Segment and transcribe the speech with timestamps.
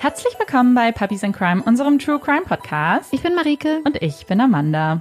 [0.00, 3.12] Herzlich willkommen bei Puppies in Crime, unserem True Crime Podcast.
[3.12, 3.80] Ich bin Marike.
[3.84, 5.00] Und ich bin Amanda.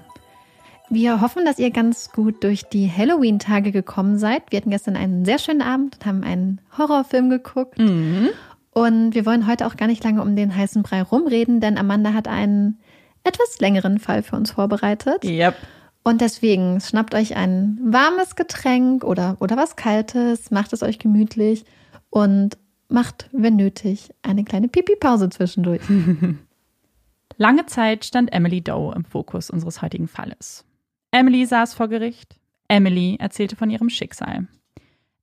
[0.90, 4.42] Wir hoffen, dass ihr ganz gut durch die Halloween-Tage gekommen seid.
[4.50, 7.78] Wir hatten gestern einen sehr schönen Abend und haben einen Horrorfilm geguckt.
[7.78, 8.30] Mhm.
[8.72, 12.14] Und wir wollen heute auch gar nicht lange um den heißen Brei rumreden, denn Amanda
[12.14, 12.80] hat einen
[13.24, 15.24] etwas längeren Fall für uns vorbereitet.
[15.24, 15.56] Yep.
[16.04, 21.66] Und deswegen schnappt euch ein warmes Getränk oder, oder was Kaltes, macht es euch gemütlich
[22.10, 22.58] und
[22.90, 25.82] macht, wenn nötig, eine kleine Pipi-Pause zwischendurch.
[27.38, 30.66] Lange Zeit stand Emily Doe im Fokus unseres heutigen Falles.
[31.12, 32.40] Emily saß vor Gericht.
[32.68, 34.48] Emily erzählte von ihrem Schicksal.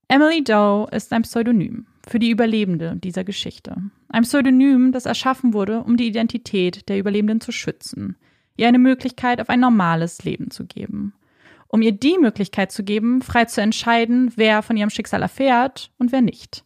[0.08, 3.76] Emily Doe ist ein Pseudonym für die Überlebende dieser Geschichte.
[4.08, 8.16] Ein Pseudonym, das erschaffen wurde, um die Identität der Überlebenden zu schützen,
[8.56, 11.14] ihr eine Möglichkeit auf ein normales Leben zu geben.
[11.68, 16.12] Um ihr die Möglichkeit zu geben, frei zu entscheiden, wer von ihrem Schicksal erfährt und
[16.12, 16.64] wer nicht.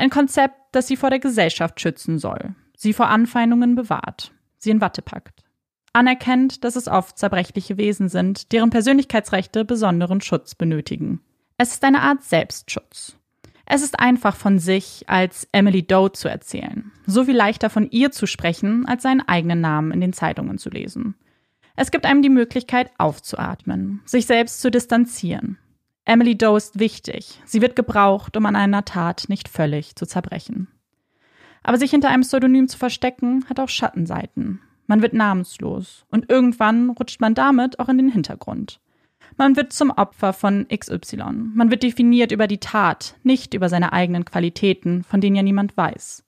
[0.00, 4.80] Ein Konzept, das sie vor der Gesellschaft schützen soll, sie vor Anfeindungen bewahrt, sie in
[4.80, 5.44] Watte packt.
[5.92, 11.20] Anerkennt, dass es oft zerbrechliche Wesen sind, deren Persönlichkeitsrechte besonderen Schutz benötigen.
[11.58, 13.18] Es ist eine Art Selbstschutz.
[13.66, 16.92] Es ist einfach von sich als Emily Doe zu erzählen.
[17.04, 20.70] So viel leichter von ihr zu sprechen, als seinen eigenen Namen in den Zeitungen zu
[20.70, 21.14] lesen.
[21.76, 25.58] Es gibt einem die Möglichkeit aufzuatmen, sich selbst zu distanzieren.
[26.04, 27.40] Emily Doe ist wichtig.
[27.44, 30.68] Sie wird gebraucht, um an einer Tat nicht völlig zu zerbrechen.
[31.62, 34.60] Aber sich hinter einem Pseudonym zu verstecken, hat auch Schattenseiten.
[34.86, 38.80] Man wird namenslos und irgendwann rutscht man damit auch in den Hintergrund.
[39.36, 41.22] Man wird zum Opfer von XY.
[41.54, 45.76] Man wird definiert über die Tat, nicht über seine eigenen Qualitäten, von denen ja niemand
[45.76, 46.24] weiß.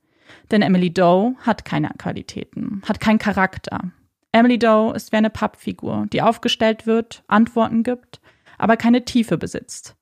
[0.50, 3.90] Denn Emily Doe hat keine Qualitäten, hat keinen Charakter.
[4.30, 8.21] Emily Doe ist wie eine Pappfigur, die aufgestellt wird, Antworten gibt,
[8.62, 9.96] aber keine Tiefe besitzt.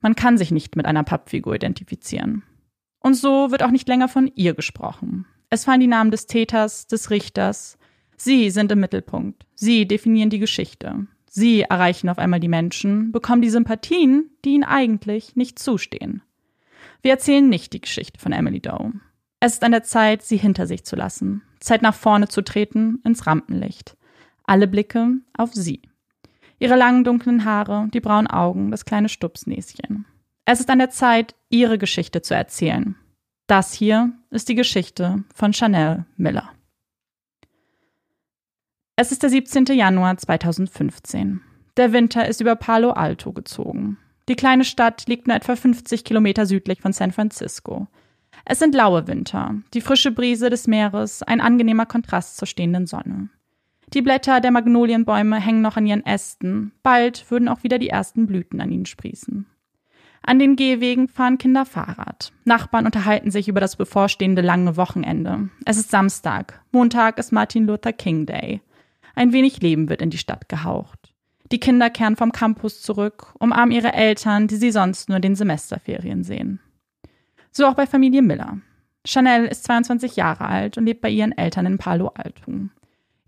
[0.00, 2.42] Man kann sich nicht mit einer Pappfigur identifizieren.
[2.98, 5.26] Und so wird auch nicht länger von ihr gesprochen.
[5.48, 7.78] Es fallen die Namen des Täters, des Richters.
[8.16, 9.46] Sie sind im Mittelpunkt.
[9.54, 11.06] Sie definieren die Geschichte.
[11.30, 16.20] Sie erreichen auf einmal die Menschen, bekommen die Sympathien, die ihnen eigentlich nicht zustehen.
[17.02, 18.94] Wir erzählen nicht die Geschichte von Emily Doe.
[19.38, 23.00] Es ist an der Zeit, sie hinter sich zu lassen, Zeit nach vorne zu treten
[23.04, 23.96] ins Rampenlicht.
[24.42, 25.82] Alle Blicke auf sie.
[26.60, 30.04] Ihre langen dunklen Haare, die braunen Augen, das kleine Stupsnäschen.
[30.44, 32.96] Es ist an der Zeit, ihre Geschichte zu erzählen.
[33.46, 36.50] Das hier ist die Geschichte von Chanel Miller.
[38.94, 39.64] Es ist der 17.
[39.72, 41.40] Januar 2015.
[41.78, 43.96] Der Winter ist über Palo Alto gezogen.
[44.28, 47.88] Die kleine Stadt liegt nur etwa 50 Kilometer südlich von San Francisco.
[48.44, 53.30] Es sind laue Winter, die frische Brise des Meeres, ein angenehmer Kontrast zur stehenden Sonne.
[53.92, 58.26] Die Blätter der Magnolienbäume hängen noch an ihren Ästen, bald würden auch wieder die ersten
[58.26, 59.46] Blüten an ihnen sprießen.
[60.22, 62.32] An den Gehwegen fahren Kinder Fahrrad.
[62.44, 65.48] Nachbarn unterhalten sich über das bevorstehende lange Wochenende.
[65.64, 66.62] Es ist Samstag.
[66.72, 68.60] Montag ist Martin Luther King Day.
[69.14, 71.14] Ein wenig Leben wird in die Stadt gehaucht.
[71.50, 75.34] Die Kinder kehren vom Campus zurück, umarmen ihre Eltern, die sie sonst nur in den
[75.34, 76.60] Semesterferien sehen.
[77.50, 78.58] So auch bei Familie Miller.
[79.04, 82.68] Chanel ist 22 Jahre alt und lebt bei ihren Eltern in Palo Alto.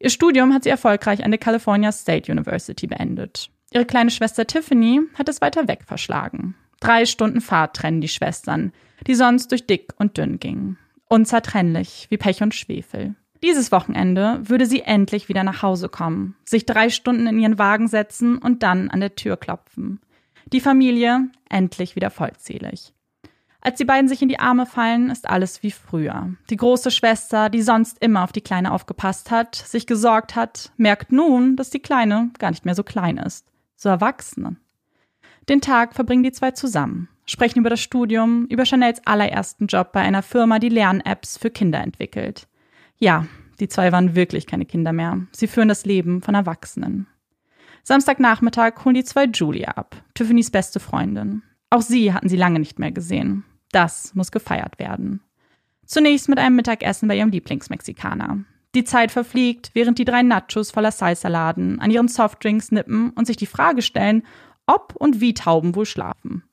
[0.03, 3.51] Ihr Studium hat sie erfolgreich an der California State University beendet.
[3.73, 6.57] Ihre kleine Schwester Tiffany hat es weiter weg verschlagen.
[6.81, 8.73] Drei Stunden Fahrt trennen die Schwestern,
[9.07, 10.77] die sonst durch dick und dünn gingen.
[11.09, 13.15] Unzertrennlich wie Pech und Schwefel.
[13.45, 17.87] Dieses Wochenende würde sie endlich wieder nach Hause kommen, sich drei Stunden in ihren Wagen
[17.87, 20.01] setzen und dann an der Tür klopfen.
[20.53, 22.93] Die Familie endlich wieder vollzählig.
[23.65, 26.35] Als die beiden sich in die Arme fallen, ist alles wie früher.
[26.51, 31.13] Die große Schwester, die sonst immer auf die Kleine aufgepasst hat, sich gesorgt hat, merkt
[31.13, 33.47] nun, dass die Kleine gar nicht mehr so klein ist,
[33.77, 34.59] so erwachsen.
[35.49, 40.01] Den Tag verbringen die zwei zusammen, sprechen über das Studium, über Chanels allerersten Job bei
[40.01, 42.49] einer Firma, die Lern-Apps für Kinder entwickelt.
[42.99, 43.27] Ja,
[43.61, 45.21] die zwei waren wirklich keine Kinder mehr.
[45.31, 47.07] Sie führen das Leben von Erwachsenen.
[47.85, 51.43] Samstagnachmittag holen die zwei Julia ab, Tiffany's beste Freundin.
[51.71, 53.45] Auch sie hatten sie lange nicht mehr gesehen.
[53.73, 55.21] Das muss gefeiert werden.
[55.85, 58.45] Zunächst mit einem Mittagessen bei ihrem Lieblingsmexikaner.
[58.75, 63.37] Die Zeit verfliegt, während die drei Nachos voller Salsa-Laden an ihren Softdrinks nippen und sich
[63.37, 64.23] die Frage stellen,
[64.67, 66.45] ob und wie Tauben wohl schlafen.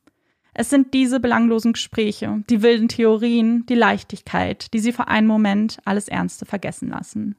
[0.54, 5.78] Es sind diese belanglosen Gespräche, die wilden Theorien, die Leichtigkeit, die sie für einen Moment
[5.86, 7.38] alles Ernste vergessen lassen.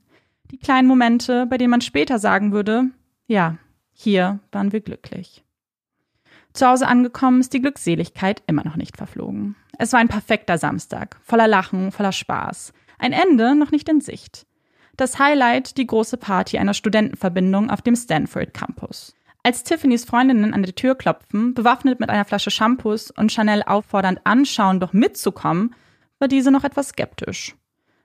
[0.51, 2.87] Die kleinen Momente, bei denen man später sagen würde,
[3.27, 3.59] ja,
[3.93, 5.45] hier waren wir glücklich.
[6.53, 9.55] Zu Hause angekommen ist die Glückseligkeit immer noch nicht verflogen.
[9.81, 12.75] Es war ein perfekter Samstag, voller Lachen, voller Spaß.
[12.99, 14.47] Ein Ende noch nicht in Sicht.
[14.99, 19.15] Das Highlight die große Party einer Studentenverbindung auf dem Stanford Campus.
[19.43, 24.21] Als Tiffany's Freundinnen an der Tür klopfen, bewaffnet mit einer Flasche Shampoos und Chanel auffordernd
[24.25, 25.75] anschauen, doch mitzukommen,
[26.19, 27.57] war diese noch etwas skeptisch.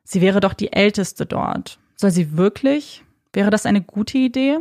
[0.05, 1.77] Sie wäre doch die Älteste dort.
[1.97, 3.03] Soll sie wirklich?
[3.33, 4.59] Wäre das eine gute Idee?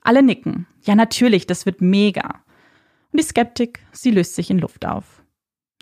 [0.00, 0.66] Alle nicken.
[0.80, 2.42] Ja, natürlich, das wird mega.
[3.12, 5.22] Und die Skeptik, sie löst sich in Luft auf.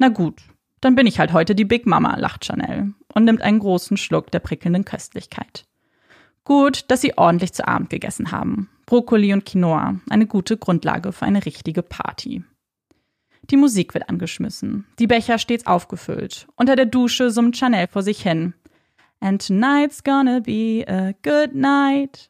[0.00, 0.42] Na gut,
[0.82, 4.30] dann bin ich halt heute die Big Mama, lacht Chanel und nimmt einen großen Schluck
[4.30, 5.64] der prickelnden Köstlichkeit.
[6.44, 8.68] Gut, dass sie ordentlich zu Abend gegessen haben.
[8.84, 12.42] Brokkoli und Quinoa, eine gute Grundlage für eine richtige Party.
[13.50, 16.48] Die Musik wird angeschmissen, die Becher stets aufgefüllt.
[16.56, 18.54] Unter der Dusche summt Chanel vor sich hin.
[19.20, 22.28] And tonight's gonna be a good night.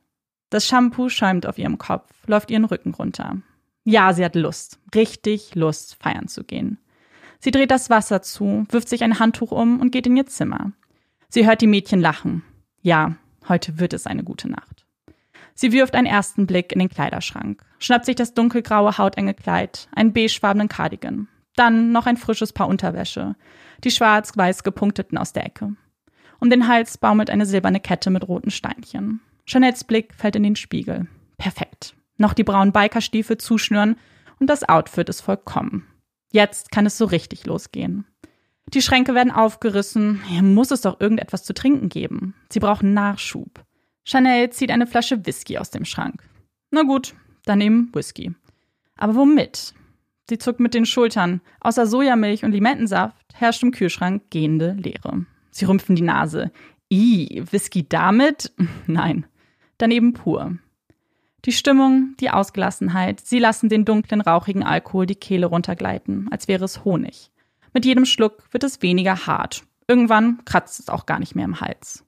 [0.50, 3.38] Das Shampoo schäumt auf ihrem Kopf, läuft ihren Rücken runter.
[3.84, 6.78] Ja, sie hat Lust, richtig Lust, feiern zu gehen.
[7.44, 10.70] Sie dreht das Wasser zu, wirft sich ein Handtuch um und geht in ihr Zimmer.
[11.28, 12.44] Sie hört die Mädchen lachen.
[12.82, 13.16] Ja,
[13.48, 14.86] heute wird es eine gute Nacht.
[15.52, 20.12] Sie wirft einen ersten Blick in den Kleiderschrank, schnappt sich das dunkelgraue hautenge Kleid, einen
[20.12, 23.34] beigefarbenen Cardigan, dann noch ein frisches Paar Unterwäsche,
[23.82, 25.74] die schwarz-weiß gepunkteten aus der Ecke.
[26.38, 29.20] Um den Hals baumelt eine silberne Kette mit roten Steinchen.
[29.46, 31.08] Jeanettes Blick fällt in den Spiegel.
[31.38, 31.96] Perfekt.
[32.18, 33.96] Noch die braunen Bikerstiefel zuschnüren
[34.38, 35.88] und das Outfit ist vollkommen.
[36.32, 38.06] Jetzt kann es so richtig losgehen.
[38.72, 40.22] Die Schränke werden aufgerissen.
[40.24, 42.34] Hier muss es doch irgendetwas zu trinken geben.
[42.50, 43.64] Sie brauchen Nachschub.
[44.04, 46.22] Chanel zieht eine Flasche Whisky aus dem Schrank.
[46.70, 47.14] Na gut,
[47.44, 48.34] dann eben Whisky.
[48.96, 49.74] Aber womit?
[50.28, 51.42] Sie zuckt mit den Schultern.
[51.60, 55.26] Außer Sojamilch und Limettensaft herrscht im Kühlschrank gehende Leere.
[55.50, 56.50] Sie rümpfen die Nase.
[56.90, 58.52] I, Whisky damit?
[58.86, 59.26] Nein.
[59.76, 60.56] Daneben pur.
[61.44, 66.64] Die Stimmung, die Ausgelassenheit, sie lassen den dunklen, rauchigen Alkohol die Kehle runtergleiten, als wäre
[66.64, 67.30] es Honig.
[67.72, 69.64] Mit jedem Schluck wird es weniger hart.
[69.88, 72.04] Irgendwann kratzt es auch gar nicht mehr im Hals.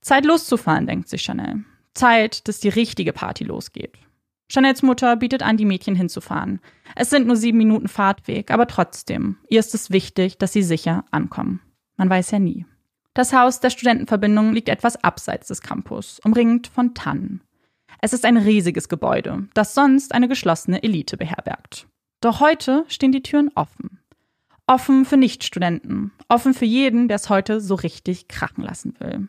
[0.00, 1.64] Zeit loszufahren, denkt sich Chanel.
[1.94, 3.98] Zeit, dass die richtige Party losgeht.
[4.48, 6.60] Chanels Mutter bietet an, die Mädchen hinzufahren.
[6.94, 11.04] Es sind nur sieben Minuten Fahrtweg, aber trotzdem, ihr ist es wichtig, dass sie sicher
[11.10, 11.60] ankommen.
[11.96, 12.64] Man weiß ja nie.
[13.14, 17.40] Das Haus der Studentenverbindung liegt etwas abseits des Campus, umringt von Tannen.
[18.00, 21.86] Es ist ein riesiges Gebäude, das sonst eine geschlossene Elite beherbergt.
[22.20, 24.00] Doch heute stehen die Türen offen.
[24.66, 29.28] Offen für Nichtstudenten, offen für jeden, der es heute so richtig krachen lassen will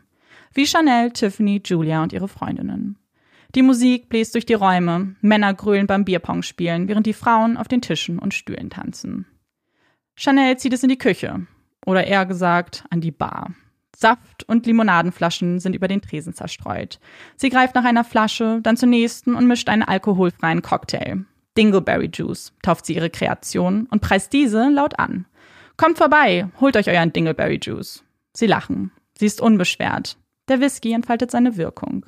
[0.58, 2.98] wie Chanel, Tiffany, Julia und ihre Freundinnen.
[3.56, 7.68] Die Musik bläst durch die Räume, Männer grölen beim Bierpong spielen, während die Frauen auf
[7.68, 9.26] den Tischen und Stühlen tanzen.
[10.16, 11.46] Chanel zieht es in die Küche,
[11.86, 13.54] oder eher gesagt an die Bar.
[14.00, 17.00] Saft und Limonadenflaschen sind über den Tresen zerstreut.
[17.36, 21.26] Sie greift nach einer Flasche, dann zur nächsten und mischt einen alkoholfreien Cocktail.
[21.58, 25.26] Dingleberry Juice tauft sie ihre Kreation und preist diese laut an.
[25.78, 28.04] Kommt vorbei, holt euch euren Dingleberry Juice.
[28.34, 28.92] Sie lachen.
[29.18, 30.16] Sie ist unbeschwert.
[30.48, 32.06] Der Whisky entfaltet seine Wirkung.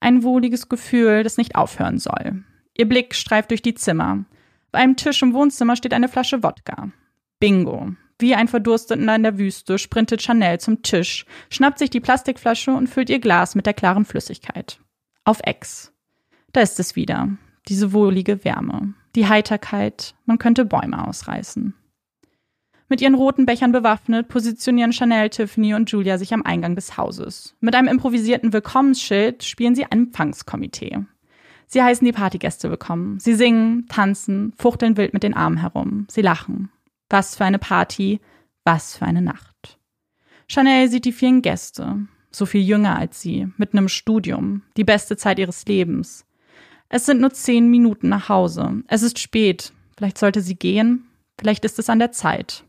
[0.00, 2.44] Ein wohliges Gefühl, das nicht aufhören soll.
[2.76, 4.26] Ihr Blick streift durch die Zimmer.
[4.72, 6.90] Bei einem Tisch im Wohnzimmer steht eine Flasche Wodka.
[7.40, 7.94] Bingo.
[8.24, 12.86] Wie ein Verdursteter in der Wüste sprintet Chanel zum Tisch, schnappt sich die Plastikflasche und
[12.86, 14.80] füllt ihr Glas mit der klaren Flüssigkeit.
[15.24, 15.92] Auf Ex.
[16.54, 17.28] Da ist es wieder.
[17.68, 18.94] Diese wohlige Wärme.
[19.14, 20.14] Die Heiterkeit.
[20.24, 21.74] Man könnte Bäume ausreißen.
[22.88, 27.54] Mit ihren roten Bechern bewaffnet positionieren Chanel, Tiffany und Julia sich am Eingang des Hauses.
[27.60, 31.00] Mit einem improvisierten Willkommensschild spielen sie ein Empfangskomitee.
[31.66, 33.20] Sie heißen die Partygäste willkommen.
[33.20, 36.06] Sie singen, tanzen, fuchteln wild mit den Armen herum.
[36.08, 36.70] Sie lachen.
[37.08, 38.20] Was für eine Party,
[38.64, 39.78] was für eine Nacht.
[40.48, 45.16] Chanel sieht die vielen Gäste, so viel jünger als sie, mitten im Studium, die beste
[45.16, 46.26] Zeit ihres Lebens.
[46.88, 48.82] Es sind nur zehn Minuten nach Hause.
[48.88, 49.72] Es ist spät.
[49.96, 51.06] Vielleicht sollte sie gehen.
[51.38, 52.64] Vielleicht ist es an der Zeit.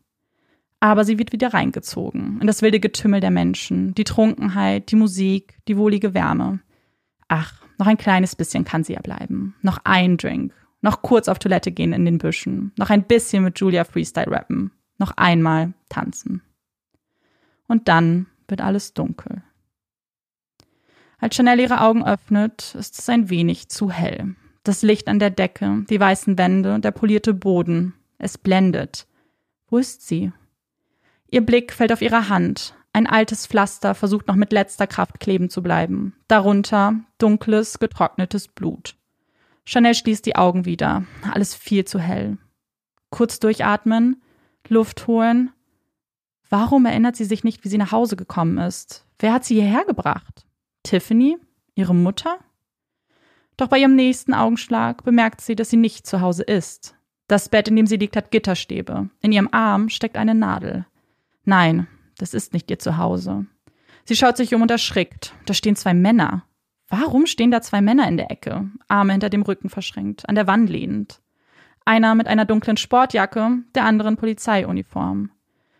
[0.79, 5.57] Aber sie wird wieder reingezogen in das wilde Getümmel der Menschen, die Trunkenheit, die Musik,
[5.67, 6.59] die wohlige Wärme.
[7.27, 9.55] Ach, noch ein kleines bisschen kann sie ja bleiben.
[9.61, 10.53] Noch ein Drink.
[10.81, 12.71] Noch kurz auf Toilette gehen in den Büschen.
[12.77, 14.71] Noch ein bisschen mit Julia Freestyle rappen.
[14.97, 16.41] Noch einmal tanzen.
[17.67, 19.41] Und dann wird alles dunkel.
[21.17, 24.35] Als Chanel ihre Augen öffnet, ist es ein wenig zu hell.
[24.63, 27.93] Das Licht an der Decke, die weißen Wände, der polierte Boden.
[28.17, 29.07] Es blendet.
[29.67, 30.31] Wo ist sie?
[31.29, 32.75] Ihr Blick fällt auf ihre Hand.
[32.93, 36.15] Ein altes Pflaster versucht noch mit letzter Kraft kleben zu bleiben.
[36.27, 38.95] Darunter dunkles, getrocknetes Blut.
[39.67, 41.05] Chanel schließt die Augen wieder.
[41.31, 42.37] Alles viel zu hell.
[43.09, 44.21] Kurz durchatmen,
[44.67, 45.51] Luft holen.
[46.49, 49.05] Warum erinnert sie sich nicht, wie sie nach Hause gekommen ist?
[49.19, 50.45] Wer hat sie hierher gebracht?
[50.83, 51.37] Tiffany?
[51.75, 52.39] Ihre Mutter?
[53.57, 56.95] Doch bei ihrem nächsten Augenschlag bemerkt sie, dass sie nicht zu Hause ist.
[57.27, 59.09] Das Bett, in dem sie liegt, hat Gitterstäbe.
[59.21, 60.85] In ihrem Arm steckt eine Nadel.
[61.43, 63.45] Nein, das ist nicht ihr Zuhause.
[64.03, 65.33] Sie schaut sich um und erschrickt.
[65.45, 66.45] Da stehen zwei Männer.
[66.87, 70.47] Warum stehen da zwei Männer in der Ecke, Arme hinter dem Rücken verschränkt, an der
[70.47, 71.21] Wand lehnend?
[71.83, 75.31] Einer mit einer dunklen Sportjacke, der andere in Polizeiuniform.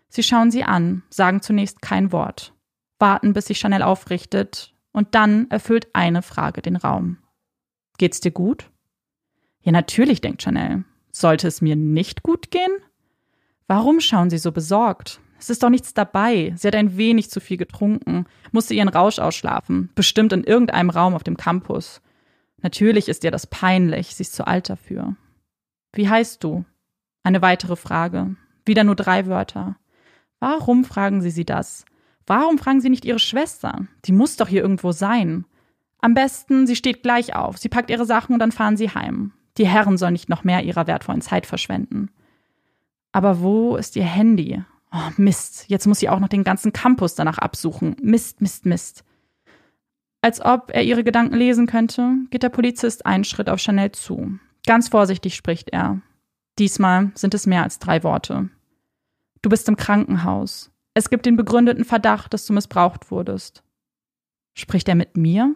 [0.08, 2.52] Sie schauen sie an, sagen zunächst kein Wort.
[2.98, 7.18] warten, bis sich Chanel aufrichtet, und dann erfüllt eine Frage den Raum.
[7.98, 8.70] Geht's dir gut?
[9.60, 10.84] Ja, natürlich, denkt Chanel.
[11.12, 12.70] Sollte es mir nicht gut gehen?
[13.66, 15.20] Warum schauen Sie so besorgt?
[15.38, 16.52] Es ist doch nichts dabei.
[16.56, 21.14] Sie hat ein wenig zu viel getrunken, musste ihren Rausch ausschlafen, bestimmt in irgendeinem Raum
[21.14, 22.00] auf dem Campus.
[22.62, 25.16] Natürlich ist ihr das peinlich, sie ist zu alt dafür.
[25.92, 26.64] Wie heißt du?
[27.22, 28.36] Eine weitere Frage.
[28.64, 29.76] Wieder nur drei Wörter.
[30.40, 31.84] Warum fragen Sie sie das?
[32.26, 33.86] Warum fragen Sie nicht Ihre Schwester?
[34.04, 35.44] Die muss doch hier irgendwo sein.
[35.98, 39.32] Am besten, sie steht gleich auf, sie packt ihre Sachen und dann fahren sie heim.
[39.56, 42.10] Die Herren sollen nicht noch mehr ihrer wertvollen Zeit verschwenden.
[43.12, 44.62] Aber wo ist ihr Handy?
[44.92, 47.96] Oh, Mist, jetzt muss sie auch noch den ganzen Campus danach absuchen.
[48.00, 49.04] Mist, Mist, Mist.
[50.22, 54.38] Als ob er ihre Gedanken lesen könnte, geht der Polizist einen Schritt auf Chanel zu.
[54.66, 56.00] Ganz vorsichtig spricht er.
[56.58, 58.48] Diesmal sind es mehr als drei Worte.
[59.42, 60.72] Du bist im Krankenhaus.
[60.94, 63.62] Es gibt den begründeten Verdacht, dass du missbraucht wurdest.
[64.54, 65.54] Spricht er mit mir?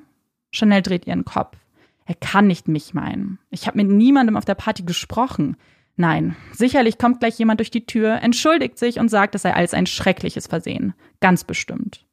[0.53, 1.57] Chanel dreht ihren Kopf.
[2.05, 3.39] Er kann nicht mich meinen.
[3.51, 5.57] Ich habe mit niemandem auf der Party gesprochen.
[6.01, 9.75] Nein, sicherlich kommt gleich jemand durch die Tür, entschuldigt sich und sagt, es sei alles
[9.75, 10.95] ein schreckliches Versehen.
[11.21, 12.07] Ganz bestimmt.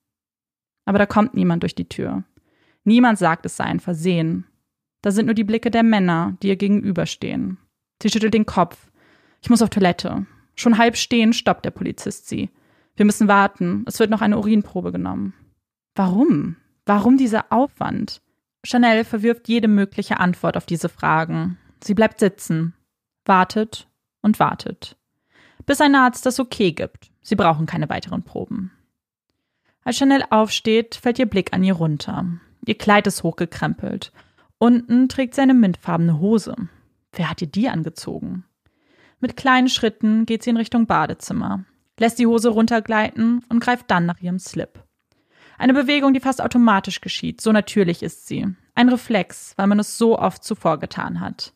[0.84, 2.26] Aber da kommt niemand durch die Tür.
[2.84, 4.46] Niemand sagt, es sei ein Versehen.
[5.02, 7.60] Da sind nur die Blicke der Männer, die ihr gegenüberstehen.
[8.04, 8.92] Sie schüttelt den Kopf.
[9.42, 10.26] Ich muss auf Toilette.
[10.56, 12.50] Schon halb stehen stoppt der Polizist sie.
[12.98, 13.86] Wir müssen warten.
[13.88, 15.34] Es wird noch eine Urinprobe genommen.
[15.96, 16.58] Warum?
[16.86, 18.22] Warum dieser Aufwand?
[18.66, 21.58] Chanel verwirft jede mögliche Antwort auf diese Fragen.
[21.82, 22.74] Sie bleibt sitzen,
[23.28, 23.88] wartet
[24.22, 24.98] und wartet,
[25.66, 27.12] bis ein Arzt das Okay gibt.
[27.22, 28.72] Sie brauchen keine weiteren Proben.
[29.84, 32.26] Als Chanel aufsteht, fällt ihr Blick an ihr runter.
[32.66, 34.12] Ihr Kleid ist hochgekrempelt.
[34.58, 36.56] Unten trägt sie eine mintfarbene Hose.
[37.14, 38.44] Wer hat ihr die angezogen?
[39.20, 41.64] Mit kleinen Schritten geht sie in Richtung Badezimmer,
[42.00, 44.84] lässt die Hose runtergleiten und greift dann nach ihrem Slip.
[45.58, 48.46] Eine Bewegung, die fast automatisch geschieht, so natürlich ist sie.
[48.76, 51.54] Ein Reflex, weil man es so oft zuvor getan hat.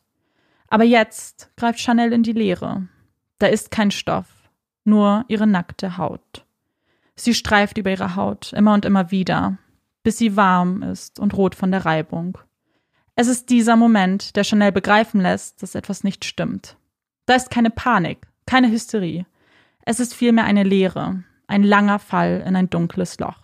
[0.72, 2.88] Aber jetzt greift Chanel in die Leere.
[3.38, 4.24] Da ist kein Stoff,
[4.84, 6.46] nur ihre nackte Haut.
[7.14, 9.58] Sie streift über ihre Haut immer und immer wieder,
[10.02, 12.38] bis sie warm ist und rot von der Reibung.
[13.16, 16.78] Es ist dieser Moment, der Chanel begreifen lässt, dass etwas nicht stimmt.
[17.26, 19.26] Da ist keine Panik, keine Hysterie.
[19.84, 23.42] Es ist vielmehr eine Leere, ein langer Fall in ein dunkles Loch.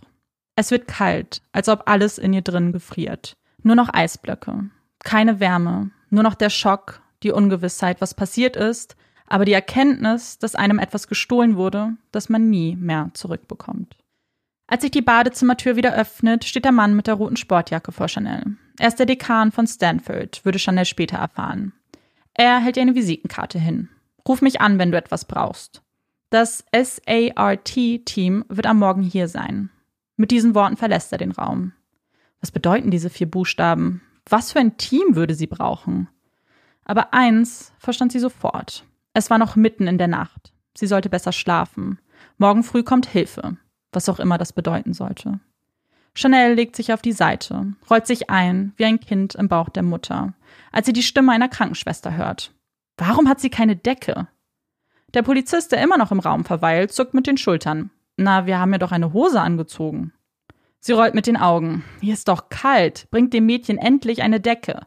[0.57, 3.37] Es wird kalt, als ob alles in ihr drin gefriert.
[3.63, 4.71] Nur noch Eisblöcke.
[5.01, 5.91] Keine Wärme.
[6.09, 8.97] Nur noch der Schock, die Ungewissheit, was passiert ist,
[9.27, 13.97] aber die Erkenntnis, dass einem etwas gestohlen wurde, das man nie mehr zurückbekommt.
[14.67, 18.57] Als sich die Badezimmertür wieder öffnet, steht der Mann mit der roten Sportjacke vor Chanel.
[18.79, 21.73] Er ist der Dekan von Stanford, würde Chanel später erfahren.
[22.35, 23.89] Er hält ihr eine Visitenkarte hin.
[24.27, 25.83] Ruf mich an, wenn du etwas brauchst.
[26.31, 29.71] Das SART-Team wird am Morgen hier sein.
[30.17, 31.73] Mit diesen Worten verlässt er den Raum.
[32.41, 34.03] Was bedeuten diese vier Buchstaben?
[34.29, 36.09] Was für ein Team würde sie brauchen?
[36.89, 38.85] Aber eins verstand sie sofort.
[39.13, 40.53] Es war noch mitten in der Nacht.
[40.77, 42.01] Sie sollte besser schlafen.
[42.39, 43.57] Morgen früh kommt Hilfe,
[43.93, 45.39] was auch immer das bedeuten sollte.
[46.15, 49.83] Chanel legt sich auf die Seite, rollt sich ein, wie ein Kind im Bauch der
[49.83, 50.35] Mutter,
[50.73, 52.53] als sie die Stimme einer Krankenschwester hört.
[52.97, 54.27] Warum hat sie keine Decke?
[55.15, 57.91] Der Polizist, der immer noch im Raum verweilt, zuckt mit den Schultern.
[58.17, 60.13] Na, wir haben ja doch eine Hose angezogen.
[60.81, 61.85] Sie rollt mit den Augen.
[62.01, 63.09] Hier ist doch kalt.
[63.11, 64.87] Bringt dem Mädchen endlich eine Decke.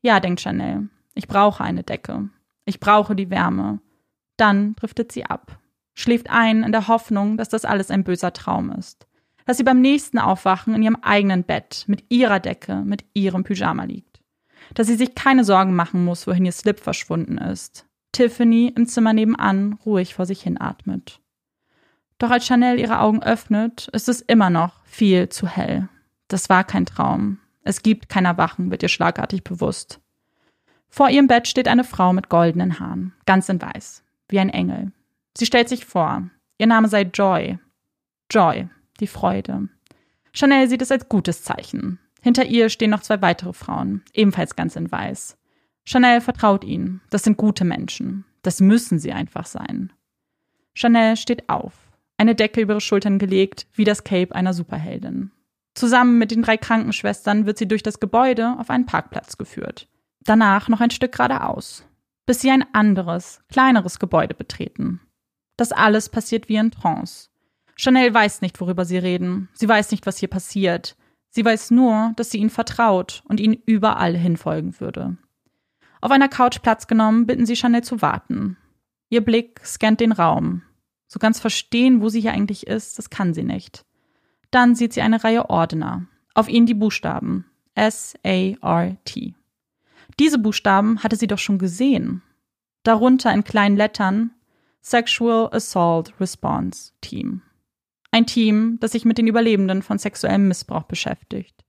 [0.00, 0.88] Ja, denkt Chanel.
[1.18, 2.28] Ich brauche eine Decke.
[2.64, 3.80] Ich brauche die Wärme.
[4.36, 5.58] Dann driftet sie ab.
[5.94, 9.08] Schläft ein in der Hoffnung, dass das alles ein böser Traum ist.
[9.44, 13.82] Dass sie beim nächsten Aufwachen in ihrem eigenen Bett, mit ihrer Decke, mit ihrem Pyjama
[13.82, 14.20] liegt.
[14.74, 17.84] Dass sie sich keine Sorgen machen muss, wohin ihr Slip verschwunden ist.
[18.12, 21.20] Tiffany im Zimmer nebenan ruhig vor sich hin atmet.
[22.18, 25.88] Doch als Chanel ihre Augen öffnet, ist es immer noch viel zu hell.
[26.28, 27.38] Das war kein Traum.
[27.64, 30.00] Es gibt kein Erwachen, wird ihr schlagartig bewusst.
[30.88, 34.92] Vor ihrem Bett steht eine Frau mit goldenen Haaren, ganz in weiß, wie ein Engel.
[35.36, 36.28] Sie stellt sich vor.
[36.58, 37.58] Ihr Name sei Joy.
[38.30, 38.68] Joy,
[39.00, 39.68] die Freude.
[40.32, 41.98] Chanel sieht es als gutes Zeichen.
[42.20, 45.36] Hinter ihr stehen noch zwei weitere Frauen, ebenfalls ganz in weiß.
[45.84, 47.00] Chanel vertraut ihnen.
[47.10, 48.24] Das sind gute Menschen.
[48.42, 49.92] Das müssen sie einfach sein.
[50.74, 55.30] Chanel steht auf eine Decke über ihre Schultern gelegt, wie das Cape einer Superheldin.
[55.74, 59.88] Zusammen mit den drei Krankenschwestern wird sie durch das Gebäude auf einen Parkplatz geführt.
[60.28, 61.86] Danach noch ein Stück geradeaus,
[62.26, 65.00] bis sie ein anderes, kleineres Gebäude betreten.
[65.56, 67.30] Das alles passiert wie in Trance.
[67.76, 69.48] Chanel weiß nicht, worüber sie reden.
[69.54, 70.96] Sie weiß nicht, was hier passiert.
[71.30, 75.16] Sie weiß nur, dass sie ihnen vertraut und ihnen überall hinfolgen würde.
[76.02, 78.58] Auf einer Couch Platz genommen, bitten sie Chanel zu warten.
[79.08, 80.60] Ihr Blick scannt den Raum.
[81.06, 83.86] So ganz verstehen, wo sie hier eigentlich ist, das kann sie nicht.
[84.50, 86.06] Dann sieht sie eine Reihe Ordner.
[86.34, 89.37] Auf ihnen die Buchstaben S-A-R-T.
[90.18, 92.22] Diese Buchstaben hatte sie doch schon gesehen.
[92.82, 94.30] Darunter in kleinen Lettern
[94.82, 97.42] Sexual Assault Response Team.
[98.10, 101.64] Ein Team, das sich mit den Überlebenden von sexuellem Missbrauch beschäftigt.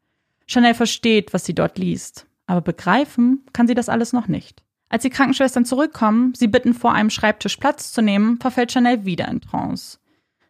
[0.48, 4.63] Chanel versteht, was sie dort liest, aber begreifen kann sie das alles noch nicht.
[4.88, 9.27] Als die Krankenschwestern zurückkommen, sie bitten, vor einem Schreibtisch Platz zu nehmen, verfällt Chanel wieder
[9.27, 10.00] in Trance.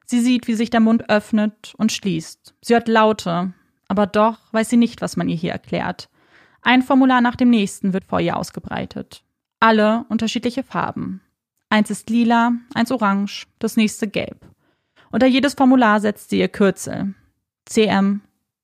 [0.06, 2.56] Sie sieht, wie sich der Mund öffnet und schließt.
[2.62, 3.54] Sie hört Laute,
[3.90, 6.10] aber doch weiß sie nicht, was man ihr hier erklärt.
[6.62, 9.24] Ein Formular nach dem nächsten wird vor ihr ausgebreitet.
[9.60, 11.22] Alle unterschiedliche Farben.
[11.70, 14.46] Eins ist lila, eins orange, das nächste gelb.
[15.12, 17.14] Unter jedes Formular setzt sie ihr Kürzel.
[17.66, 18.22] CM,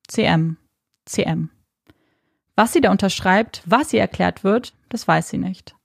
[0.08, 0.58] CM,
[1.06, 1.50] CM.
[2.56, 5.76] Was sie da unterschreibt, was ihr erklärt wird, das weiß sie nicht.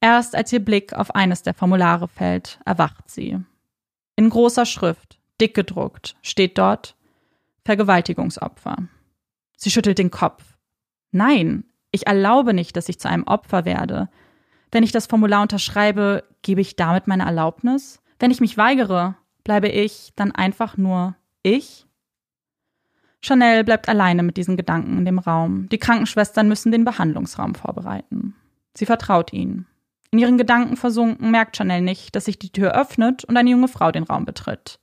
[0.00, 3.38] Erst als ihr Blick auf eines der Formulare fällt, erwacht sie.
[4.16, 6.94] In großer Schrift, dick gedruckt, steht dort
[7.64, 8.76] Vergewaltigungsopfer.
[9.56, 10.53] Sie schüttelt den Kopf.
[11.14, 14.08] Nein, ich erlaube nicht, dass ich zu einem Opfer werde.
[14.72, 18.02] Wenn ich das Formular unterschreibe, gebe ich damit meine Erlaubnis?
[18.18, 21.86] Wenn ich mich weigere, bleibe ich dann einfach nur ich?
[23.20, 25.68] Chanel bleibt alleine mit diesen Gedanken in dem Raum.
[25.68, 28.34] Die Krankenschwestern müssen den Behandlungsraum vorbereiten.
[28.76, 29.68] Sie vertraut ihnen.
[30.10, 33.68] In ihren Gedanken versunken merkt Chanel nicht, dass sich die Tür öffnet und eine junge
[33.68, 34.80] Frau den Raum betritt.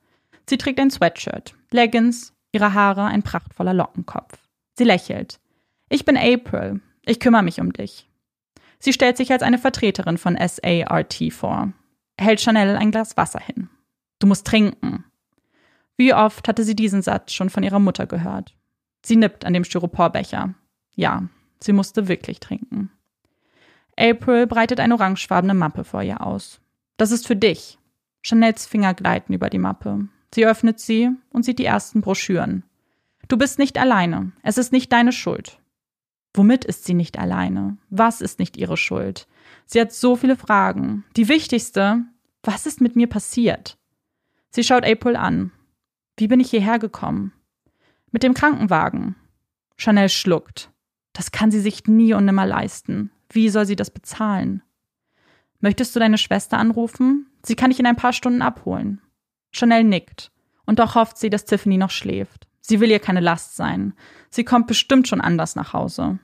[0.49, 4.37] Sie trägt ein Sweatshirt, Leggings, ihre Haare ein prachtvoller Lockenkopf.
[4.77, 5.40] Sie lächelt.
[5.93, 6.79] Ich bin April.
[7.05, 8.09] Ich kümmere mich um dich.
[8.79, 11.73] Sie stellt sich als eine Vertreterin von SART vor,
[12.17, 13.69] hält Chanel ein Glas Wasser hin.
[14.19, 15.03] Du musst trinken.
[15.97, 18.55] Wie oft hatte sie diesen Satz schon von ihrer Mutter gehört?
[19.05, 20.53] Sie nippt an dem Styroporbecher.
[20.95, 21.27] Ja,
[21.59, 22.89] sie musste wirklich trinken.
[23.99, 26.61] April breitet eine orangefarbene Mappe vor ihr aus.
[26.95, 27.79] Das ist für dich.
[28.21, 30.07] Chanels Finger gleiten über die Mappe.
[30.33, 32.63] Sie öffnet sie und sieht die ersten Broschüren.
[33.27, 34.31] Du bist nicht alleine.
[34.41, 35.60] Es ist nicht deine Schuld.
[36.33, 37.77] Womit ist sie nicht alleine?
[37.89, 39.27] Was ist nicht ihre Schuld?
[39.65, 41.03] Sie hat so viele Fragen.
[41.17, 42.03] Die wichtigste,
[42.43, 43.77] was ist mit mir passiert?
[44.49, 45.51] Sie schaut April an.
[46.17, 47.33] Wie bin ich hierher gekommen?
[48.11, 49.15] Mit dem Krankenwagen.
[49.77, 50.69] Chanel schluckt.
[51.13, 53.11] Das kann sie sich nie und nimmer leisten.
[53.29, 54.61] Wie soll sie das bezahlen?
[55.59, 57.27] Möchtest du deine Schwester anrufen?
[57.43, 59.01] Sie kann dich in ein paar Stunden abholen.
[59.51, 60.31] Chanel nickt.
[60.65, 62.47] Und doch hofft sie, dass Tiffany noch schläft.
[62.61, 63.93] Sie will ihr keine Last sein.
[64.31, 66.17] Sie kommt bestimmt schon anders nach Hause.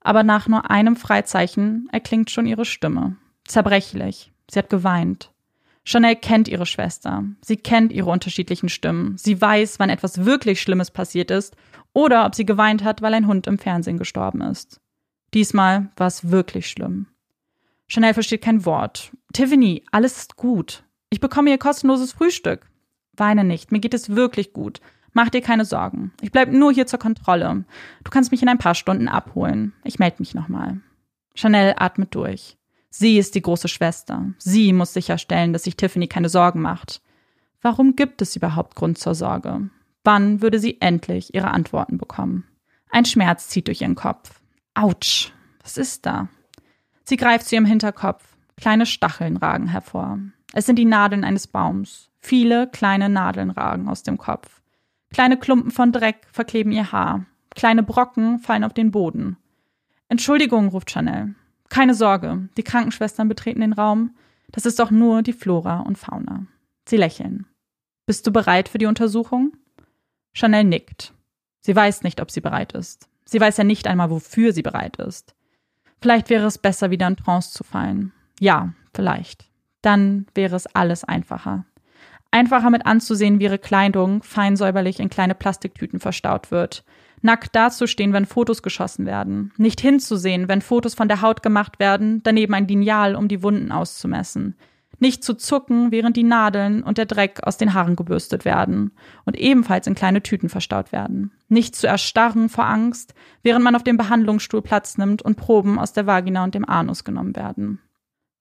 [0.00, 3.16] Aber nach nur einem Freizeichen erklingt schon ihre Stimme.
[3.44, 4.32] Zerbrechlich.
[4.50, 5.30] Sie hat geweint.
[5.84, 7.24] Chanel kennt ihre Schwester.
[7.42, 9.16] Sie kennt ihre unterschiedlichen Stimmen.
[9.18, 11.54] Sie weiß, wann etwas wirklich Schlimmes passiert ist
[11.92, 14.80] oder ob sie geweint hat, weil ein Hund im Fernsehen gestorben ist.
[15.34, 17.06] Diesmal war es wirklich schlimm.
[17.86, 19.12] Chanel versteht kein Wort.
[19.34, 20.84] Tiffany, alles ist gut.
[21.10, 22.66] Ich bekomme ihr kostenloses Frühstück.
[23.16, 24.80] Weine nicht, mir geht es wirklich gut.
[25.14, 26.12] Mach dir keine Sorgen.
[26.20, 27.64] Ich bleib nur hier zur Kontrolle.
[28.02, 29.72] Du kannst mich in ein paar Stunden abholen.
[29.84, 30.80] Ich melde mich nochmal.
[31.34, 32.58] Chanel atmet durch.
[32.90, 34.34] Sie ist die große Schwester.
[34.38, 37.00] Sie muss sicherstellen, dass sich Tiffany keine Sorgen macht.
[37.62, 39.70] Warum gibt es überhaupt Grund zur Sorge?
[40.02, 42.44] Wann würde sie endlich ihre Antworten bekommen?
[42.90, 44.40] Ein Schmerz zieht durch ihren Kopf.
[44.74, 46.28] Autsch, was ist da?
[47.04, 48.36] Sie greift zu ihrem Hinterkopf.
[48.56, 50.18] Kleine Stacheln ragen hervor.
[50.52, 52.10] Es sind die Nadeln eines Baums.
[52.20, 54.60] Viele kleine Nadeln ragen aus dem Kopf.
[55.14, 57.24] Kleine Klumpen von Dreck verkleben ihr Haar.
[57.54, 59.36] Kleine Brocken fallen auf den Boden.
[60.08, 61.36] Entschuldigung, ruft Chanel.
[61.68, 64.16] Keine Sorge, die Krankenschwestern betreten den Raum.
[64.50, 66.46] Das ist doch nur die Flora und Fauna.
[66.88, 67.46] Sie lächeln.
[68.06, 69.52] Bist du bereit für die Untersuchung?
[70.32, 71.12] Chanel nickt.
[71.60, 73.08] Sie weiß nicht, ob sie bereit ist.
[73.24, 75.36] Sie weiß ja nicht einmal, wofür sie bereit ist.
[76.02, 78.12] Vielleicht wäre es besser, wieder in Trance zu fallen.
[78.40, 79.48] Ja, vielleicht.
[79.80, 81.66] Dann wäre es alles einfacher.
[82.34, 86.82] Einfacher mit anzusehen, wie ihre Kleidung fein säuberlich in kleine Plastiktüten verstaut wird.
[87.22, 92.24] Nackt dazustehen, wenn Fotos geschossen werden, nicht hinzusehen, wenn Fotos von der Haut gemacht werden,
[92.24, 94.56] daneben ein Lineal, um die Wunden auszumessen,
[94.98, 98.90] nicht zu zucken, während die Nadeln und der Dreck aus den Haaren gebürstet werden
[99.24, 103.84] und ebenfalls in kleine Tüten verstaut werden, nicht zu erstarren vor Angst, während man auf
[103.84, 107.78] dem Behandlungsstuhl Platz nimmt und Proben aus der Vagina und dem Anus genommen werden.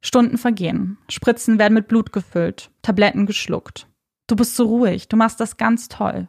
[0.06, 3.88] Stunden vergehen, Spritzen werden mit Blut gefüllt, Tabletten geschluckt.
[4.28, 6.28] Du bist so ruhig, du machst das ganz toll.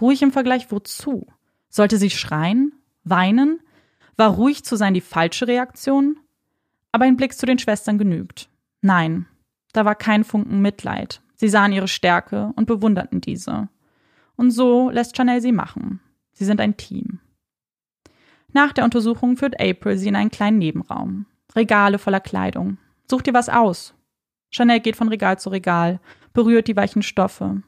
[0.00, 1.26] Ruhig im Vergleich wozu?
[1.68, 2.72] Sollte sie schreien?
[3.02, 3.60] Weinen?
[4.16, 6.20] War ruhig zu sein die falsche Reaktion?
[6.92, 8.48] Aber ein Blick zu den Schwestern genügt.
[8.80, 9.26] Nein,
[9.72, 11.20] da war kein Funken Mitleid.
[11.34, 13.68] Sie sahen ihre Stärke und bewunderten diese.
[14.36, 16.00] Und so lässt Chanel sie machen.
[16.32, 17.18] Sie sind ein Team.
[18.52, 21.26] Nach der Untersuchung führt April sie in einen kleinen Nebenraum.
[21.56, 22.78] Regale voller Kleidung.
[23.10, 23.94] Such dir was aus.
[24.50, 26.00] Chanel geht von Regal zu Regal,
[26.32, 27.62] berührt die weichen Stoffe.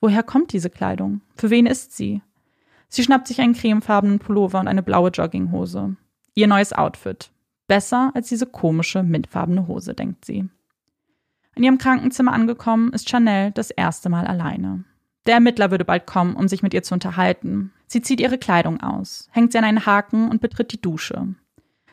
[0.00, 1.20] Woher kommt diese Kleidung?
[1.36, 2.22] Für wen ist sie?
[2.88, 5.96] Sie schnappt sich einen cremefarbenen Pullover und eine blaue Jogginghose.
[6.34, 7.30] Ihr neues Outfit.
[7.68, 10.48] Besser als diese komische, mintfarbene Hose, denkt sie.
[11.54, 14.84] In ihrem Krankenzimmer angekommen, ist Chanel das erste Mal alleine.
[15.26, 17.72] Der Ermittler würde bald kommen, um sich mit ihr zu unterhalten.
[17.86, 21.34] Sie zieht ihre Kleidung aus, hängt sie an einen Haken und betritt die Dusche.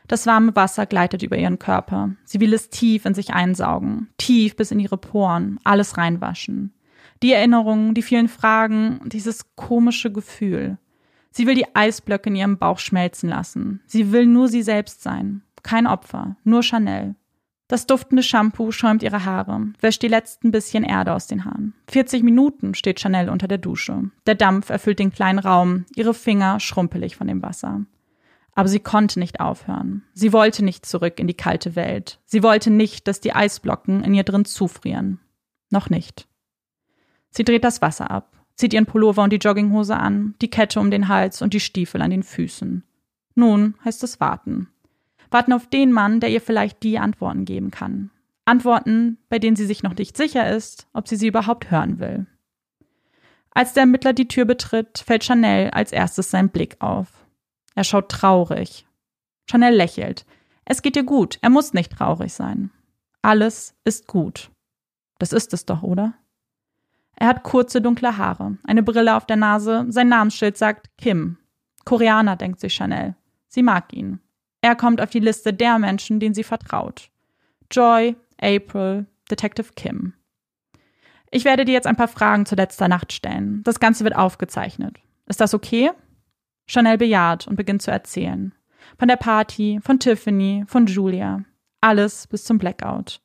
[0.10, 2.10] Das warme Wasser gleitet über ihren Körper.
[2.26, 6.74] Sie will es tief in sich einsaugen, tief bis in ihre Poren, alles reinwaschen.
[7.22, 10.80] Die Erinnerungen, die vielen Fragen, dieses komische Gefühl.
[11.30, 13.82] Sie will die Eisblöcke in ihrem Bauch schmelzen lassen.
[13.86, 15.44] Sie will nur sie selbst sein.
[15.62, 17.14] Kein Opfer, nur Chanel.
[17.68, 21.76] Das duftende Shampoo schäumt ihre Haare, wäscht die letzten bisschen Erde aus den Haaren.
[21.92, 24.10] 40 Minuten steht Chanel unter der Dusche.
[24.26, 27.86] Der Dampf erfüllt den kleinen Raum, ihre Finger schrumpelig von dem Wasser.
[28.60, 30.04] Aber sie konnte nicht aufhören.
[30.14, 32.20] Sie wollte nicht zurück in die kalte Welt.
[32.26, 35.20] Sie wollte nicht, dass die Eisblocken in ihr drin zufrieren.
[35.70, 36.28] Noch nicht.
[37.30, 40.92] Sie dreht das Wasser ab, zieht ihren Pullover und die Jogginghose an, die Kette um
[40.92, 42.84] den Hals und die Stiefel an den Füßen.
[43.36, 44.68] Nun heißt es warten
[45.32, 48.12] warten auf den Mann, der ihr vielleicht die Antworten geben kann.
[48.46, 52.26] Antworten, bei denen sie sich noch nicht sicher ist, ob sie sie überhaupt hören will.
[53.52, 57.19] Als der Ermittler die Tür betritt, fällt Chanel als erstes sein Blick auf.
[57.76, 58.86] Er schaut traurig.
[59.50, 60.26] Chanel lächelt.
[60.66, 62.72] Es geht ihr gut, er muss nicht traurig sein.
[63.22, 64.52] Alles ist gut.
[65.18, 66.14] Das ist es doch, oder?
[67.16, 71.38] Er hat kurze dunkle Haare, eine Brille auf der Nase, sein Namensschild sagt Kim.
[71.84, 73.16] Koreaner, denkt sich Chanel.
[73.48, 74.20] Sie mag ihn.
[74.62, 77.10] Er kommt auf die Liste der Menschen, denen sie vertraut.
[77.72, 80.14] Joy, April, Detective Kim.
[81.32, 83.62] Ich werde dir jetzt ein paar Fragen zu letzter Nacht stellen.
[83.64, 84.98] Das Ganze wird aufgezeichnet.
[85.28, 85.92] Ist das okay?
[86.70, 88.54] Chanel bejaht und beginnt zu erzählen.
[89.00, 91.44] Von der Party, von Tiffany, von Julia.
[91.82, 93.22] Alles bis zum Blackout.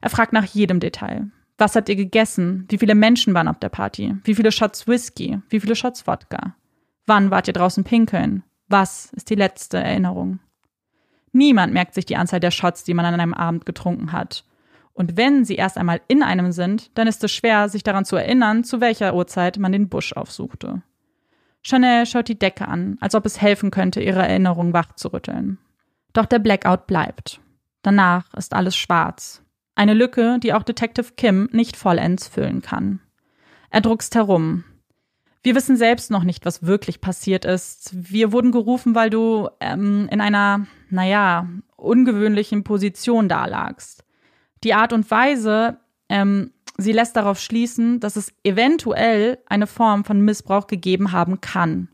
[0.00, 1.30] Er fragt nach jedem Detail.
[1.58, 2.64] Was habt ihr gegessen?
[2.70, 4.16] Wie viele Menschen waren auf der Party?
[4.24, 5.40] Wie viele Shots Whisky?
[5.50, 6.54] Wie viele Shots Wodka?
[7.04, 8.42] Wann wart ihr draußen pinkeln?
[8.68, 10.38] Was ist die letzte Erinnerung?
[11.32, 14.44] Niemand merkt sich die Anzahl der Shots, die man an einem Abend getrunken hat.
[14.94, 18.16] Und wenn sie erst einmal in einem sind, dann ist es schwer, sich daran zu
[18.16, 20.82] erinnern, zu welcher Uhrzeit man den Busch aufsuchte.
[21.62, 25.58] Chanel schaut die Decke an, als ob es helfen könnte, ihre Erinnerung wachzurütteln.
[26.12, 27.40] Doch der Blackout bleibt.
[27.82, 29.42] Danach ist alles schwarz.
[29.74, 33.00] Eine Lücke, die auch Detective Kim nicht vollends füllen kann.
[33.70, 34.64] Er druckst herum,
[35.46, 37.90] wir wissen selbst noch nicht, was wirklich passiert ist.
[37.92, 44.04] Wir wurden gerufen, weil du ähm, in einer, naja, ungewöhnlichen Position dalagst.
[44.64, 50.20] Die Art und Weise, ähm, sie lässt darauf schließen, dass es eventuell eine Form von
[50.20, 51.88] Missbrauch gegeben haben kann.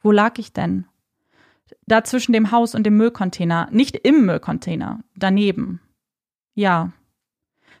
[0.00, 0.86] Wo lag ich denn?
[1.86, 5.80] Da zwischen dem Haus und dem Müllcontainer, nicht im Müllcontainer, daneben.
[6.54, 6.92] Ja.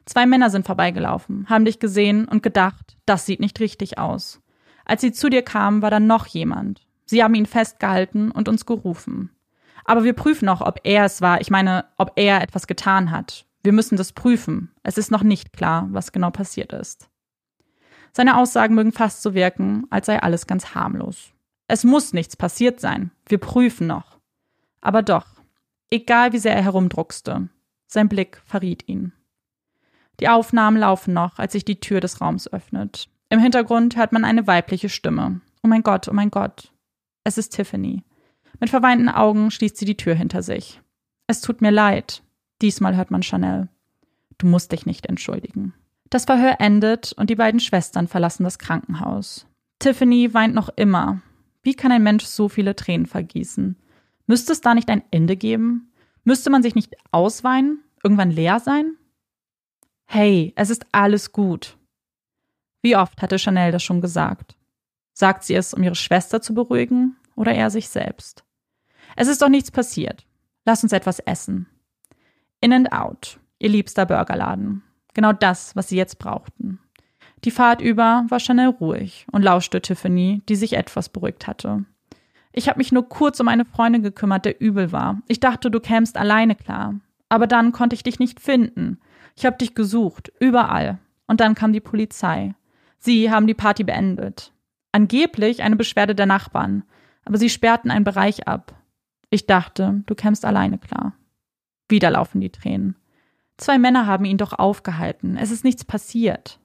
[0.06, 4.42] Zwei Männer sind vorbeigelaufen, haben dich gesehen und gedacht, das sieht nicht richtig aus.
[4.84, 6.86] Als sie zu dir kamen, war da noch jemand.
[7.06, 9.30] Sie haben ihn festgehalten und uns gerufen.
[9.84, 11.40] Aber wir prüfen noch, ob er es war.
[11.40, 13.46] Ich meine, ob er etwas getan hat.
[13.64, 14.70] Wir müssen das prüfen.
[14.82, 17.08] Es ist noch nicht klar, was genau passiert ist.
[18.12, 21.32] Seine Aussagen mögen fast so wirken, als sei alles ganz harmlos.
[21.66, 23.10] Es muss nichts passiert sein.
[23.26, 24.18] Wir prüfen noch.
[24.82, 25.26] Aber doch,
[25.90, 27.48] egal wie sehr er herumdruckste,
[27.86, 29.12] sein Blick verriet ihn.
[30.20, 33.08] Die Aufnahmen laufen noch, als sich die Tür des Raums öffnet.
[33.30, 35.40] Im Hintergrund hört man eine weibliche Stimme.
[35.62, 36.70] Oh mein Gott, oh mein Gott.
[37.24, 38.04] Es ist Tiffany.
[38.60, 40.82] Mit verweinten Augen schließt sie die Tür hinter sich.
[41.26, 42.23] Es tut mir leid.
[42.64, 43.68] Diesmal hört man Chanel.
[44.38, 45.74] Du musst dich nicht entschuldigen.
[46.08, 49.46] Das Verhör endet und die beiden Schwestern verlassen das Krankenhaus.
[49.80, 51.20] Tiffany weint noch immer.
[51.62, 53.76] Wie kann ein Mensch so viele Tränen vergießen?
[54.26, 55.92] Müsste es da nicht ein Ende geben?
[56.22, 57.84] Müsste man sich nicht ausweinen?
[58.02, 58.96] Irgendwann leer sein?
[60.06, 61.76] Hey, es ist alles gut.
[62.80, 64.56] Wie oft hatte Chanel das schon gesagt?
[65.12, 68.42] Sagt sie es, um ihre Schwester zu beruhigen oder er sich selbst?
[69.16, 70.24] Es ist doch nichts passiert.
[70.64, 71.66] Lass uns etwas essen.
[72.64, 74.82] In and Out, ihr liebster Burgerladen.
[75.12, 76.78] Genau das, was sie jetzt brauchten.
[77.44, 81.84] Die Fahrt über war Chanel ruhig und lauschte Tiffany, die sich etwas beruhigt hatte.
[82.54, 85.20] Ich habe mich nur kurz um eine Freundin gekümmert, der übel war.
[85.28, 86.94] Ich dachte, du kämst alleine klar.
[87.28, 88.98] Aber dann konnte ich dich nicht finden.
[89.36, 91.00] Ich habe dich gesucht, überall.
[91.26, 92.54] Und dann kam die Polizei.
[92.96, 94.54] Sie haben die Party beendet.
[94.90, 96.84] Angeblich eine Beschwerde der Nachbarn,
[97.26, 98.74] aber sie sperrten einen Bereich ab.
[99.28, 101.12] Ich dachte, du kämst alleine klar.
[101.88, 102.96] Wieder laufen die Tränen.
[103.56, 105.36] Zwei Männer haben ihn doch aufgehalten.
[105.36, 106.58] Es ist nichts passiert.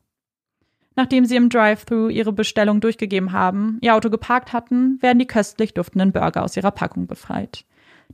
[0.95, 5.73] Nachdem sie im Drive-Thru ihre Bestellung durchgegeben haben, ihr Auto geparkt hatten, werden die köstlich
[5.73, 7.65] duftenden Burger aus ihrer Packung befreit.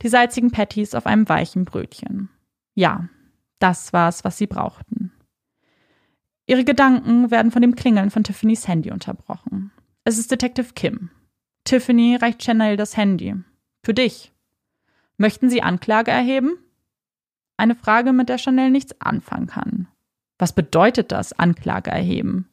[0.02, 2.28] Die salzigen Patties auf einem weichen Brötchen.
[2.74, 3.08] Ja,
[3.58, 5.12] das war's, was sie brauchten.
[6.46, 9.72] Ihre Gedanken werden von dem Klingeln von Tiffany's Handy unterbrochen.
[10.04, 11.10] Es ist Detective Kim.
[11.64, 13.34] Tiffany reicht Chanel das Handy.
[13.82, 14.32] Für dich.
[15.16, 16.58] Möchten Sie Anklage erheben?
[17.56, 19.88] Eine Frage, mit der Chanel nichts anfangen kann.
[20.38, 22.48] Was bedeutet das, Anklage erheben?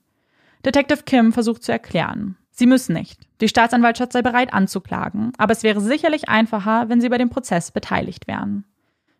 [0.65, 2.37] Detective Kim versucht zu erklären.
[2.51, 3.19] Sie müssen nicht.
[3.41, 7.71] Die Staatsanwaltschaft sei bereit anzuklagen, aber es wäre sicherlich einfacher, wenn Sie bei dem Prozess
[7.71, 8.63] beteiligt wären.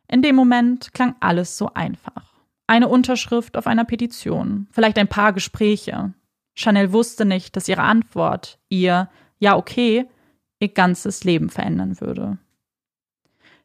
[0.08, 2.34] In dem Moment klang alles so einfach.
[2.68, 6.14] Eine Unterschrift auf einer Petition, vielleicht ein paar Gespräche.
[6.56, 10.06] Chanel wusste nicht, dass ihre Antwort, ihr Ja, okay,
[10.60, 12.38] ihr ganzes Leben verändern würde.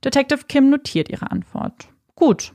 [0.04, 1.88] Detective Kim notiert ihre Antwort.
[2.18, 2.52] Gut.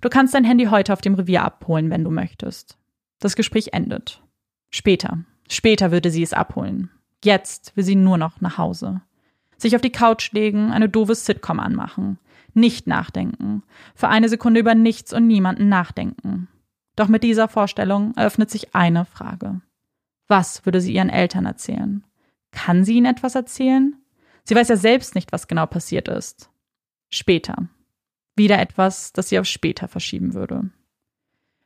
[0.00, 2.78] Du kannst dein Handy heute auf dem Revier abholen, wenn du möchtest.
[3.18, 4.22] Das Gespräch endet.
[4.70, 5.24] Später.
[5.48, 6.90] Später würde sie es abholen.
[7.24, 9.00] Jetzt will sie nur noch nach Hause.
[9.56, 12.20] Sich auf die Couch legen, eine doofe Sitcom anmachen.
[12.54, 13.64] Nicht nachdenken.
[13.96, 16.46] Für eine Sekunde über nichts und niemanden nachdenken.
[16.94, 19.60] Doch mit dieser Vorstellung eröffnet sich eine Frage.
[20.28, 22.04] Was würde sie ihren Eltern erzählen?
[22.52, 23.96] Kann sie ihnen etwas erzählen?
[24.44, 26.48] Sie weiß ja selbst nicht, was genau passiert ist.
[27.10, 27.68] Später.
[28.40, 30.70] Wieder etwas, das sie auf später verschieben würde.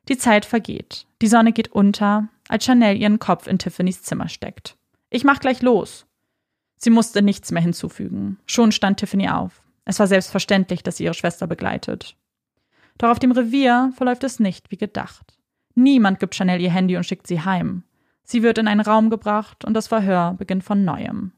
[0.09, 1.07] Die Zeit vergeht.
[1.23, 4.77] Die Sonne geht unter, als Chanel ihren Kopf in Tiffany's Zimmer steckt.
[5.09, 6.05] Ich mach gleich los.
[6.75, 8.41] Sie musste nichts mehr hinzufügen.
[8.47, 9.63] Schon stand Tiffany auf.
[9.85, 12.17] Es war selbstverständlich, dass sie ihre Schwester begleitet.
[12.99, 15.39] Doch auf dem Revier verläuft es nicht wie gedacht.
[15.77, 17.85] Niemand gibt Chanel ihr Handy und schickt sie heim.
[18.25, 21.35] Sie wird in einen Raum gebracht und das Verhör beginnt von neuem.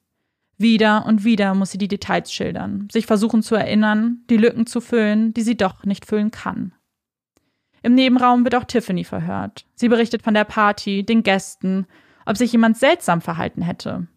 [0.59, 4.81] Wieder und wieder muss sie die Details schildern, sich versuchen zu erinnern, die Lücken zu
[4.81, 6.73] füllen, die sie doch nicht füllen kann.
[7.83, 9.67] Im Nebenraum wird auch Tiffany verhört.
[9.75, 11.87] Sie berichtet von der Party, den Gästen,
[12.25, 14.09] ob sich jemand seltsam verhalten hätte.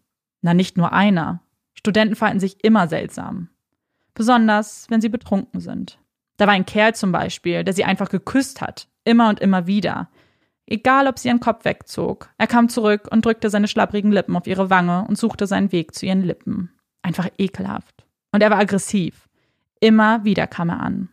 [0.42, 1.42] Na, nicht nur einer.
[1.74, 3.48] Studenten verhalten sich immer seltsam.
[4.14, 5.98] Besonders, wenn sie betrunken sind.
[6.36, 8.88] Da war ein Kerl zum Beispiel, der sie einfach geküsst hat.
[9.04, 10.10] Immer und immer wieder.
[10.70, 12.30] Egal, ob sie ihren Kopf wegzog.
[12.38, 15.94] Er kam zurück und drückte seine schlapprigen Lippen auf ihre Wange und suchte seinen Weg
[15.94, 16.70] zu ihren Lippen.
[17.02, 18.06] Einfach ekelhaft.
[18.30, 19.28] Und er war aggressiv.
[19.80, 21.08] Immer wieder kam er an.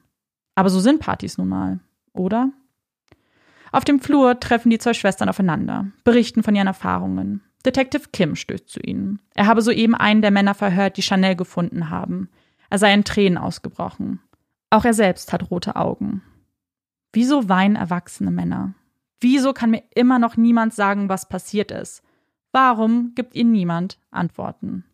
[0.54, 1.80] Aber so sind Partys nun mal,
[2.13, 2.52] oder?
[3.72, 7.41] Auf dem Flur treffen die zwei Schwestern aufeinander, berichten von ihren Erfahrungen.
[7.65, 9.20] Detective Kim stößt zu ihnen.
[9.34, 12.30] Er habe soeben einen der Männer verhört, die Chanel gefunden haben.
[12.70, 14.20] Er sei in Tränen ausgebrochen.
[14.70, 16.22] Auch er selbst hat rote Augen.
[17.12, 18.76] Wieso weinen erwachsene Männer?
[19.19, 22.03] Wieso kann mir immer noch niemand sagen, was passiert ist?
[22.51, 24.86] Warum gibt ihnen niemand Antworten?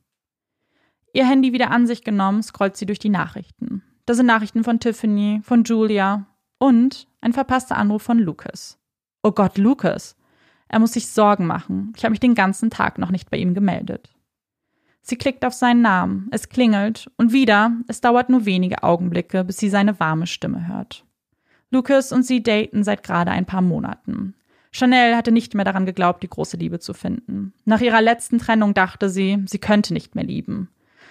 [1.13, 3.83] Ihr Handy wieder an sich genommen, scrollt sie durch die Nachrichten.
[4.05, 6.25] Da sind Nachrichten von Tiffany, von Julia
[6.57, 8.79] und ein verpasster Anruf von Lucas.
[9.21, 10.15] Oh Gott, Lucas.
[10.67, 11.93] Er muss sich Sorgen machen.
[11.95, 14.09] Ich habe mich den ganzen Tag noch nicht bei ihm gemeldet.
[15.01, 19.57] Sie klickt auf seinen Namen, es klingelt und wieder, es dauert nur wenige Augenblicke, bis
[19.57, 21.05] sie seine warme Stimme hört.
[21.73, 24.35] Lucas und sie daten seit gerade ein paar Monaten.
[24.71, 27.53] Chanel hatte nicht mehr daran geglaubt, die große Liebe zu finden.
[27.65, 30.69] Nach ihrer letzten Trennung dachte sie, sie könnte nicht mehr lieben.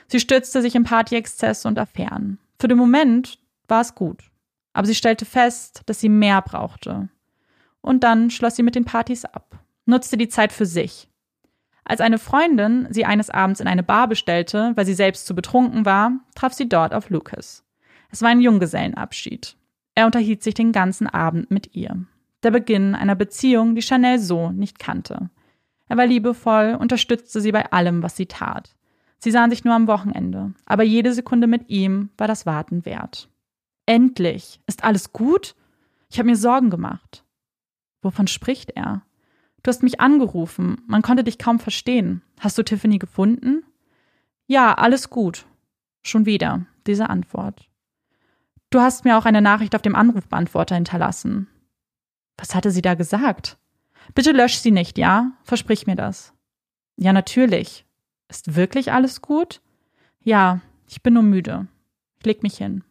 [0.08, 2.38] Sie stürzte sich in Partyexzess und Affären.
[2.58, 4.24] Für den Moment war es gut.
[4.72, 7.08] Aber sie stellte fest, dass sie mehr brauchte.
[7.80, 11.08] Und dann schloss sie mit den Partys ab, nutzte die Zeit für sich.
[11.84, 15.84] Als eine Freundin sie eines Abends in eine Bar bestellte, weil sie selbst zu betrunken
[15.84, 17.64] war, traf sie dort auf Lucas.
[18.10, 19.56] Es war ein Junggesellenabschied.
[19.94, 22.06] Er unterhielt sich den ganzen Abend mit ihr.
[22.42, 25.30] Der Beginn einer Beziehung, die Chanel so nicht kannte.
[25.88, 28.74] Er war liebevoll, unterstützte sie bei allem, was sie tat.
[29.18, 33.28] Sie sahen sich nur am Wochenende, aber jede Sekunde mit ihm war das Warten wert.
[33.86, 34.60] Endlich!
[34.66, 35.54] Ist alles gut?
[36.10, 37.24] Ich habe mir Sorgen gemacht.
[38.00, 39.02] Wovon spricht er?
[39.62, 42.22] Du hast mich angerufen, man konnte dich kaum verstehen.
[42.40, 43.62] Hast du Tiffany gefunden?
[44.46, 45.46] Ja, alles gut.
[46.02, 47.68] Schon wieder diese Antwort.
[48.72, 51.46] Du hast mir auch eine Nachricht auf dem Anrufbeantworter hinterlassen.
[52.38, 53.58] Was hatte sie da gesagt?
[54.14, 55.32] Bitte lösch sie nicht, ja?
[55.44, 56.32] Versprich mir das.
[56.96, 57.84] Ja, natürlich.
[58.28, 59.60] Ist wirklich alles gut?
[60.24, 61.68] Ja, ich bin nur müde.
[62.18, 62.82] Ich leg mich hin.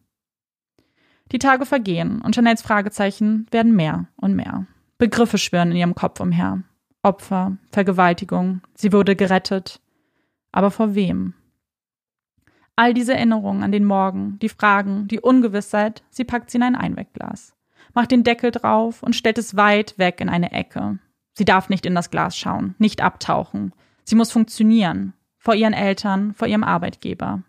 [1.31, 4.67] Die Tage vergehen und Chanels Fragezeichen werden mehr und mehr.
[4.99, 6.61] Begriffe schwirren in ihrem Kopf umher.
[7.01, 9.81] Opfer, Vergewaltigung, sie wurde gerettet.
[10.51, 11.33] Aber vor wem?
[12.81, 16.75] All diese Erinnerungen an den Morgen, die Fragen, die Ungewissheit, sie packt sie in ein
[16.75, 17.55] Einwegglas,
[17.93, 20.97] macht den Deckel drauf und stellt es weit weg in eine Ecke.
[21.33, 23.71] Sie darf nicht in das Glas schauen, nicht abtauchen.
[24.03, 25.13] Sie muss funktionieren.
[25.37, 27.43] Vor ihren Eltern, vor ihrem Arbeitgeber.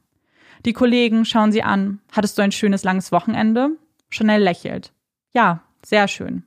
[0.66, 2.01] Die Kollegen schauen sie an.
[2.14, 3.71] Hattest du ein schönes langes Wochenende?
[4.11, 4.92] Chanel lächelt.
[5.33, 6.42] Ja, sehr schön.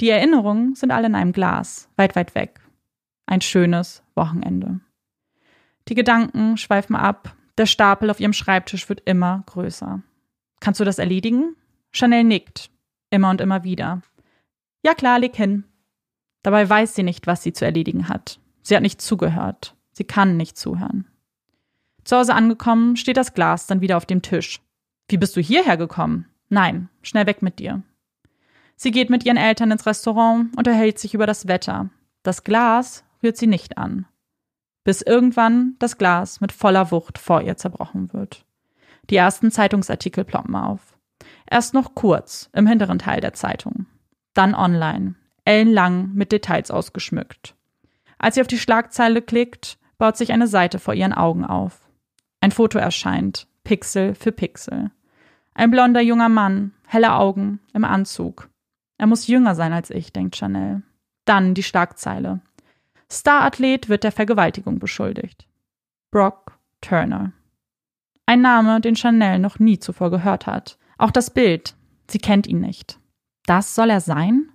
[0.00, 2.58] Die Erinnerungen sind alle in einem Glas, weit, weit weg.
[3.26, 4.80] Ein schönes Wochenende.
[5.86, 10.02] Die Gedanken schweifen ab, der Stapel auf ihrem Schreibtisch wird immer größer.
[10.60, 11.56] Kannst du das erledigen?
[11.92, 12.70] Chanel nickt.
[13.10, 14.02] Immer und immer wieder.
[14.82, 15.64] Ja klar, leg hin.
[16.42, 18.40] Dabei weiß sie nicht, was sie zu erledigen hat.
[18.62, 19.74] Sie hat nicht zugehört.
[19.92, 21.06] Sie kann nicht zuhören.
[22.04, 24.60] Zu Hause angekommen, steht das Glas dann wieder auf dem Tisch.
[25.08, 26.26] Wie bist du hierher gekommen?
[26.48, 27.82] Nein, schnell weg mit dir.
[28.76, 31.88] Sie geht mit ihren Eltern ins Restaurant, unterhält sich über das Wetter.
[32.22, 34.06] Das Glas rührt sie nicht an.
[34.84, 38.44] Bis irgendwann das Glas mit voller Wucht vor ihr zerbrochen wird.
[39.10, 40.96] Die ersten Zeitungsartikel ploppen auf.
[41.50, 43.86] Erst noch kurz im hinteren Teil der Zeitung.
[44.34, 47.54] Dann online, ellenlang mit Details ausgeschmückt.
[48.18, 51.88] Als sie auf die Schlagzeile klickt, baut sich eine Seite vor ihren Augen auf.
[52.40, 54.90] Ein Foto erscheint, Pixel für Pixel.
[55.54, 58.50] Ein blonder junger Mann, helle Augen, im Anzug.
[58.98, 60.82] Er muss jünger sein als ich, denkt Chanel.
[61.24, 62.40] Dann die Schlagzeile.
[63.10, 65.46] Starathlet wird der Vergewaltigung beschuldigt.
[66.10, 67.32] Brock Turner.
[68.26, 70.78] Ein Name, den Chanel noch nie zuvor gehört hat.
[70.98, 71.74] Auch das Bild.
[72.08, 72.98] Sie kennt ihn nicht.
[73.46, 74.50] Das soll er sein?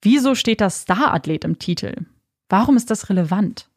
[0.00, 2.06] Wieso steht das Starathlet im Titel?
[2.48, 3.68] Warum ist das relevant?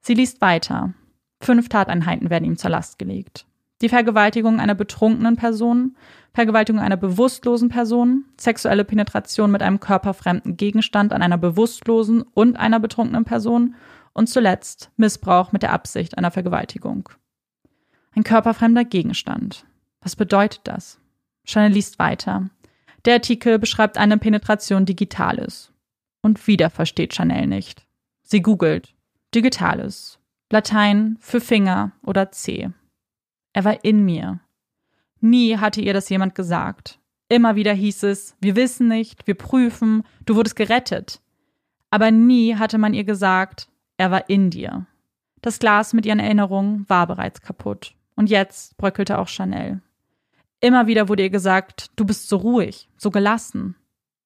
[0.00, 0.94] Sie liest weiter.
[1.40, 3.46] Fünf Tateinheiten werden ihm zur Last gelegt.
[3.82, 5.96] Die Vergewaltigung einer betrunkenen Person,
[6.32, 12.80] Vergewaltigung einer bewusstlosen Person, sexuelle Penetration mit einem körperfremden Gegenstand an einer bewusstlosen und einer
[12.80, 13.74] betrunkenen Person
[14.14, 17.10] und zuletzt Missbrauch mit der Absicht einer Vergewaltigung.
[18.12, 19.66] Ein körperfremder Gegenstand.
[20.00, 20.98] Was bedeutet das?
[21.44, 22.48] Chanel liest weiter.
[23.04, 25.70] Der Artikel beschreibt eine Penetration Digitalis.
[26.22, 27.86] Und wieder versteht Chanel nicht.
[28.22, 28.94] Sie googelt.
[29.34, 30.18] Digitalis.
[30.50, 32.70] Latein für Finger oder C.
[33.56, 34.40] Er war in mir.
[35.22, 36.98] Nie hatte ihr das jemand gesagt.
[37.30, 41.22] Immer wieder hieß es, wir wissen nicht, wir prüfen, du wurdest gerettet.
[41.88, 44.84] Aber nie hatte man ihr gesagt, er war in dir.
[45.40, 47.94] Das Glas mit ihren Erinnerungen war bereits kaputt.
[48.14, 49.80] Und jetzt bröckelte auch Chanel.
[50.60, 53.74] Immer wieder wurde ihr gesagt, du bist so ruhig, so gelassen.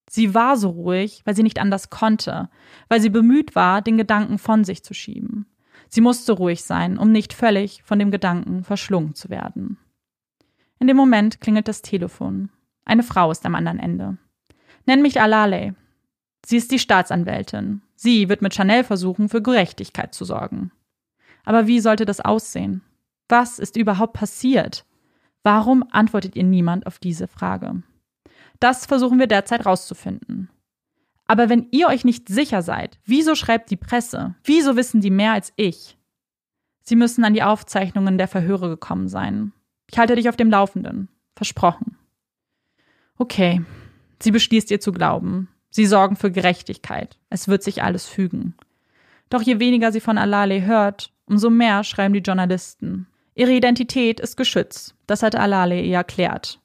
[0.09, 2.51] Sie war so ruhig, weil sie nicht anders konnte,
[2.88, 5.47] weil sie bemüht war, den Gedanken von sich zu schieben.
[5.90, 9.76] Sie musste ruhig sein, um nicht völlig von dem Gedanken verschlungen zu werden.
[10.79, 12.48] In dem Moment klingelt das Telefon.
[12.85, 14.16] Eine Frau ist am anderen Ende.
[14.87, 15.74] Nenn mich Alale.
[16.46, 17.83] Sie ist die Staatsanwältin.
[17.96, 20.70] Sie wird mit Chanel versuchen, für Gerechtigkeit zu sorgen.
[21.44, 22.83] Aber wie sollte das aussehen?
[23.29, 24.87] Was ist überhaupt passiert?
[25.42, 27.83] Warum antwortet ihr niemand auf diese Frage?
[28.61, 30.50] Das versuchen wir derzeit rauszufinden.
[31.31, 34.35] Aber wenn ihr euch nicht sicher seid, wieso schreibt die Presse?
[34.43, 35.97] Wieso wissen die mehr als ich?
[36.83, 39.53] Sie müssen an die Aufzeichnungen der Verhöre gekommen sein.
[39.88, 41.09] Ich halte dich auf dem Laufenden.
[41.37, 41.97] Versprochen.
[43.16, 43.62] Okay.
[44.21, 45.49] Sie beschließt ihr zu glauben.
[45.71, 47.16] Sie sorgen für Gerechtigkeit.
[47.29, 48.57] Es wird sich alles fügen.
[49.29, 53.07] Doch je weniger sie von Alale hört, umso mehr schreiben die Journalisten.
[53.37, 56.59] Ihre Identität ist geschützt, das hat Alale ihr erklärt.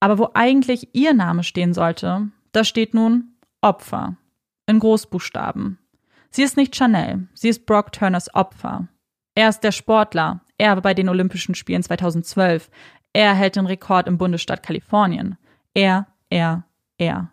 [0.00, 3.31] Aber wo eigentlich ihr Name stehen sollte, da steht nun
[3.62, 4.16] Opfer
[4.66, 5.78] in Großbuchstaben.
[6.30, 8.88] Sie ist nicht Chanel, sie ist Brock Turners Opfer.
[9.34, 12.70] Er ist der Sportler, er bei den Olympischen Spielen 2012.
[13.12, 15.36] Er hält den Rekord im Bundesstaat Kalifornien.
[15.74, 16.64] Er, er,
[16.98, 17.32] er.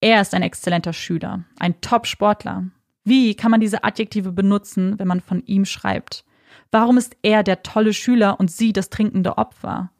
[0.00, 2.64] Er ist ein exzellenter Schüler, ein Top-Sportler.
[3.04, 6.24] Wie kann man diese Adjektive benutzen, wenn man von ihm schreibt?
[6.70, 9.90] Warum ist er der tolle Schüler und sie das trinkende Opfer?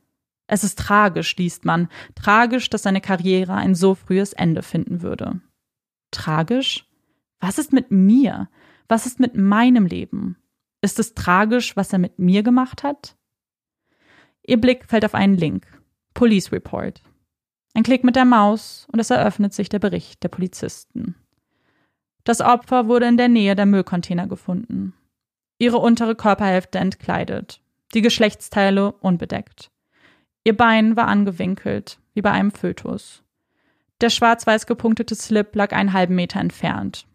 [0.47, 1.89] Es ist tragisch, liest man.
[2.15, 5.41] Tragisch, dass seine Karriere ein so frühes Ende finden würde.
[6.11, 6.87] Tragisch?
[7.41, 8.49] Was ist mit mir?
[8.89, 10.37] Was ist mit meinem Leben?
[10.83, 13.17] Ist es tragisch, was er mit mir gemacht hat?
[14.43, 15.67] Ihr Blick fällt auf einen Link.
[16.15, 17.03] Police Report.
[17.75, 21.15] Ein Klick mit der Maus und es eröffnet sich der Bericht der Polizisten.
[22.25, 24.95] Das Opfer wurde in der Nähe der Müllcontainer gefunden
[25.61, 27.61] ihre untere Körperhälfte entkleidet,
[27.95, 29.71] die Geschlechtsteile unbedeckt.
[30.43, 33.23] Ihr Bein war angewinkelt, wie bei einem Fötus.
[34.01, 37.07] Der schwarz-weiß gepunktete Slip lag einen halben Meter entfernt.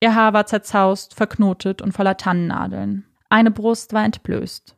[0.00, 3.06] Ihr Haar war zerzaust, verknotet und voller Tannennadeln.
[3.30, 4.76] Eine Brust war entblößt.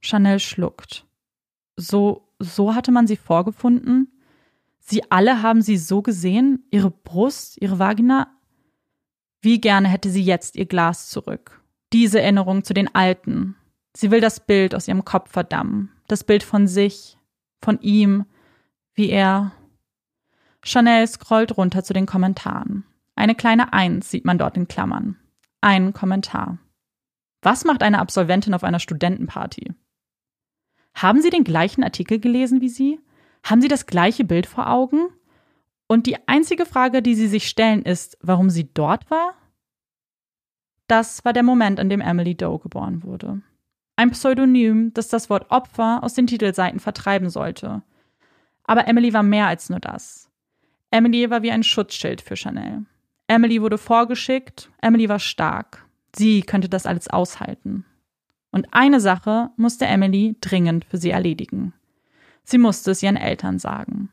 [0.00, 1.06] Chanel schluckt.
[1.76, 4.10] So, so hatte man sie vorgefunden?
[4.80, 6.64] Sie alle haben sie so gesehen?
[6.70, 8.28] Ihre Brust, ihre Vagina?
[9.40, 11.62] Wie gerne hätte sie jetzt ihr Glas zurück
[11.92, 13.56] diese Erinnerung zu den Alten.
[13.96, 15.90] Sie will das Bild aus ihrem Kopf verdammen.
[16.08, 17.16] Das Bild von sich,
[17.62, 18.26] von ihm,
[18.94, 19.52] wie er.
[20.66, 22.84] Chanel scrollt runter zu den Kommentaren.
[23.14, 25.16] Eine kleine Eins sieht man dort in Klammern.
[25.60, 26.58] Ein Kommentar.
[27.40, 29.72] Was macht eine Absolventin auf einer Studentenparty?
[30.94, 33.00] Haben Sie den gleichen Artikel gelesen wie Sie?
[33.44, 35.08] Haben Sie das gleiche Bild vor Augen?
[35.86, 39.34] Und die einzige Frage, die Sie sich stellen, ist, warum sie dort war?
[40.88, 43.40] Das war der Moment, an dem Emily Doe geboren wurde.
[43.94, 47.82] Ein Pseudonym, das das Wort Opfer aus den Titelseiten vertreiben sollte.
[48.64, 50.25] Aber Emily war mehr als nur das.
[50.90, 52.84] Emily war wie ein Schutzschild für Chanel.
[53.28, 55.84] Emily wurde vorgeschickt, Emily war stark.
[56.14, 57.84] Sie könnte das alles aushalten.
[58.52, 61.74] Und eine Sache musste Emily dringend für sie erledigen.
[62.44, 64.10] Sie musste es ihren Eltern sagen.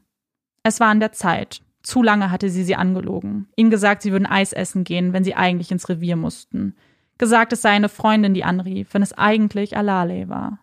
[0.64, 1.62] Es war an der Zeit.
[1.84, 3.48] Zu lange hatte sie sie angelogen.
[3.56, 6.76] Ihnen gesagt, sie würden Eis essen gehen, wenn sie eigentlich ins Revier mussten.
[7.18, 10.60] Gesagt, es sei eine Freundin, die anrief, wenn es eigentlich Alale war.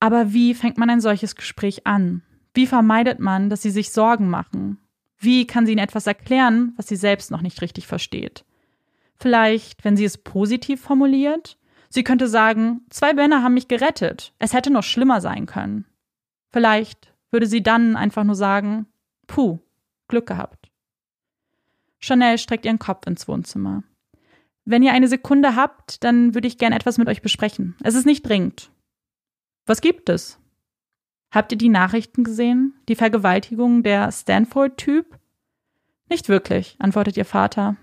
[0.00, 2.22] Aber wie fängt man ein solches Gespräch an?
[2.54, 4.78] Wie vermeidet man, dass sie sich Sorgen machen?
[5.20, 8.44] Wie kann sie ihnen etwas erklären, was sie selbst noch nicht richtig versteht?
[9.18, 11.58] Vielleicht, wenn sie es positiv formuliert?
[11.90, 14.32] Sie könnte sagen, zwei Männer haben mich gerettet.
[14.38, 15.84] Es hätte noch schlimmer sein können.
[16.50, 18.86] Vielleicht würde sie dann einfach nur sagen,
[19.26, 19.58] puh,
[20.08, 20.70] Glück gehabt.
[21.98, 23.84] Chanel streckt ihren Kopf ins Wohnzimmer.
[24.64, 27.76] Wenn ihr eine Sekunde habt, dann würde ich gern etwas mit euch besprechen.
[27.82, 28.70] Es ist nicht dringend.
[29.66, 30.39] Was gibt es?
[31.30, 32.74] Habt ihr die Nachrichten gesehen?
[32.88, 35.18] Die Vergewaltigung der Stanford-Typ?
[36.08, 37.76] Nicht wirklich, antwortet ihr Vater.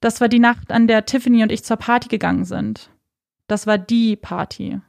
[0.00, 2.90] Das war die Nacht, an der Tiffany und ich zur Party gegangen sind.
[3.46, 4.80] Das war die Party.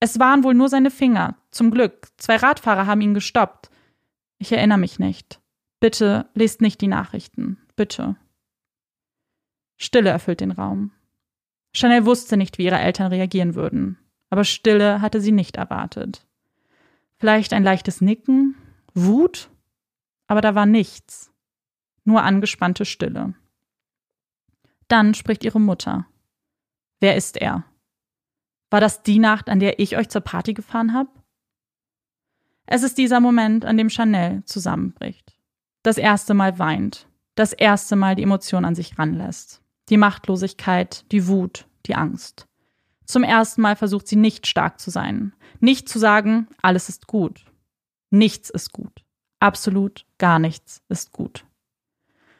[0.00, 1.36] Es waren wohl nur seine Finger.
[1.50, 2.08] Zum Glück.
[2.16, 3.70] Zwei Radfahrer haben ihn gestoppt.
[4.38, 5.40] Ich erinnere mich nicht.
[5.78, 7.58] Bitte lest nicht die Nachrichten.
[7.76, 8.16] Bitte.
[9.76, 10.92] Stille erfüllt den Raum.
[11.74, 13.98] Chanel wusste nicht, wie ihre Eltern reagieren würden,
[14.28, 16.26] aber Stille hatte sie nicht erwartet.
[17.20, 18.56] Vielleicht ein leichtes Nicken,
[18.94, 19.50] Wut,
[20.26, 21.32] aber da war nichts,
[22.04, 23.34] nur angespannte Stille.
[24.88, 26.06] Dann spricht ihre Mutter.
[26.98, 27.64] Wer ist er?
[28.70, 31.10] War das die Nacht, an der ich euch zur Party gefahren habe?
[32.66, 35.36] Es ist dieser Moment, an dem Chanel zusammenbricht.
[35.84, 37.06] Das erste Mal weint,
[37.36, 39.60] das erste Mal die Emotion an sich ranlässt
[39.90, 42.46] die Machtlosigkeit, die Wut, die Angst.
[43.04, 47.44] Zum ersten Mal versucht sie nicht stark zu sein, nicht zu sagen, alles ist gut.
[48.10, 49.04] Nichts ist gut.
[49.38, 51.44] Absolut gar nichts ist gut.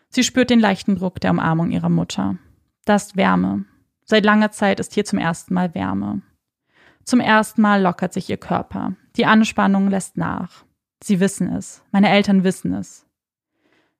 [0.08, 2.36] Sie spürt den leichten Druck der Umarmung ihrer Mutter.
[2.84, 3.64] Das ist Wärme.
[4.04, 6.22] Seit langer Zeit ist hier zum ersten Mal Wärme.
[7.04, 8.96] Zum ersten Mal lockert sich ihr Körper.
[9.16, 10.64] Die Anspannung lässt nach.
[11.02, 11.82] Sie wissen es.
[11.92, 13.06] Meine Eltern wissen es.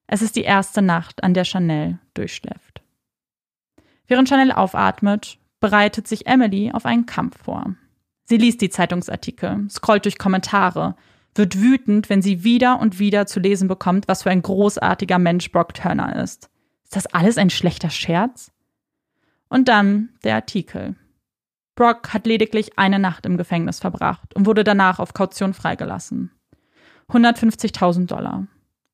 [0.07, 2.83] Es ist die erste Nacht, an der Chanel durchschläft.
[4.09, 7.77] Während Chanel aufatmet, bereitet sich Emily auf einen Kampf vor.
[8.31, 10.95] Sie liest die Zeitungsartikel, scrollt durch Kommentare,
[11.35, 15.51] wird wütend, wenn sie wieder und wieder zu lesen bekommt, was für ein großartiger Mensch
[15.51, 16.49] Brock Turner ist.
[16.85, 18.53] Ist das alles ein schlechter Scherz?
[19.49, 20.95] Und dann der Artikel.
[21.75, 26.31] Brock hat lediglich eine Nacht im Gefängnis verbracht und wurde danach auf Kaution freigelassen.
[27.09, 28.47] 150.000 Dollar.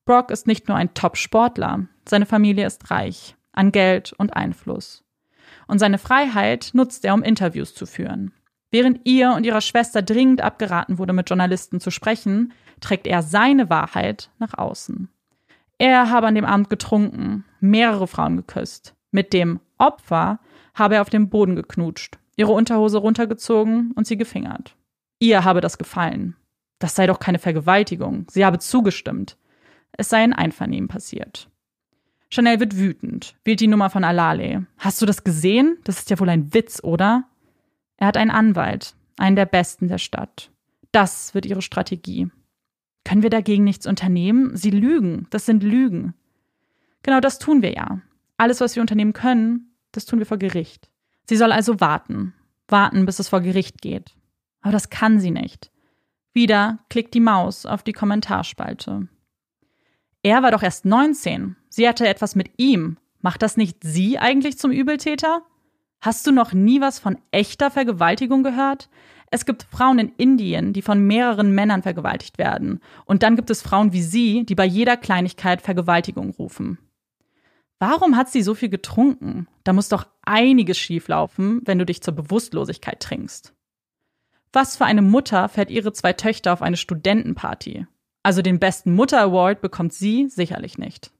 [0.05, 5.03] Brock ist nicht nur ein Top-Sportler, seine Familie ist reich an Geld und Einfluss
[5.67, 8.33] und seine Freiheit nutzt er, um Interviews zu führen.
[8.69, 13.69] Während ihr und ihrer Schwester dringend abgeraten wurde, mit Journalisten zu sprechen, trägt er seine
[13.69, 15.09] Wahrheit nach außen.
[15.77, 18.95] Er habe an dem Abend getrunken, mehrere Frauen geküsst.
[19.11, 20.39] Mit dem Opfer
[20.73, 24.75] habe er auf dem Boden geknutscht, ihre Unterhose runtergezogen und sie gefingert.
[25.19, 26.35] Ihr habe das gefallen.
[26.79, 28.27] Das sei doch keine Vergewaltigung.
[28.29, 29.37] Sie habe zugestimmt.
[29.93, 31.49] Es sei in Einvernehmen passiert.
[32.29, 34.67] Chanel wird wütend, wählt die Nummer von Alale.
[34.77, 35.77] Hast du das gesehen?
[35.85, 37.23] Das ist ja wohl ein Witz, oder?
[37.97, 40.51] Er hat einen Anwalt, einen der besten der Stadt.
[40.91, 42.29] Das wird ihre Strategie.
[43.03, 44.55] Können wir dagegen nichts unternehmen?
[44.55, 45.27] Sie lügen.
[45.29, 46.13] Das sind Lügen.
[47.03, 48.01] Genau das tun wir ja.
[48.37, 50.89] Alles, was wir unternehmen können, das tun wir vor Gericht.
[51.25, 52.33] Sie soll also warten.
[52.67, 54.15] Warten, bis es vor Gericht geht.
[54.61, 55.71] Aber das kann sie nicht.
[56.33, 59.07] Wieder klickt die Maus auf die Kommentarspalte.
[60.21, 61.55] Er war doch erst 19.
[61.69, 62.97] Sie hatte etwas mit ihm.
[63.21, 65.41] Macht das nicht sie eigentlich zum Übeltäter?
[66.01, 68.89] Hast du noch nie was von echter Vergewaltigung gehört?
[69.29, 72.79] Es gibt Frauen in Indien, die von mehreren Männern vergewaltigt werden.
[73.05, 76.77] Und dann gibt es Frauen wie sie, die bei jeder Kleinigkeit Vergewaltigung rufen.
[77.79, 79.47] Warum hat sie so viel getrunken?
[79.63, 83.53] Da muss doch einiges schieflaufen, wenn du dich zur Bewusstlosigkeit trinkst.
[84.53, 87.85] Was für eine Mutter fährt ihre zwei Töchter auf eine Studentenparty?
[88.23, 91.11] Also den besten Mutter Award bekommt sie sicherlich nicht.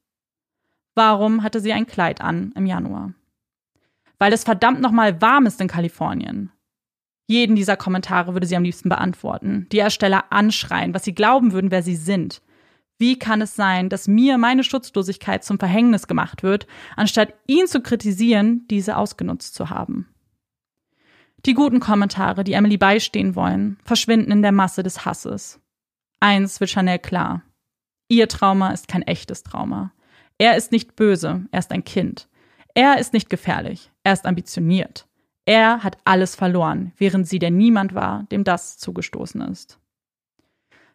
[0.94, 3.14] Warum hatte sie ein Kleid an im Januar?
[4.18, 6.50] Weil es verdammt nochmal warm ist in Kalifornien.
[7.26, 11.70] Jeden dieser Kommentare würde sie am liebsten beantworten, die Ersteller anschreien, was sie glauben würden,
[11.70, 12.40] wer sie sind.
[12.98, 16.66] Wie kann es sein, dass mir meine Schutzlosigkeit zum Verhängnis gemacht wird,
[16.96, 20.08] anstatt ihn zu kritisieren, diese ausgenutzt zu haben?
[21.46, 25.60] Die guten Kommentare, die Emily beistehen wollen, verschwinden in der Masse des Hasses.
[26.18, 27.42] Eins wird Chanel klar.
[28.08, 29.92] Ihr Trauma ist kein echtes Trauma.
[30.38, 32.28] Er ist nicht böse, er ist ein Kind.
[32.74, 35.06] Er ist nicht gefährlich, er ist ambitioniert.
[35.44, 39.78] Er hat alles verloren, während sie der Niemand war, dem das zugestoßen ist.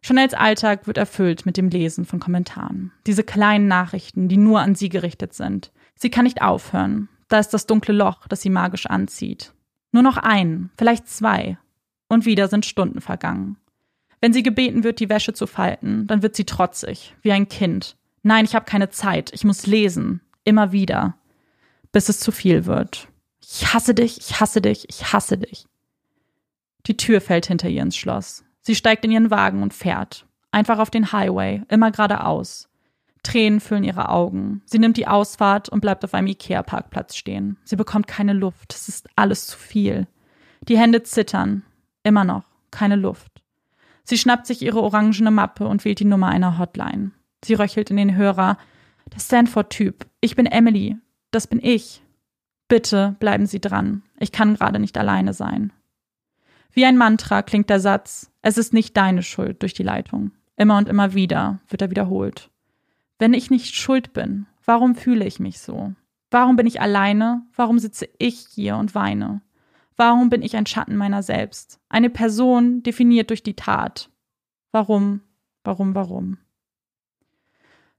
[0.02, 2.92] Chanels Alltag wird erfüllt mit dem Lesen von Kommentaren.
[3.08, 5.72] Diese kleinen Nachrichten, die nur an sie gerichtet sind.
[5.96, 7.08] Sie kann nicht aufhören.
[7.30, 9.54] Da ist das dunkle Loch, das sie magisch anzieht.
[9.92, 11.58] Nur noch ein, vielleicht zwei.
[12.10, 13.58] Und wieder sind Stunden vergangen.
[14.20, 17.98] Wenn sie gebeten wird, die Wäsche zu falten, dann wird sie trotzig, wie ein Kind.
[18.22, 20.22] Nein, ich habe keine Zeit, ich muss lesen.
[20.44, 21.16] Immer wieder.
[21.94, 23.08] Bis es zu viel wird.
[23.42, 25.66] Ich hasse dich, ich hasse dich, ich hasse dich.
[26.88, 28.44] Die Tür fällt hinter ihr ins Schloss.
[28.62, 30.26] Sie steigt in ihren Wagen und fährt.
[30.52, 32.68] Einfach auf den Highway, immer geradeaus.
[33.24, 34.62] Tränen füllen ihre Augen.
[34.66, 37.58] Sie nimmt die Ausfahrt und bleibt auf einem Ikea-Parkplatz stehen.
[37.64, 38.74] Sie bekommt keine Luft.
[38.74, 40.08] Es ist alles zu viel.
[40.68, 41.64] Die Hände zittern.
[42.04, 42.44] Immer noch.
[42.70, 43.42] Keine Luft.
[44.04, 47.12] Sie schnappt sich ihre orangene Mappe und wählt die Nummer einer Hotline.
[47.46, 48.58] Sie röchelt in den Hörer.
[49.14, 50.06] Der Stanford-Typ.
[50.20, 50.98] Ich bin Emily.
[51.34, 52.04] Das bin ich.
[52.68, 54.04] Bitte bleiben Sie dran.
[54.20, 55.74] Ich kann gerade nicht alleine sein.
[56.72, 60.32] Wie ein Mantra klingt der Satz, es ist nicht deine Schuld durch die Leitung.
[60.58, 62.52] Immer und immer wieder wird er wiederholt.
[63.18, 65.96] Wenn ich nicht schuld bin, warum fühle ich mich so?
[66.30, 67.42] Warum bin ich alleine?
[67.56, 69.42] Warum sitze ich hier und weine?
[69.96, 71.80] Warum bin ich ein Schatten meiner selbst?
[71.90, 74.12] Eine Person definiert durch die Tat.
[74.72, 75.22] Warum,
[75.64, 76.38] warum, warum?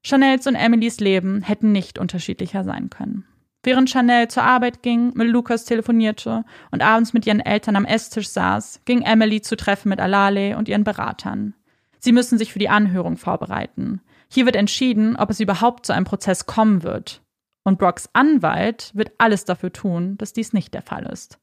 [0.05, 3.25] Chanels und Emilys Leben hätten nicht unterschiedlicher sein können.
[3.63, 8.29] Während Chanel zur Arbeit ging, mit Lukas telefonierte und abends mit ihren Eltern am Esstisch
[8.29, 11.55] saß, ging Emily zu Treffen mit Alale und ihren Beratern.
[11.99, 14.03] Sie müssen sich für die Anhörung vorbereiten.
[14.29, 17.23] Hier wird entschieden, ob es überhaupt zu einem Prozess kommen wird.
[17.63, 21.39] Und Brocks Anwalt wird alles dafür tun, dass dies nicht der Fall ist.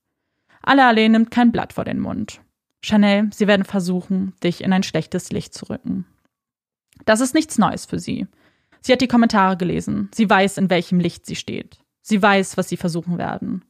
[0.61, 2.41] Alale nimmt kein Blatt vor den Mund.
[2.83, 6.05] Chanel, sie werden versuchen, dich in ein schlechtes Licht zu rücken.
[7.05, 8.27] Das ist nichts Neues für sie.
[8.81, 10.09] Sie hat die Kommentare gelesen.
[10.13, 11.79] Sie weiß, in welchem Licht sie steht.
[12.01, 13.63] Sie weiß, was sie versuchen werden.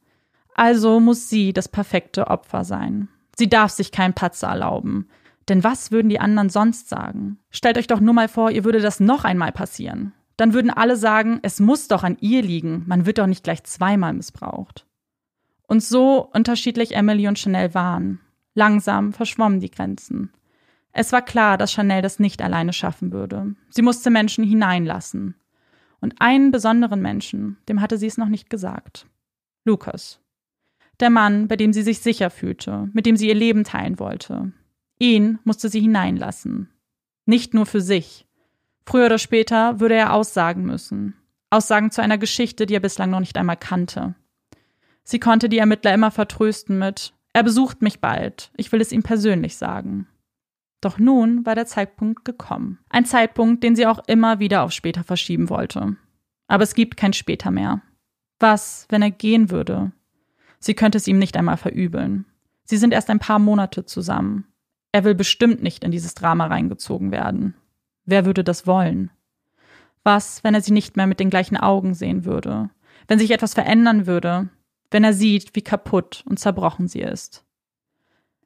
[0.54, 3.08] Also muss sie das perfekte Opfer sein.
[3.36, 5.08] Sie darf sich keinen Patzer erlauben.
[5.48, 7.38] Denn was würden die anderen sonst sagen?
[7.50, 10.12] Stellt euch doch nur mal vor, ihr würde das noch einmal passieren.
[10.36, 13.64] Dann würden alle sagen, es muss doch an ihr liegen, man wird doch nicht gleich
[13.64, 14.86] zweimal missbraucht.
[15.66, 18.20] Und so unterschiedlich Emily und Chanel waren.
[18.54, 20.30] Langsam verschwommen die Grenzen.
[20.92, 23.54] Es war klar, dass Chanel das nicht alleine schaffen würde.
[23.70, 25.34] Sie musste Menschen hineinlassen.
[26.00, 29.06] Und einen besonderen Menschen, dem hatte sie es noch nicht gesagt.
[29.64, 30.20] Lukas.
[31.00, 34.52] Der Mann, bei dem sie sich sicher fühlte, mit dem sie ihr Leben teilen wollte.
[34.98, 36.68] Ihn musste sie hineinlassen.
[37.24, 38.26] Nicht nur für sich.
[38.84, 41.14] Früher oder später würde er Aussagen müssen.
[41.50, 44.14] Aussagen zu einer Geschichte, die er bislang noch nicht einmal kannte.
[45.04, 49.02] Sie konnte die Ermittler immer vertrösten mit Er besucht mich bald, ich will es ihm
[49.02, 50.06] persönlich sagen.
[50.82, 52.80] Doch nun war der Zeitpunkt gekommen.
[52.90, 55.96] Ein Zeitpunkt, den sie auch immer wieder auf später verschieben wollte.
[56.48, 57.80] Aber es gibt kein später mehr.
[58.40, 59.92] Was, wenn er gehen würde?
[60.58, 62.26] Sie könnte es ihm nicht einmal verübeln.
[62.64, 64.44] Sie sind erst ein paar Monate zusammen.
[64.90, 67.54] Er will bestimmt nicht in dieses Drama reingezogen werden.
[68.04, 69.12] Wer würde das wollen?
[70.02, 72.70] Was, wenn er sie nicht mehr mit den gleichen Augen sehen würde?
[73.06, 74.48] Wenn sich etwas verändern würde?
[74.90, 77.44] Wenn er sieht, wie kaputt und zerbrochen sie ist?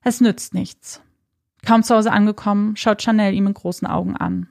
[0.03, 1.03] Es nützt nichts.
[1.67, 4.49] Kaum zu Hause angekommen, schaut Chanel ihm mit großen Augen an.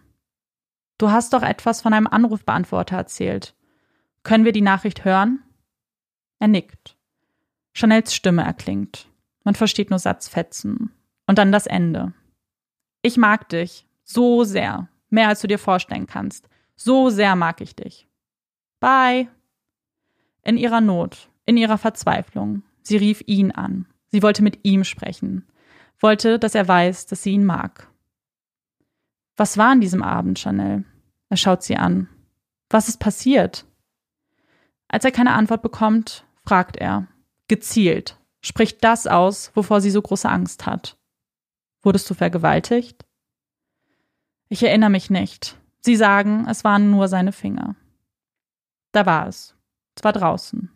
[0.97, 3.55] Du hast doch etwas von einem Anrufbeantworter erzählt.
[4.23, 5.41] Können wir die Nachricht hören?
[6.39, 6.97] Er nickt.
[7.73, 9.07] Chanels Stimme erklingt.
[9.45, 10.91] Man versteht nur Satzfetzen.
[11.25, 12.13] Und dann das Ende.
[13.01, 13.87] Ich mag dich.
[14.03, 14.89] So sehr.
[15.09, 16.49] Mehr als du dir vorstellen kannst.
[16.75, 18.09] So sehr mag ich dich.
[18.81, 19.29] Bye.
[20.43, 22.63] In ihrer Not, in ihrer Verzweiflung.
[22.81, 23.87] Sie rief ihn an.
[24.11, 25.47] Sie wollte mit ihm sprechen
[25.99, 27.87] wollte, dass er weiß, dass sie ihn mag.
[29.37, 30.85] Was war an diesem Abend, Chanel?
[31.29, 32.09] Er schaut sie an.
[32.69, 33.65] Was ist passiert?
[34.87, 37.07] Als er keine Antwort bekommt, fragt er,
[37.47, 40.97] gezielt, spricht das aus, wovor sie so große Angst hat.
[41.81, 43.05] Wurdest du vergewaltigt?
[44.47, 45.57] Ich erinnere mich nicht.
[45.81, 47.75] Sie sagen, es waren nur seine Finger.
[48.91, 49.55] Da war es.
[49.95, 50.71] Es war draußen.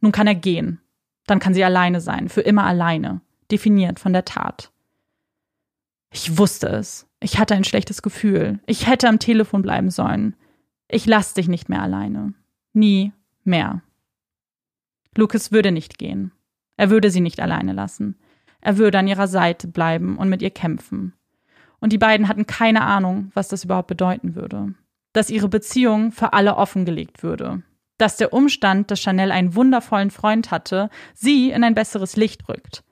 [0.00, 0.80] Nun kann er gehen.
[1.26, 3.22] Dann kann sie alleine sein, für immer alleine
[3.54, 4.72] definiert von der Tat.
[6.12, 7.06] Ich wusste es.
[7.20, 8.58] Ich hatte ein schlechtes Gefühl.
[8.66, 10.34] Ich hätte am Telefon bleiben sollen.
[10.88, 12.34] Ich lass dich nicht mehr alleine.
[12.72, 13.12] Nie
[13.44, 13.82] mehr.
[15.16, 16.32] Lucas würde nicht gehen.
[16.76, 18.16] Er würde sie nicht alleine lassen.
[18.60, 21.12] Er würde an ihrer Seite bleiben und mit ihr kämpfen.
[21.78, 24.74] Und die beiden hatten keine Ahnung, was das überhaupt bedeuten würde.
[25.12, 27.62] Dass ihre Beziehung für alle offengelegt würde.
[27.98, 32.82] Dass der Umstand, dass Chanel einen wundervollen Freund hatte, sie in ein besseres Licht rückt.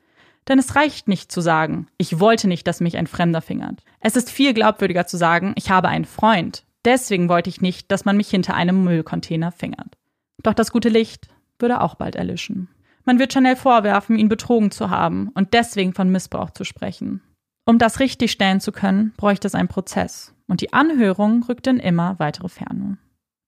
[0.49, 3.83] Denn es reicht nicht zu sagen, ich wollte nicht, dass mich ein Fremder fingert.
[4.01, 6.65] Es ist viel glaubwürdiger zu sagen, ich habe einen Freund.
[6.85, 9.97] Deswegen wollte ich nicht, dass man mich hinter einem Müllcontainer fingert.
[10.43, 11.29] Doch das gute Licht
[11.59, 12.69] würde auch bald erlischen.
[13.05, 17.21] Man wird Chanel vorwerfen, ihn betrogen zu haben und deswegen von Missbrauch zu sprechen.
[17.65, 20.35] Um das richtig stellen zu können, bräuchte es einen Prozess.
[20.49, 22.99] Und die Anhörung rückt in immer weitere Ferne.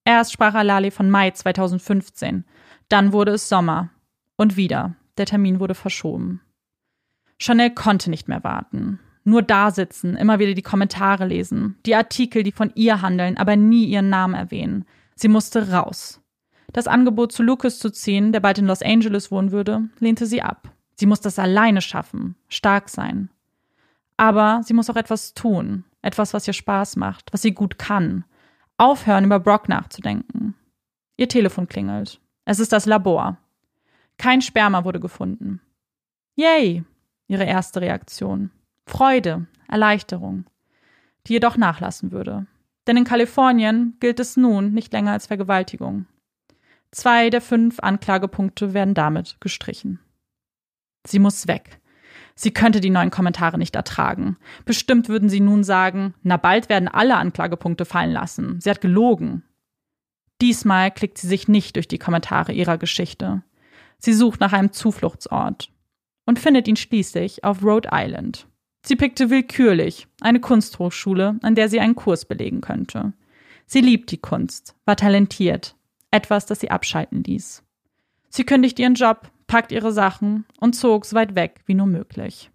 [0.05, 2.45] Erst sprach Alali von Mai 2015,
[2.89, 3.91] dann wurde es Sommer.
[4.37, 6.41] Und wieder, der Termin wurde verschoben.
[7.39, 9.01] Chanel konnte nicht mehr warten.
[9.25, 13.57] Nur da sitzen, immer wieder die Kommentare lesen, die Artikel, die von ihr handeln, aber
[13.57, 14.85] nie ihren Namen erwähnen.
[15.15, 16.21] Sie musste raus.
[16.73, 20.43] Das Angebot zu Lucas zu ziehen, der bald in Los Angeles wohnen würde, lehnte sie
[20.43, 20.71] ab.
[20.97, 23.31] Sie muss das alleine schaffen, stark sein.
[24.17, 28.25] Aber sie muss auch etwas tun, etwas, was ihr Spaß macht, was sie gut kann.
[28.77, 30.55] Aufhören, über Brock nachzudenken.
[31.17, 32.21] Ihr Telefon klingelt.
[32.45, 33.39] Es ist das Labor.
[34.19, 35.61] Kein Sperma wurde gefunden.
[36.37, 36.85] Yay!
[37.27, 38.51] Ihre erste Reaktion.
[38.87, 40.45] Freude, Erleichterung,
[41.27, 42.47] die jedoch nachlassen würde.
[42.87, 46.07] Denn in Kalifornien gilt es nun nicht länger als Vergewaltigung.
[46.91, 50.01] Zwei der fünf Anklagepunkte werden damit gestrichen.
[51.07, 51.81] Sie muss weg.
[52.37, 54.37] Sie könnte die neuen Kommentare nicht ertragen.
[54.65, 58.61] Bestimmt würden sie nun sagen, na bald werden alle Anklagepunkte fallen lassen.
[58.61, 59.45] Sie hat gelogen.
[60.41, 63.43] Diesmal klickt sie sich nicht durch die Kommentare ihrer Geschichte.
[63.99, 65.71] Sie sucht nach einem Zufluchtsort
[66.27, 68.47] und findet ihn schließlich auf Rhode Island.
[68.85, 73.15] Sie pickte willkürlich eine Kunsthochschule, an der sie einen Kurs belegen könnte.
[73.67, 75.75] Sie liebt die Kunst, war talentiert,
[76.11, 77.63] etwas, das sie abschalten ließ.
[78.29, 82.51] Sie kündigt ihren Job, packt ihre Sachen und zog so weit weg wie nur möglich.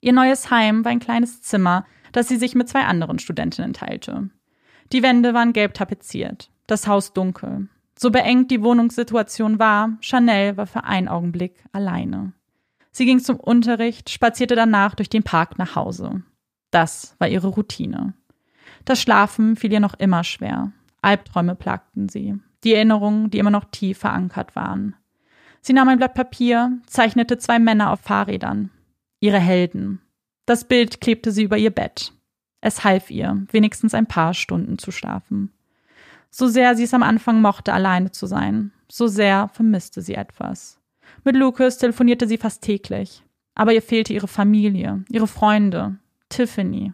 [0.00, 4.30] Ihr neues Heim war ein kleines Zimmer, das sie sich mit zwei anderen Studentinnen teilte.
[4.92, 7.68] Die Wände waren gelb tapeziert, das Haus dunkel.
[7.98, 12.32] So beengt die Wohnungssituation war, Chanel war für einen Augenblick alleine.
[12.92, 16.22] Sie ging zum Unterricht, spazierte danach durch den Park nach Hause.
[16.70, 18.14] Das war ihre Routine.
[18.84, 20.72] Das Schlafen fiel ihr noch immer schwer.
[21.00, 22.38] Albträume plagten sie.
[22.64, 24.94] Die Erinnerungen, die immer noch tief verankert waren.
[25.60, 28.70] Sie nahm ein Blatt Papier, zeichnete zwei Männer auf Fahrrädern.
[29.20, 30.00] Ihre Helden.
[30.46, 32.12] Das Bild klebte sie über ihr Bett.
[32.60, 35.52] Es half ihr, wenigstens ein paar Stunden zu schlafen.
[36.30, 40.81] So sehr sie es am Anfang mochte, alleine zu sein, so sehr vermisste sie etwas.
[41.24, 43.22] Mit Lucas telefonierte sie fast täglich.
[43.54, 45.98] Aber ihr fehlte ihre Familie, ihre Freunde,
[46.28, 46.92] Tiffany.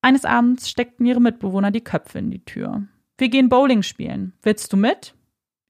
[0.00, 2.86] Eines Abends steckten ihre Mitbewohner die Köpfe in die Tür.
[3.18, 4.32] Wir gehen Bowling spielen.
[4.42, 5.14] Willst du mit?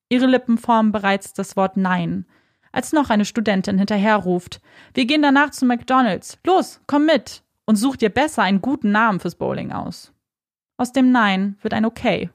[0.08, 2.26] Ihre Lippen formen bereits das Wort Nein,
[2.70, 4.60] als noch eine Studentin hinterherruft.
[4.94, 6.38] Wir gehen danach zu McDonalds.
[6.44, 10.12] Los, komm mit und such dir besser einen guten Namen fürs Bowling aus.
[10.76, 12.30] Aus dem Nein wird ein Okay.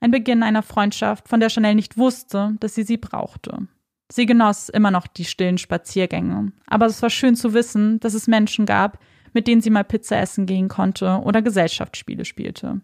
[0.00, 3.66] Ein Beginn einer Freundschaft, von der Chanel nicht wusste, dass sie sie brauchte.
[4.10, 8.26] Sie genoss immer noch die stillen Spaziergänge, aber es war schön zu wissen, dass es
[8.26, 8.98] Menschen gab,
[9.34, 12.80] mit denen sie mal Pizza essen gehen konnte oder Gesellschaftsspiele spielte.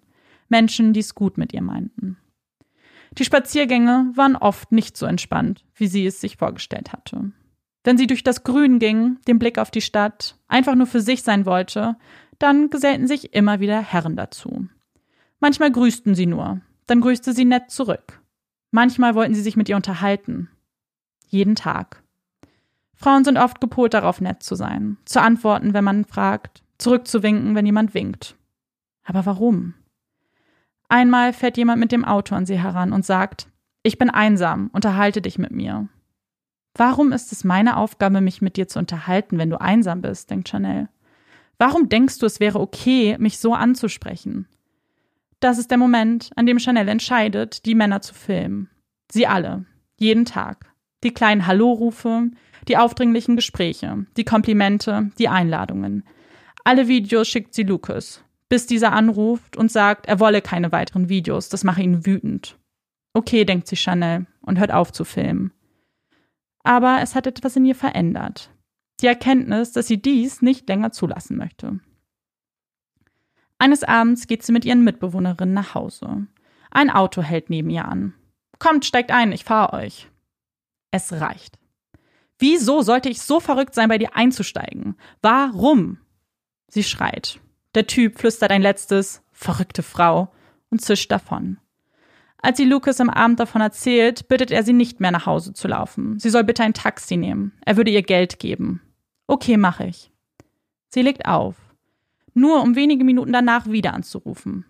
[0.49, 2.18] Menschen, die es gut mit ihr meinten.
[3.16, 7.33] Die Spaziergänge waren oft nicht so entspannt, wie sie es sich vorgestellt hatte.
[7.85, 11.22] Wenn sie durch das Grün ging, den Blick auf die Stadt, einfach nur für sich
[11.22, 11.97] sein wollte,
[12.39, 14.66] dann gesellten sich immer wieder Herren dazu.
[15.39, 18.20] Manchmal grüßten sie nur, dann grüßte sie nett zurück.
[18.70, 20.49] Manchmal wollten sie sich mit ihr unterhalten,
[21.35, 22.03] jeden Tag.
[22.95, 27.66] Frauen sind oft gepolt darauf, nett zu sein, zu antworten, wenn man fragt, zurückzuwinken, wenn
[27.66, 28.37] jemand winkt.
[29.05, 29.74] Aber warum?
[30.89, 33.49] Einmal fährt jemand mit dem Auto an sie heran und sagt,
[33.82, 35.89] ich bin einsam, unterhalte dich mit mir.
[36.76, 40.49] Warum ist es meine Aufgabe, mich mit dir zu unterhalten, wenn du einsam bist, denkt
[40.49, 40.89] Chanel.
[41.59, 44.49] Warum denkst du, es wäre okay, mich so anzusprechen?
[45.41, 48.70] Das ist der Moment, an dem Chanel entscheidet, die Männer zu filmen.
[49.11, 49.66] Sie alle,
[49.99, 50.74] jeden Tag
[51.05, 52.30] die kleinen Hallo-Rufe,
[52.68, 56.05] die aufdringlichen Gespräche, die Komplimente, die Einladungen.
[56.64, 61.48] Alle Videos schickt sie Lucas, bis dieser anruft und sagt, er wolle keine weiteren Videos,
[61.48, 62.59] das mache ihn wütend.
[63.12, 65.52] Okay, denkt sich Chanel und hört auf zu filmen.
[66.64, 68.50] Aber es hat etwas in ihr verändert.
[69.00, 71.80] Die Erkenntnis, dass sie dies nicht länger zulassen möchte.
[73.59, 76.26] Eines Abends geht sie mit ihren Mitbewohnerinnen nach Hause.
[76.70, 78.14] Ein Auto hält neben ihr an.
[78.59, 80.09] Kommt, steigt ein, ich fahre euch.
[80.95, 81.59] Es reicht.
[82.38, 84.95] Wieso sollte ich so verrückt sein, bei dir einzusteigen?
[85.22, 85.99] Warum?
[86.68, 87.40] Sie schreit.
[87.74, 90.32] Der Typ flüstert ein letztes verrückte Frau
[90.70, 91.59] und zischt davon.
[92.38, 95.66] Als sie Lucas am Abend davon erzählt, bittet er sie nicht mehr nach Hause zu
[95.66, 96.20] laufen.
[96.20, 97.59] Sie soll bitte ein Taxi nehmen.
[97.66, 98.80] Er würde ihr Geld geben.
[99.26, 100.12] Okay, mache ich.
[100.90, 101.57] Sie legt auf.
[102.34, 104.64] Nur um wenige Minuten danach wieder anzurufen.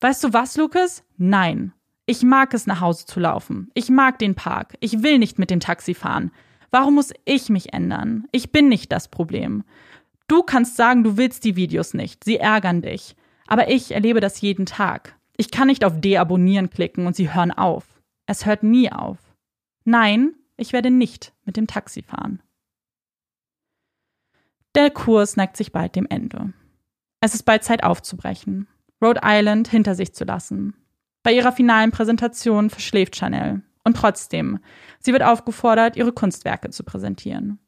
[0.00, 1.04] Weißt du was, Lucas?
[1.18, 1.74] Nein.
[2.06, 3.70] Ich mag es, nach Hause zu laufen.
[3.74, 4.74] Ich mag den Park.
[4.80, 6.30] Ich will nicht mit dem Taxi fahren.
[6.70, 8.28] Warum muss ich mich ändern?
[8.30, 9.64] Ich bin nicht das Problem.
[10.28, 12.22] Du kannst sagen, du willst die Videos nicht.
[12.22, 13.16] Sie ärgern dich.
[13.48, 15.16] Aber ich erlebe das jeden Tag.
[15.36, 18.00] Ich kann nicht auf Deabonnieren klicken und sie hören auf.
[18.26, 19.18] Es hört nie auf.
[19.84, 22.42] Nein, ich werde nicht mit dem Taxi fahren.
[24.74, 26.52] Der Kurs neigt sich bald dem Ende.
[27.20, 28.68] Es ist bald Zeit aufzubrechen,
[29.02, 30.74] Rhode Island hinter sich zu lassen.
[31.26, 33.60] Bei ihrer finalen Präsentation verschläft Chanel.
[33.82, 34.60] Und trotzdem,
[35.00, 37.58] sie wird aufgefordert, ihre Kunstwerke zu präsentieren.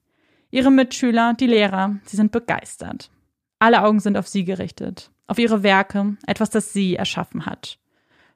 [0.52, 3.10] Ihre Mitschüler, die Lehrer, sie sind begeistert.
[3.58, 7.80] Alle Augen sind auf sie gerichtet, auf ihre Werke, etwas, das sie erschaffen hat.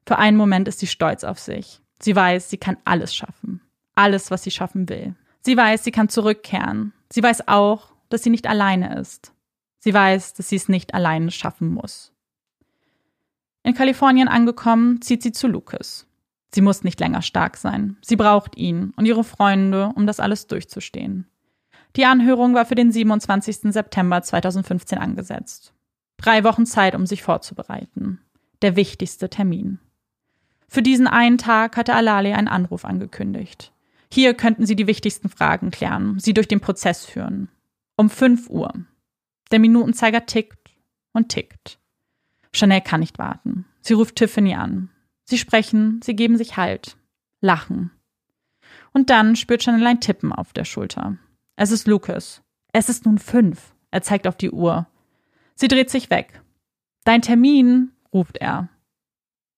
[0.09, 1.79] Für einen Moment ist sie stolz auf sich.
[2.01, 3.61] Sie weiß, sie kann alles schaffen.
[3.95, 5.15] Alles, was sie schaffen will.
[5.43, 6.95] Sie weiß, sie kann zurückkehren.
[7.13, 9.33] Sie weiß auch, dass sie nicht alleine ist.
[9.79, 12.12] Sie weiß, dass sie es nicht alleine schaffen muss.
[13.63, 16.07] In Kalifornien angekommen, zieht sie zu Lucas.
[16.55, 17.97] Sie muss nicht länger stark sein.
[18.03, 21.27] Sie braucht ihn und ihre Freunde, um das alles durchzustehen.
[21.97, 23.73] Die Anhörung war für den 27.
[23.73, 25.73] September 2015 angesetzt.
[26.17, 28.21] Drei Wochen Zeit, um sich vorzubereiten.
[28.63, 29.79] Der wichtigste Termin.
[30.69, 33.73] Für diesen einen Tag hatte Alali einen Anruf angekündigt.
[34.11, 37.49] Hier könnten sie die wichtigsten Fragen klären, sie durch den Prozess führen.
[37.97, 38.73] Um 5 Uhr.
[39.51, 40.71] Der Minutenzeiger tickt
[41.13, 41.79] und tickt.
[42.55, 43.65] Chanel kann nicht warten.
[43.81, 44.91] Sie ruft Tiffany an.
[45.25, 46.97] Sie sprechen, sie geben sich Halt,
[47.41, 47.91] lachen.
[48.93, 51.17] Und dann spürt Chanel ein Tippen auf der Schulter.
[51.57, 52.43] Es ist Lucas.
[52.73, 53.75] Es ist nun fünf.
[53.91, 54.87] Er zeigt auf die Uhr.
[55.55, 56.43] Sie dreht sich weg.
[57.05, 58.69] Dein Termin, ruft er.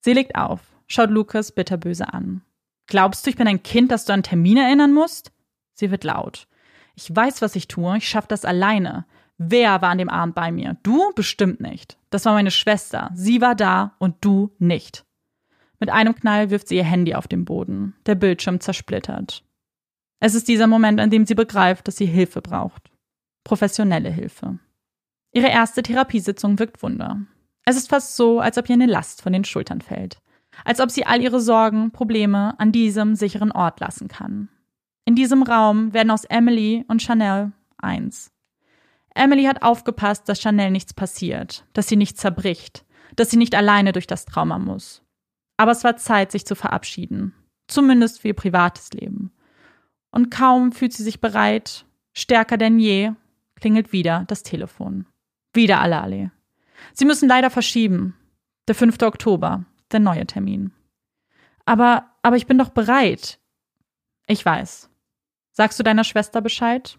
[0.00, 2.42] Sie legt auf, schaut Lucas bitterböse an.
[2.86, 5.32] Glaubst du, ich bin ein Kind, das du an Termin erinnern musst?
[5.74, 6.46] Sie wird laut.
[6.94, 9.06] Ich weiß, was ich tue, ich schaff das alleine.
[9.38, 10.76] Wer war an dem Abend bei mir?
[10.82, 11.12] Du?
[11.14, 11.98] Bestimmt nicht.
[12.10, 13.10] Das war meine Schwester.
[13.14, 15.04] Sie war da und du nicht.
[15.80, 17.94] Mit einem Knall wirft sie ihr Handy auf den Boden.
[18.06, 19.44] Der Bildschirm zersplittert.
[20.20, 22.90] Es ist dieser Moment, an dem sie begreift, dass sie Hilfe braucht.
[23.42, 24.58] Professionelle Hilfe.
[25.32, 27.20] Ihre erste Therapiesitzung wirkt Wunder.
[27.64, 30.18] Es ist fast so, als ob ihr eine Last von den Schultern fällt.
[30.64, 34.48] Als ob sie all ihre Sorgen, Probleme an diesem sicheren Ort lassen kann.
[35.04, 38.33] In diesem Raum werden aus Emily und Chanel eins.
[39.14, 42.84] Emily hat aufgepasst, dass Chanel nichts passiert, dass sie nicht zerbricht,
[43.16, 45.02] dass sie nicht alleine durch das Trauma muss.
[45.56, 47.32] Aber es war Zeit, sich zu verabschieden.
[47.68, 49.32] Zumindest für ihr privates Leben.
[50.10, 53.12] Und kaum fühlt sie sich bereit, stärker denn je,
[53.56, 55.06] klingelt wieder das Telefon.
[55.52, 56.30] Wieder Alali.
[56.92, 58.16] Sie müssen leider verschieben.
[58.66, 59.00] Der 5.
[59.02, 60.72] Oktober, der neue Termin.
[61.64, 63.38] Aber, aber ich bin doch bereit.
[64.26, 64.90] Ich weiß.
[65.52, 66.98] Sagst du deiner Schwester Bescheid?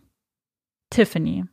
[0.89, 1.45] Tiffany,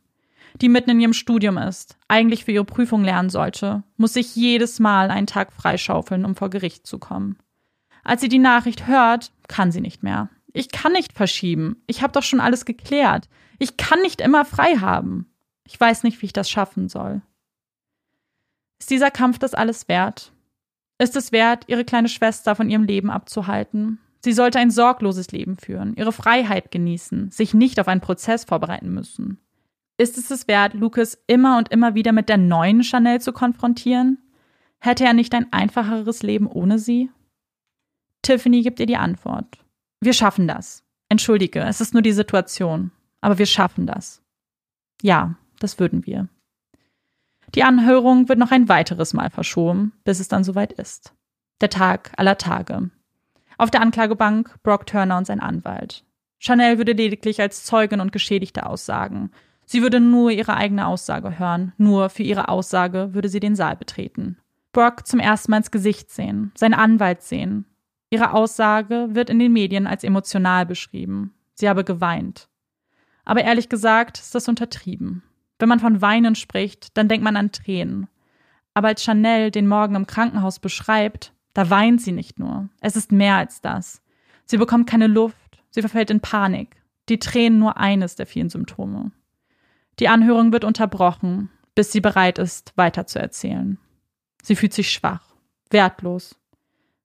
[0.61, 4.79] die mitten in ihrem Studium ist, eigentlich für ihre Prüfung lernen sollte, muss sich jedes
[4.79, 7.37] Mal einen Tag freischaufeln, um vor Gericht zu kommen.
[8.03, 10.29] Als sie die Nachricht hört, kann sie nicht mehr.
[10.53, 11.81] Ich kann nicht verschieben.
[11.87, 13.29] Ich habe doch schon alles geklärt.
[13.59, 15.27] Ich kann nicht immer frei haben.
[15.65, 17.21] Ich weiß nicht, wie ich das schaffen soll.
[18.79, 20.33] Ist dieser Kampf das alles wert?
[20.99, 23.99] Ist es wert, ihre kleine Schwester von ihrem Leben abzuhalten?
[24.23, 28.93] Sie sollte ein sorgloses Leben führen, ihre Freiheit genießen, sich nicht auf einen Prozess vorbereiten
[28.93, 29.39] müssen.
[29.97, 34.17] Ist es es wert, Lucas immer und immer wieder mit der neuen Chanel zu konfrontieren?
[34.79, 37.09] Hätte er nicht ein einfacheres Leben ohne sie?
[38.23, 39.57] Tiffany gibt ihr die Antwort.
[40.01, 40.83] Wir schaffen das.
[41.09, 42.91] Entschuldige, es ist nur die Situation.
[43.21, 44.21] Aber wir schaffen das.
[45.01, 46.27] Ja, das würden wir.
[47.55, 51.13] Die Anhörung wird noch ein weiteres Mal verschoben, bis es dann soweit ist.
[51.61, 52.89] Der Tag aller Tage.
[53.57, 56.03] Auf der Anklagebank Brock Turner und sein Anwalt.
[56.39, 59.31] Chanel würde lediglich als Zeugin und Geschädigte aussagen
[59.65, 63.75] Sie würde nur ihre eigene Aussage hören, nur für ihre Aussage würde sie den Saal
[63.75, 64.37] betreten.
[64.71, 67.65] Brock zum ersten Mal ins Gesicht sehen, seinen Anwalt sehen.
[68.09, 71.33] Ihre Aussage wird in den Medien als emotional beschrieben.
[71.53, 72.49] Sie habe geweint.
[73.25, 75.23] Aber ehrlich gesagt ist das untertrieben.
[75.59, 78.07] Wenn man von Weinen spricht, dann denkt man an Tränen.
[78.73, 82.69] Aber als Chanel den Morgen im Krankenhaus beschreibt, da weint sie nicht nur.
[82.81, 84.01] Es ist mehr als das.
[84.45, 86.75] Sie bekommt keine Luft, sie verfällt in Panik.
[87.09, 89.11] Die Tränen nur eines der vielen Symptome.
[89.99, 93.77] Die Anhörung wird unterbrochen, bis sie bereit ist, weiterzuerzählen.
[94.41, 95.33] Sie fühlt sich schwach,
[95.69, 96.35] wertlos.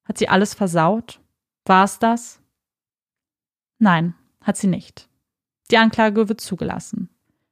[0.05, 1.20] Hat sie alles versaut?
[1.64, 2.41] War es das?
[3.78, 5.09] Nein, hat sie nicht.
[5.70, 7.11] Die Anklage wird zugelassen.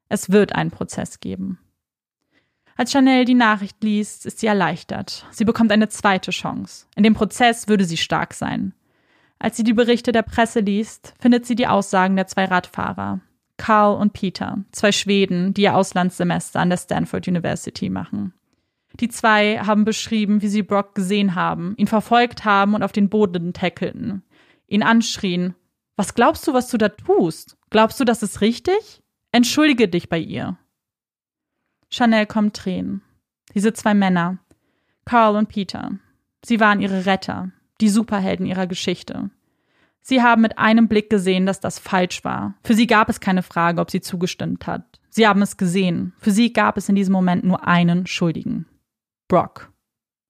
[0.08, 1.58] Es wird einen Prozess geben.
[2.76, 5.26] Als Chanel die Nachricht liest, ist sie erleichtert.
[5.30, 6.86] Sie bekommt eine zweite Chance.
[6.94, 8.74] In dem Prozess würde sie stark sein.
[9.38, 13.20] Als sie die Berichte der Presse liest, findet sie die Aussagen der zwei Radfahrer.
[13.56, 18.34] Carl und Peter, zwei Schweden, die ihr Auslandssemester an der Stanford University machen.
[19.00, 23.08] Die zwei haben beschrieben, wie sie Brock gesehen haben, ihn verfolgt haben und auf den
[23.08, 24.22] Boden tackelten,
[24.66, 25.54] ihn anschrien.
[25.96, 27.56] Was glaubst du, was du da tust?
[27.70, 29.02] Glaubst du, das ist richtig?
[29.32, 30.58] Entschuldige dich bei ihr.
[31.90, 33.02] Chanel kommt Tränen.
[33.54, 34.38] Diese zwei Männer,
[35.04, 35.92] Carl und Peter,
[36.44, 39.30] sie waren ihre Retter, die Superhelden ihrer Geschichte.
[40.08, 42.54] Sie haben mit einem Blick gesehen, dass das falsch war.
[42.62, 45.00] Für sie gab es keine Frage, ob sie zugestimmt hat.
[45.08, 46.12] Sie haben es gesehen.
[46.20, 48.66] Für sie gab es in diesem Moment nur einen Schuldigen.
[49.26, 49.72] Brock.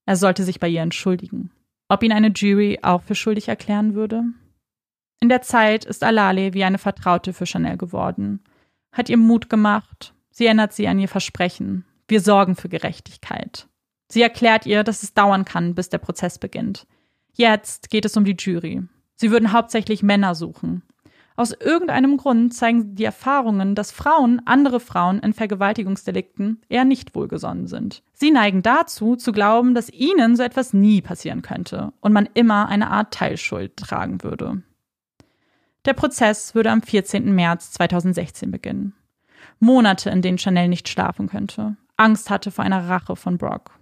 [0.07, 1.51] Er sollte sich bei ihr entschuldigen.
[1.89, 4.25] ob ihn eine Jury auch für schuldig erklären würde?
[5.21, 8.43] In der Zeit ist Alale wie eine Vertraute für Chanel geworden,
[8.93, 13.69] hat ihr Mut gemacht, sie erinnert sie an ihr Versprechen, wir sorgen für Gerechtigkeit.
[14.09, 16.87] Sie erklärt ihr, dass es dauern kann, bis der Prozess beginnt.
[17.35, 18.83] Jetzt geht es um die Jury.
[19.17, 20.83] Sie würden hauptsächlich Männer suchen.
[21.37, 27.67] Aus irgendeinem Grund zeigen die Erfahrungen, dass Frauen andere Frauen in Vergewaltigungsdelikten eher nicht wohlgesonnen
[27.67, 28.03] sind.
[28.15, 32.69] Sie neigen dazu, zu glauben, dass ihnen so etwas nie passieren könnte und man immer
[32.69, 34.63] eine Art Teilschuld tragen würde.
[35.85, 37.35] Der Prozess würde am 14.
[37.35, 38.95] März 2016 beginnen.
[39.61, 43.79] Monate, in denen Chanel nicht schlafen könnte, Angst hatte vor einer Rache von Brock.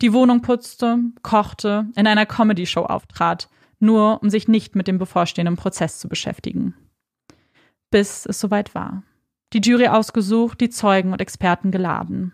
[0.00, 3.48] Die Wohnung putzte, kochte, in einer Comedy-Show auftrat,
[3.80, 6.74] nur um sich nicht mit dem bevorstehenden Prozess zu beschäftigen
[7.90, 9.02] bis es soweit war.
[9.52, 12.32] Die Jury ausgesucht, die Zeugen und Experten geladen.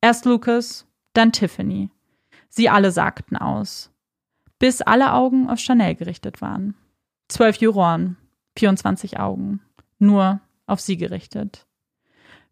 [0.00, 1.90] Erst Lucas, dann Tiffany.
[2.48, 3.90] Sie alle sagten aus.
[4.58, 6.74] Bis alle Augen auf Chanel gerichtet waren.
[7.28, 8.16] Zwölf Juroren,
[8.58, 9.60] 24 Augen.
[9.98, 11.66] Nur auf sie gerichtet.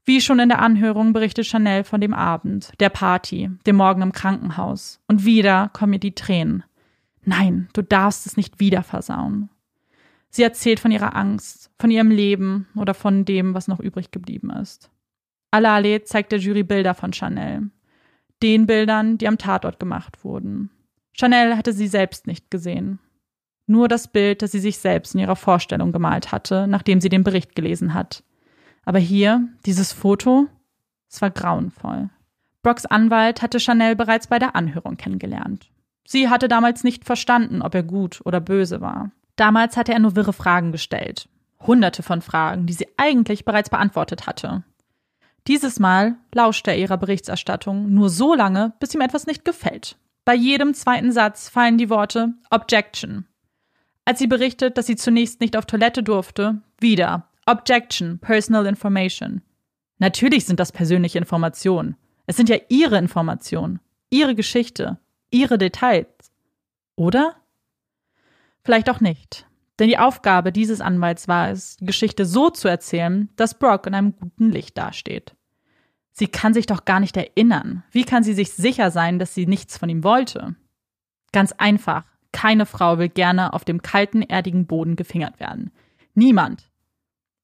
[0.04, 4.12] Wie schon in der Anhörung berichtet Chanel von dem Abend, der Party, dem Morgen im
[4.12, 5.00] Krankenhaus.
[5.06, 6.64] Und wieder kommen ihr die Tränen.
[7.24, 9.48] Nein, du darfst es nicht wieder versauen.
[10.30, 14.50] Sie erzählt von ihrer Angst, von ihrem Leben oder von dem, was noch übrig geblieben
[14.50, 14.90] ist.
[15.50, 17.70] Alale zeigt der Jury Bilder von Chanel.
[18.42, 20.70] Den Bildern, die am Tatort gemacht wurden.
[21.12, 22.98] Chanel hatte sie selbst nicht gesehen.
[23.66, 27.22] Nur das Bild, das sie sich selbst in ihrer Vorstellung gemalt hatte, nachdem sie den
[27.22, 28.24] Bericht gelesen hat.
[28.84, 30.48] Aber hier, dieses Foto,
[31.08, 32.10] es war grauenvoll.
[32.62, 35.71] Brocks Anwalt hatte Chanel bereits bei der Anhörung kennengelernt.
[36.04, 39.10] Sie hatte damals nicht verstanden, ob er gut oder böse war.
[39.36, 41.28] Damals hatte er nur wirre Fragen gestellt.
[41.60, 44.64] Hunderte von Fragen, die sie eigentlich bereits beantwortet hatte.
[45.48, 49.96] Dieses Mal lauschte er ihrer Berichterstattung nur so lange, bis ihm etwas nicht gefällt.
[50.24, 53.26] Bei jedem zweiten Satz fallen die Worte Objection.
[54.04, 59.42] Als sie berichtet, dass sie zunächst nicht auf Toilette durfte, wieder Objection, Personal Information.
[59.98, 61.96] Natürlich sind das persönliche Informationen.
[62.26, 63.80] Es sind ja ihre Informationen,
[64.10, 64.98] ihre Geschichte,
[65.32, 66.06] ihre Details.
[66.94, 67.36] Oder?
[68.62, 69.46] Vielleicht auch nicht.
[69.78, 73.94] Denn die Aufgabe dieses Anwalts war es, die Geschichte so zu erzählen, dass Brock in
[73.94, 75.34] einem guten Licht dasteht.
[76.12, 77.82] Sie kann sich doch gar nicht erinnern.
[77.90, 80.54] Wie kann sie sich sicher sein, dass sie nichts von ihm wollte?
[81.32, 82.04] Ganz einfach.
[82.32, 85.72] Keine Frau will gerne auf dem kalten, erdigen Boden gefingert werden.
[86.14, 86.70] Niemand.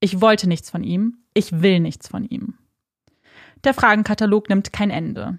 [0.00, 1.18] Ich wollte nichts von ihm.
[1.34, 2.54] Ich will nichts von ihm.
[3.64, 5.38] Der Fragenkatalog nimmt kein Ende.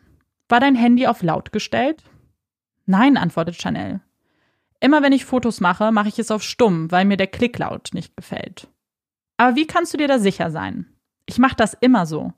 [0.50, 2.04] War dein Handy auf laut gestellt?
[2.90, 4.02] Nein, antwortet Chanel.
[4.80, 8.18] Immer wenn ich Fotos mache, mache ich es auf stumm, weil mir der Klicklaut nicht
[8.18, 8.68] gefällt.
[9.38, 10.88] Aber wie kannst du dir da sicher sein?
[11.28, 12.34] Ich mache das immer so.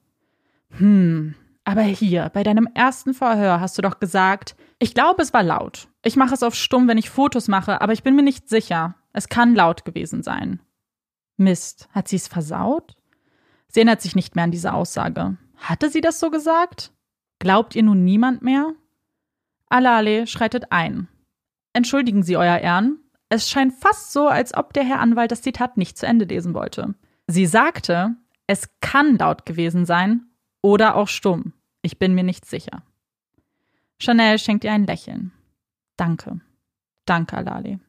[0.72, 5.42] Hm, aber hier, bei deinem ersten Verhör hast du doch gesagt, ich glaube, es war
[5.42, 5.88] laut.
[6.04, 8.96] Ich mache es auf stumm, wenn ich Fotos mache, aber ich bin mir nicht sicher.
[9.14, 10.60] Es kann laut gewesen sein.
[11.38, 12.98] Mist, hat sie es versaut?
[13.70, 15.38] Sie erinnert sich nicht mehr an diese Aussage.
[15.56, 16.92] Hatte sie das so gesagt?
[17.40, 18.74] Glaubt ihr nun niemand mehr?
[19.72, 21.08] Alale schreitet ein.
[21.74, 23.00] Entschuldigen Sie, Euer Ehren.
[23.30, 26.54] Es scheint fast so, als ob der Herr Anwalt das Zitat nicht zu Ende lesen
[26.54, 26.96] wollte.
[27.28, 28.16] Sie sagte,
[28.48, 30.26] es kann laut gewesen sein
[30.62, 31.54] oder auch stumm.
[31.82, 32.84] Ich bin mir nicht sicher.
[34.00, 35.32] Chanel schenkt ihr ein Lächeln.
[35.96, 36.42] Danke.
[37.06, 37.80] Danke, Alali.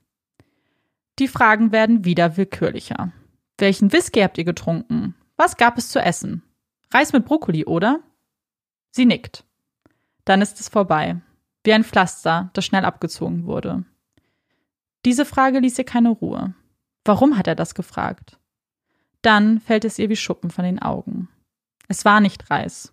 [1.19, 3.11] Die Fragen werden wieder willkürlicher.
[3.59, 5.17] Welchen Whisky habt ihr getrunken?
[5.37, 6.45] Was gab es zu essen?
[6.93, 8.01] Reis mit Brokkoli, oder?
[8.93, 9.45] Sie nickt.
[10.25, 11.21] Dann ist es vorbei
[11.65, 13.85] wie ein Pflaster, das schnell abgezogen wurde.
[15.05, 16.55] Diese Frage ließ ihr keine Ruhe.
[17.05, 18.39] Warum hat er das gefragt?
[19.23, 21.29] Dann fällt es ihr wie Schuppen von den Augen.
[21.89, 22.93] Es war nicht Reis.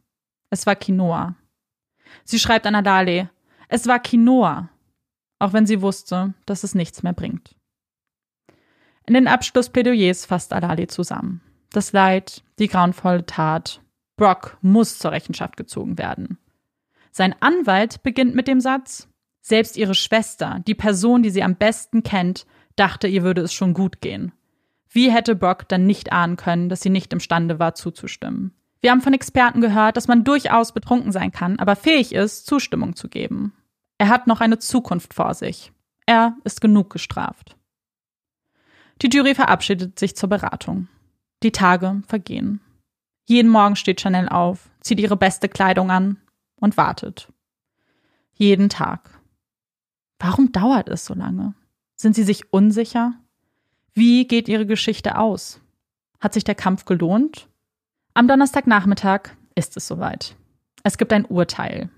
[0.50, 1.36] Es war Quinoa.
[2.24, 3.30] Sie schreibt an Adale,
[3.68, 4.70] es war Quinoa,
[5.38, 7.56] auch wenn sie wusste, dass es nichts mehr bringt.
[9.06, 11.42] In den Abschlussplädoyers fasst Adali zusammen.
[11.72, 13.82] Das Leid, die grauenvolle Tat.
[14.18, 16.38] Brock muss zur Rechenschaft gezogen werden.
[17.12, 19.08] Sein Anwalt beginnt mit dem Satz,
[19.42, 22.46] selbst ihre Schwester, die Person, die sie am besten kennt,
[22.76, 24.32] dachte, ihr würde es schon gut gehen.
[24.90, 28.54] Wie hätte Brock dann nicht ahnen können, dass sie nicht imstande war, zuzustimmen?
[28.82, 32.96] Wir haben von Experten gehört, dass man durchaus betrunken sein kann, aber fähig ist, Zustimmung
[32.96, 33.54] zu geben.
[33.98, 35.72] Er hat noch eine Zukunft vor sich.
[36.06, 37.58] Er ist genug gestraft.
[39.02, 40.88] Die Jury verabschiedet sich zur Beratung.
[41.44, 42.62] Die Tage vergehen.
[43.28, 46.18] Jeden Morgen steht Chanel auf, zieht ihre beste Kleidung an
[46.60, 47.32] und wartet.
[48.34, 49.20] Jeden Tag.
[50.20, 51.54] Warum dauert es so lange?
[51.96, 53.14] Sind Sie sich unsicher?
[53.94, 55.60] Wie geht Ihre Geschichte aus?
[56.20, 57.48] Hat sich der Kampf gelohnt?
[58.14, 60.36] Am Donnerstagnachmittag ist es soweit.
[60.84, 61.90] Es gibt ein Urteil.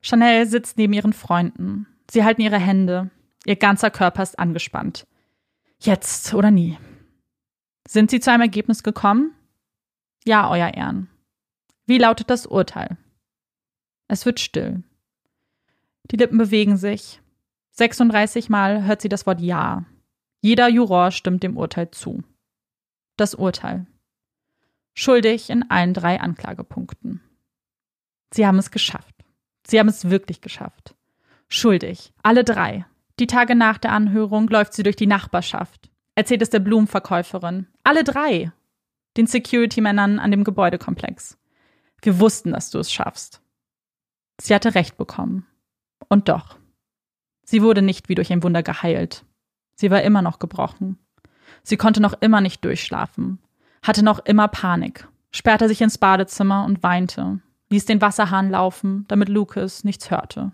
[0.00, 1.86] Chanel sitzt neben ihren Freunden.
[2.10, 3.10] Sie halten ihre Hände.
[3.44, 5.06] Ihr ganzer Körper ist angespannt.
[5.80, 6.78] Jetzt oder nie.
[7.86, 9.32] Sind Sie zu einem Ergebnis gekommen?
[10.24, 11.08] Ja, Euer Ehren.
[11.86, 12.96] Wie lautet das Urteil?
[14.08, 14.82] Es wird still.
[16.10, 17.20] Die Lippen bewegen sich.
[17.72, 19.84] 36 Mal hört sie das Wort Ja.
[20.40, 22.24] Jeder Juror stimmt dem Urteil zu.
[23.16, 23.86] Das Urteil.
[24.94, 27.20] Schuldig in allen drei Anklagepunkten.
[28.32, 29.14] Sie haben es geschafft.
[29.66, 30.94] Sie haben es wirklich geschafft.
[31.48, 32.12] Schuldig.
[32.22, 32.86] Alle drei.
[33.18, 35.90] Die Tage nach der Anhörung läuft sie durch die Nachbarschaft.
[36.14, 37.66] Erzählt es der Blumenverkäuferin.
[37.84, 38.52] Alle drei.
[39.16, 41.38] Den Security-Männern an dem Gebäudekomplex.
[42.02, 43.42] Wir wussten, dass du es schaffst.
[44.40, 45.46] Sie hatte recht bekommen.
[46.08, 46.56] Und doch.
[47.42, 49.24] Sie wurde nicht wie durch ein Wunder geheilt.
[49.74, 50.98] Sie war immer noch gebrochen.
[51.62, 53.38] Sie konnte noch immer nicht durchschlafen,
[53.82, 59.28] hatte noch immer Panik, sperrte sich ins Badezimmer und weinte, ließ den Wasserhahn laufen, damit
[59.28, 60.52] Lucas nichts hörte.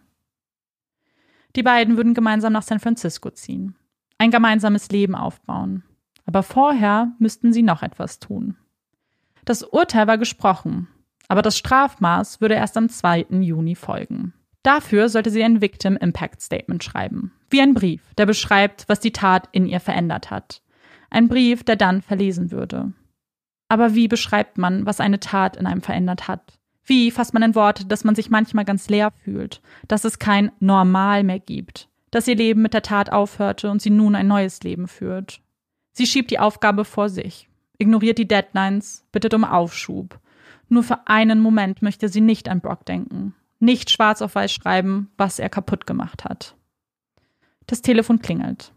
[1.57, 3.77] Die beiden würden gemeinsam nach San Francisco ziehen,
[4.19, 5.85] ein gemeinsames Leben aufbauen.
[6.27, 8.57] Aber vorher müssten sie noch etwas tun.
[9.45, 10.89] Das Urteil war gesprochen,
[11.29, 13.27] aber das Strafmaß würde erst am 2.
[13.41, 14.35] Juni folgen.
[14.63, 19.13] Dafür sollte sie ein Victim Impact Statement schreiben, wie ein Brief, der beschreibt, was die
[19.13, 20.63] Tat in ihr verändert hat.
[21.11, 22.93] Ein Brief, der dann verlesen würde.
[23.69, 26.59] Aber wie beschreibt man, was eine Tat in einem verändert hat?
[26.85, 30.53] Wie fasst man in Worte, dass man sich manchmal ganz leer fühlt, dass es kein
[30.61, 34.63] Normal mehr gibt, dass ihr Leben mit der Tat aufhörte und sie nun ein neues
[34.63, 35.41] Leben führt?
[35.93, 37.49] Sie schiebt die Aufgabe vor sich,
[37.79, 40.19] ignoriert die Deadlines, bittet um Aufschub.
[40.69, 45.11] Nur für einen Moment möchte sie nicht an Brock denken, nicht schwarz auf weiß schreiben,
[45.17, 46.57] was er kaputt gemacht hat.
[47.67, 48.73] Das Telefon klingelt.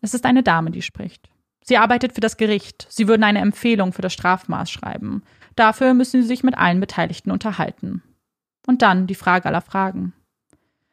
[0.00, 1.30] Es ist eine Dame, die spricht.
[1.64, 2.86] Sie arbeitet für das Gericht.
[2.90, 5.22] Sie würden eine Empfehlung für das Strafmaß schreiben.
[5.54, 8.02] Dafür müssen Sie sich mit allen Beteiligten unterhalten.
[8.66, 10.12] Und dann die Frage aller Fragen.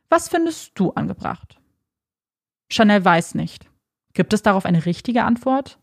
[0.09, 1.59] Was findest du angebracht?
[2.71, 3.67] Chanel weiß nicht.
[4.13, 5.80] Gibt es darauf eine richtige Antwort?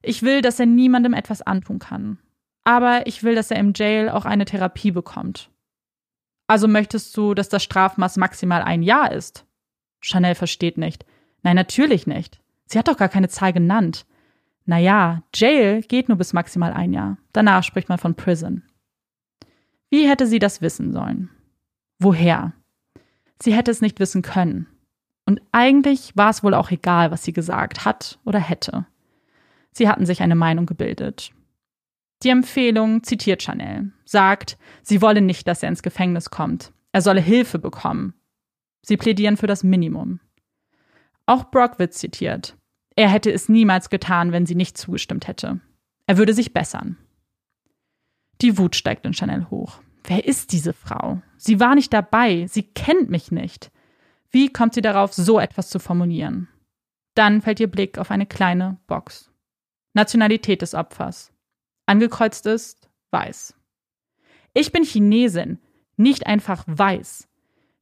[0.00, 2.18] Ich will, dass er niemandem etwas antun kann.
[2.64, 5.50] Aber ich will, dass er im Jail auch eine Therapie bekommt.
[6.46, 9.46] Also möchtest du, dass das Strafmaß maximal ein Jahr ist?
[10.00, 11.04] Chanel versteht nicht.
[11.42, 12.40] Nein, natürlich nicht.
[12.66, 14.06] Sie hat doch gar keine Zahl genannt.
[14.64, 17.18] Naja, Jail geht nur bis maximal ein Jahr.
[17.32, 18.62] Danach spricht man von Prison.
[19.90, 21.30] Wie hätte sie das wissen sollen?
[21.98, 22.52] Woher?
[23.42, 24.66] Sie hätte es nicht wissen können.
[25.26, 28.86] Und eigentlich war es wohl auch egal, was sie gesagt hat oder hätte.
[29.72, 31.32] Sie hatten sich eine Meinung gebildet.
[32.22, 36.72] Die Empfehlung zitiert Chanel, sagt, sie wolle nicht, dass er ins Gefängnis kommt.
[36.92, 38.14] Er solle Hilfe bekommen.
[38.82, 40.20] Sie plädieren für das Minimum.
[41.26, 42.56] Auch Brock wird zitiert.
[42.94, 45.60] Er hätte es niemals getan, wenn sie nicht zugestimmt hätte.
[46.06, 46.98] Er würde sich bessern.
[48.40, 49.80] Die Wut steigt in Chanel hoch.
[50.04, 51.22] Wer ist diese Frau?
[51.36, 53.70] Sie war nicht dabei, sie kennt mich nicht.
[54.30, 56.48] Wie kommt sie darauf, so etwas zu formulieren?
[57.14, 59.30] Dann fällt ihr Blick auf eine kleine Box.
[59.94, 61.31] Nationalität des Opfers.
[61.86, 63.54] Angekreuzt ist weiß.
[64.54, 65.58] Ich bin Chinesin,
[65.96, 67.28] nicht einfach weiß.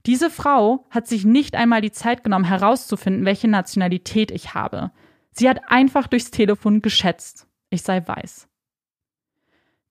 [0.07, 4.91] Diese Frau hat sich nicht einmal die Zeit genommen, herauszufinden, welche Nationalität ich habe.
[5.33, 8.49] Sie hat einfach durchs Telefon geschätzt, ich sei weiß.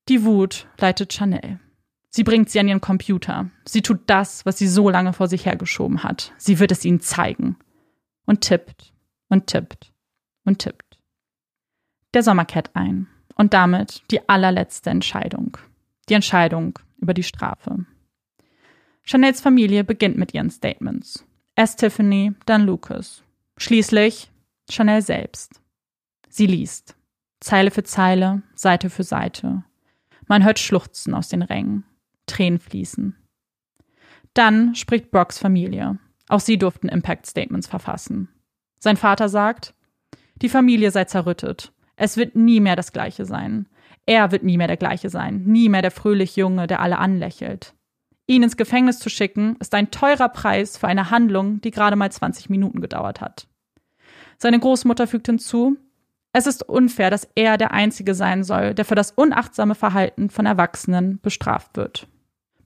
[0.07, 1.59] Die Wut leitet Chanel.
[2.09, 3.51] Sie bringt sie an ihren Computer.
[3.65, 6.33] Sie tut das, was sie so lange vor sich hergeschoben hat.
[6.37, 7.57] Sie wird es ihnen zeigen.
[8.25, 8.93] Und tippt
[9.27, 9.93] und tippt
[10.45, 10.99] und tippt.
[12.15, 13.07] Der Sommer kehrt ein.
[13.39, 15.57] Und damit die allerletzte Entscheidung.
[16.09, 17.85] Die Entscheidung über die Strafe.
[19.01, 21.25] Chanels Familie beginnt mit ihren Statements.
[21.55, 23.23] Erst Tiffany, dann Lucas.
[23.55, 24.29] Schließlich
[24.69, 25.61] Chanel selbst.
[26.27, 26.97] Sie liest.
[27.39, 29.63] Zeile für Zeile, Seite für Seite.
[30.27, 31.85] Man hört Schluchzen aus den Rängen.
[32.25, 33.15] Tränen fließen.
[34.33, 35.97] Dann spricht Brocks Familie.
[36.27, 38.27] Auch sie durften Impact Statements verfassen.
[38.79, 39.73] Sein Vater sagt,
[40.41, 41.71] die Familie sei zerrüttet.
[41.99, 43.67] Es wird nie mehr das Gleiche sein.
[44.05, 45.43] Er wird nie mehr der Gleiche sein.
[45.43, 47.75] Nie mehr der fröhliche Junge, der alle anlächelt.
[48.25, 52.09] Ihn ins Gefängnis zu schicken, ist ein teurer Preis für eine Handlung, die gerade mal
[52.09, 53.47] 20 Minuten gedauert hat.
[54.37, 55.75] Seine Großmutter fügt hinzu,
[56.31, 60.45] es ist unfair, dass er der Einzige sein soll, der für das unachtsame Verhalten von
[60.45, 62.07] Erwachsenen bestraft wird.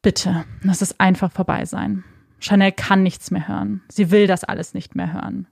[0.04, 2.04] Bitte, lass es einfach vorbei sein.
[2.40, 3.82] Chanel kann nichts mehr hören.
[3.90, 5.48] Sie will das alles nicht mehr hören.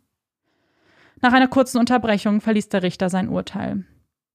[1.21, 3.85] Nach einer kurzen Unterbrechung verließ der Richter sein Urteil.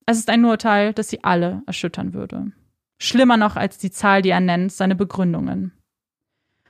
[0.07, 2.53] Es ist ein Urteil, das sie alle erschüttern würde.
[2.99, 5.72] Schlimmer noch als die Zahl, die er nennt, seine Begründungen.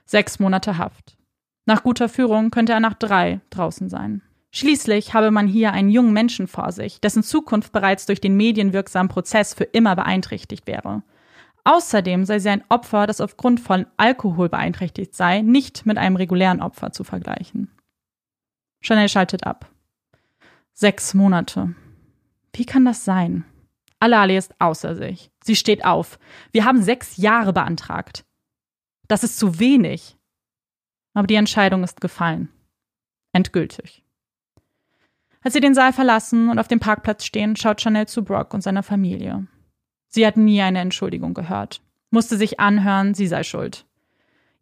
[0.05, 1.17] Sechs Monate Haft.
[1.67, 4.23] Nach guter Führung könnte er nach drei draußen sein.
[4.51, 9.09] Schließlich habe man hier einen jungen Menschen vor sich, dessen Zukunft bereits durch den medienwirksamen
[9.09, 11.03] Prozess für immer beeinträchtigt wäre.
[11.63, 16.61] Außerdem sei sie ein Opfer, das aufgrund von Alkohol beeinträchtigt sei, nicht mit einem regulären
[16.61, 17.69] Opfer zu vergleichen.
[18.81, 19.69] Chanel schaltet ab.
[20.79, 21.73] Sechs Monate.
[22.53, 23.45] Wie kann das sein?
[23.97, 25.31] Alali ist außer sich.
[25.43, 26.19] Sie steht auf.
[26.51, 28.25] Wir haben sechs Jahre beantragt.
[29.07, 30.17] Das ist zu wenig.
[31.15, 32.49] Aber die Entscheidung ist gefallen.
[33.33, 34.03] Endgültig.
[35.41, 38.61] Als sie den Saal verlassen und auf dem Parkplatz stehen, schaut Chanel zu Brock und
[38.61, 39.47] seiner Familie.
[40.09, 43.87] Sie hat nie eine Entschuldigung gehört, musste sich anhören, sie sei schuld.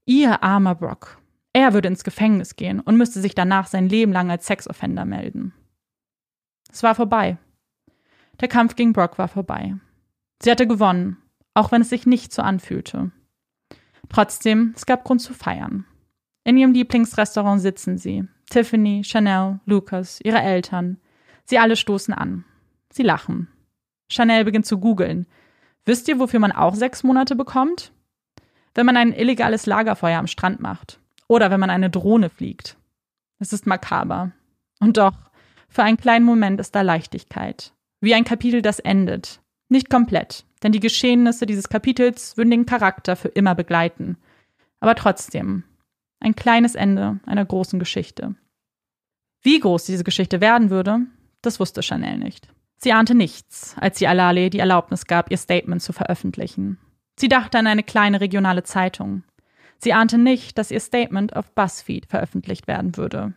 [0.05, 1.21] Ihr armer Brock.
[1.51, 5.53] Er würde ins Gefängnis gehen und müsste sich danach sein Leben lang als Sexoffender melden.
[6.75, 7.37] Es war vorbei.
[8.41, 9.75] Der Kampf gegen Brock war vorbei.
[10.43, 11.15] Sie hatte gewonnen,
[11.53, 13.11] auch wenn es sich nicht so anfühlte.
[14.09, 15.85] Trotzdem, es gab Grund zu feiern.
[16.43, 18.27] In ihrem Lieblingsrestaurant sitzen sie.
[18.49, 20.97] Tiffany, Chanel, Lucas, ihre Eltern.
[21.45, 22.43] Sie alle stoßen an.
[22.91, 23.47] Sie lachen.
[24.11, 25.27] Chanel beginnt zu googeln.
[25.85, 27.93] Wisst ihr, wofür man auch sechs Monate bekommt?
[28.73, 30.99] Wenn man ein illegales Lagerfeuer am Strand macht.
[31.29, 32.75] Oder wenn man eine Drohne fliegt.
[33.39, 34.33] Es ist makaber.
[34.81, 35.24] Und doch,
[35.75, 37.73] für einen kleinen Moment ist da Leichtigkeit.
[37.99, 39.41] Wie ein Kapitel, das endet.
[39.67, 44.15] Nicht komplett, denn die Geschehnisse dieses Kapitels würden den Charakter für immer begleiten.
[44.79, 45.65] Aber trotzdem,
[46.21, 48.35] ein kleines Ende einer großen Geschichte.
[49.41, 51.01] Wie groß diese Geschichte werden würde,
[51.41, 52.47] das wusste Chanel nicht.
[52.77, 56.77] Sie ahnte nichts, als sie Alale die Erlaubnis gab, ihr Statement zu veröffentlichen.
[57.19, 59.23] Sie dachte an eine kleine regionale Zeitung.
[59.79, 63.33] Sie ahnte nicht, dass ihr Statement auf BuzzFeed veröffentlicht werden würde.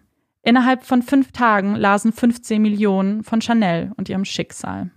[0.49, 4.91] Innerhalb von fünf Tagen lasen 15 Millionen von Chanel und ihrem Schicksal.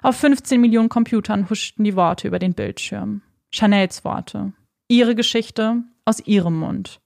[0.00, 3.22] Auf 15 Millionen Computern huschten die Worte über den Bildschirm.
[3.50, 4.52] Chanels Worte.
[4.86, 7.00] Ihre Geschichte aus ihrem Mund.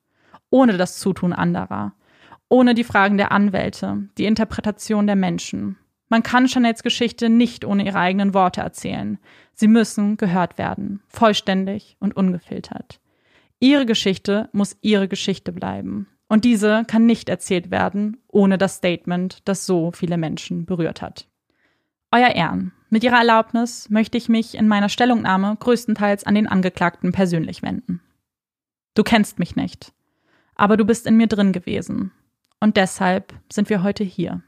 [0.51, 1.95] Ohne das Zutun anderer.
[2.51, 5.79] Ohne die Fragen der Anwälte, die Interpretation der Menschen.
[6.11, 9.19] Man kann Chanels Geschichte nicht ohne ihre eigenen Worte erzählen.
[9.55, 13.01] Sie müssen gehört werden, vollständig und ungefiltert.
[13.59, 16.09] Ihre Geschichte muss ihre Geschichte bleiben.
[16.29, 21.27] Und diese kann nicht erzählt werden ohne das Statement, das so viele Menschen berührt hat.
[22.13, 27.13] Euer Ehren, mit Ihrer Erlaubnis möchte ich mich in meiner Stellungnahme größtenteils an den Angeklagten
[27.13, 28.01] persönlich wenden.
[28.95, 29.93] Du kennst mich nicht,
[30.55, 32.13] aber du bist in mir drin gewesen.
[32.61, 34.43] Und deshalb sind wir heute hier.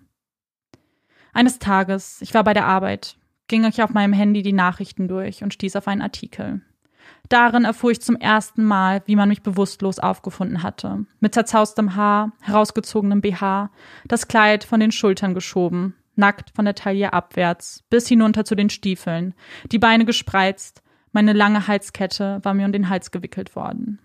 [1.32, 3.16] Eines Tages, ich war bei der Arbeit,
[3.46, 6.62] ging ich auf meinem Handy die Nachrichten durch und stieß auf einen Artikel.
[7.30, 11.06] Darin erfuhr ich zum ersten Mal, wie man mich bewusstlos aufgefunden hatte.
[11.20, 13.70] Mit zerzaustem Haar, herausgezogenem BH,
[14.08, 18.68] das Kleid von den Schultern geschoben, nackt von der Taille abwärts, bis hinunter zu den
[18.68, 19.34] Stiefeln,
[19.70, 24.00] die Beine gespreizt, meine lange Halskette war mir um den Hals gewickelt worden.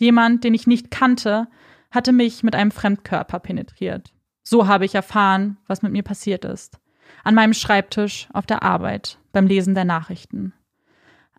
[0.00, 1.48] Jemand, den ich nicht kannte,
[1.90, 4.14] hatte mich mit einem Fremdkörper penetriert.
[4.42, 6.78] So habe ich erfahren, was mit mir passiert ist.
[7.24, 10.54] An meinem Schreibtisch, auf der Arbeit, beim Lesen der Nachrichten.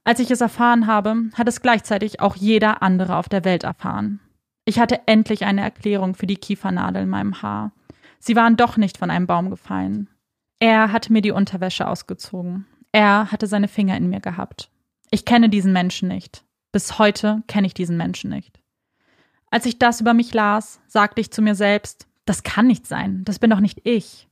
[0.05, 4.19] Als ich es erfahren habe, hat es gleichzeitig auch jeder andere auf der Welt erfahren.
[4.63, 7.71] Ich hatte endlich eine Erklärung für die Kiefernadel in meinem Haar.
[8.19, 10.09] Sie waren doch nicht von einem Baum gefallen.
[10.59, 12.67] Er hatte mir die Unterwäsche ausgezogen.
[12.91, 14.69] Er hatte seine Finger in mir gehabt.
[15.09, 16.43] Ich kenne diesen Menschen nicht.
[16.71, 18.59] Bis heute kenne ich diesen Menschen nicht.
[19.49, 23.23] Als ich das über mich las, sagte ich zu mir selbst, das kann nicht sein,
[23.25, 24.27] das bin doch nicht ich.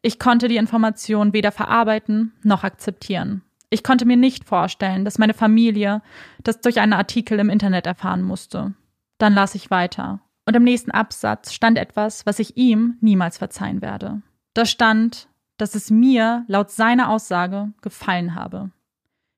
[0.00, 3.42] Ich konnte die Information weder verarbeiten noch akzeptieren.
[3.72, 6.02] Ich konnte mir nicht vorstellen, dass meine Familie
[6.42, 8.74] das durch einen Artikel im Internet erfahren musste.
[9.16, 10.20] Dann las ich weiter.
[10.44, 14.20] Und im nächsten Absatz stand etwas, was ich ihm niemals verzeihen werde.
[14.52, 18.70] Da stand, dass es mir, laut seiner Aussage, gefallen habe.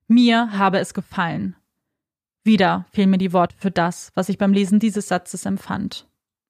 [0.09, 1.55] Mir habe es gefallen.
[2.43, 6.09] Wieder fehlen mir die Worte für das, was ich beim Lesen dieses Satzes empfand.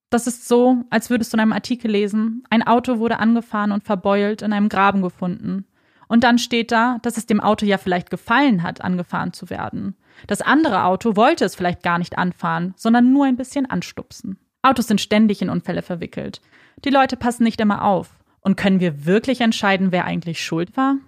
[0.09, 3.85] Das ist so, als würdest du in einem Artikel lesen, ein Auto wurde angefahren und
[3.85, 5.67] verbeult in einem Graben gefunden.
[6.15, 9.97] Und dann steht da, dass es dem Auto ja vielleicht gefallen hat, angefahren zu werden.
[10.29, 14.39] Das andere Auto wollte es vielleicht gar nicht anfahren, sondern nur ein bisschen anstupsen.
[14.63, 16.41] Autos sind ständig in Unfälle verwickelt.
[16.85, 18.15] Die Leute passen nicht immer auf.
[18.43, 20.99] Und können wir wirklich entscheiden, wer eigentlich schuld war?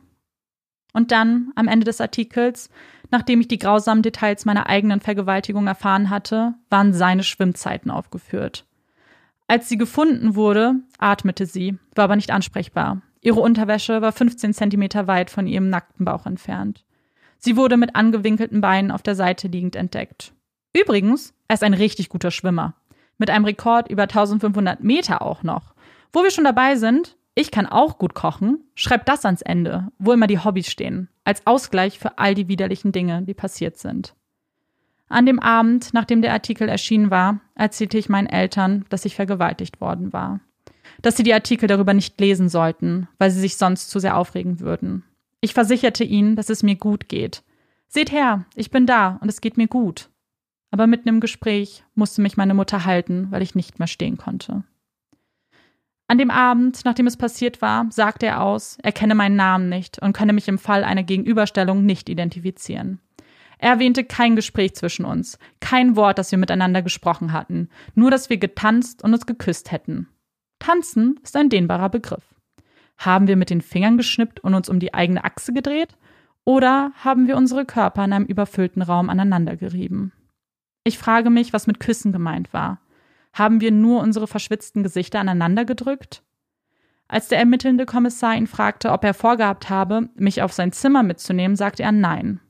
[0.93, 2.69] Und dann, am Ende des Artikels,
[3.13, 8.67] nachdem ich die grausamen Details meiner eigenen Vergewaltigung erfahren hatte, waren seine Schwimmzeiten aufgeführt.
[9.47, 13.03] Als sie gefunden wurde, atmete sie, war aber nicht ansprechbar.
[13.27, 16.85] Ihre Unterwäsche war 15 Zentimeter weit von ihrem nackten Bauch entfernt.
[17.39, 20.33] Sie wurde mit angewinkelten Beinen auf der Seite liegend entdeckt.
[20.73, 22.75] Übrigens, er ist ein richtig guter Schwimmer.
[23.19, 25.75] Mit einem Rekord über 1500 Meter auch noch.
[26.13, 30.13] Wo wir schon dabei sind, ich kann auch gut kochen, schreibt das ans Ende, wo
[30.13, 34.15] immer die Hobbys stehen, als Ausgleich für all die widerlichen Dinge, die passiert sind.
[35.09, 39.81] An dem Abend, nachdem der Artikel erschienen war, erzählte ich meinen Eltern, dass ich vergewaltigt
[39.81, 40.39] worden war
[41.07, 44.61] dass sie die Artikel darüber nicht lesen sollten, weil sie sich sonst zu sehr aufregen
[44.61, 45.05] würden.
[45.41, 47.43] Ich versicherte ihnen, dass es mir gut geht,
[47.89, 50.11] Seht her, ich bin da und es geht mir gut.
[50.71, 54.65] Aber mitten im Gespräch musste mich meine Mutter halten, weil ich nicht mehr stehen konnte.
[56.09, 60.01] An dem Abend, nachdem es passiert war, sagte er aus, er kenne meinen Namen nicht
[60.01, 63.01] und könne mich im Fall einer Gegenüberstellung nicht identifizieren.
[63.59, 68.29] Er erwähnte kein Gespräch zwischen uns, kein Wort, das wir miteinander gesprochen hatten, nur dass
[68.29, 70.09] wir getanzt und uns geküsst hätten.
[70.67, 72.35] Tanzen ist ein dehnbarer Begriff.
[72.99, 75.97] Haben wir mit den Fingern geschnippt und uns um die eigene Achse gedreht?
[76.45, 80.11] Oder haben wir unsere Körper in einem überfüllten Raum aneinandergerieben?
[80.83, 82.81] Ich frage mich, was mit Küssen gemeint war.
[83.33, 86.25] Haben wir nur unsere verschwitzten Gesichter aneinander gedrückt?
[87.07, 91.57] Als der ermittelnde Kommissar ihn fragte, ob er vorgehabt habe, mich auf sein Zimmer mitzunehmen,
[91.57, 92.41] sagte er nein.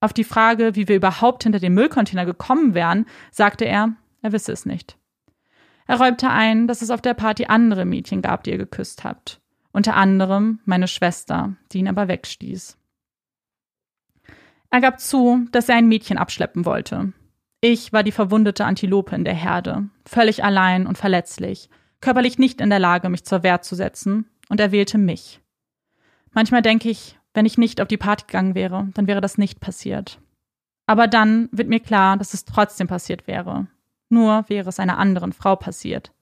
[0.00, 3.92] Auf die Frage, wie wir überhaupt hinter den Müllcontainer gekommen wären, sagte er,
[4.22, 4.96] er wisse es nicht.
[5.86, 9.40] Er räumte ein, dass es auf der Party andere Mädchen gab, die ihr geküsst habt.
[9.72, 12.78] Unter anderem meine Schwester, die ihn aber wegstieß.
[14.70, 17.12] Er gab zu, dass er ein Mädchen abschleppen wollte.
[17.60, 21.70] Ich war die verwundete Antilope in der Herde, völlig allein und verletzlich,
[22.00, 25.40] körperlich nicht in der Lage, mich zur Wehr zu setzen, und er wählte mich.
[26.32, 29.60] Manchmal denke ich, wenn ich nicht auf die Party gegangen wäre, dann wäre das nicht
[29.60, 30.20] passiert.
[30.86, 33.66] Aber dann wird mir klar, dass es trotzdem passiert wäre.
[34.14, 36.12] Nur wäre es einer anderen Frau passiert.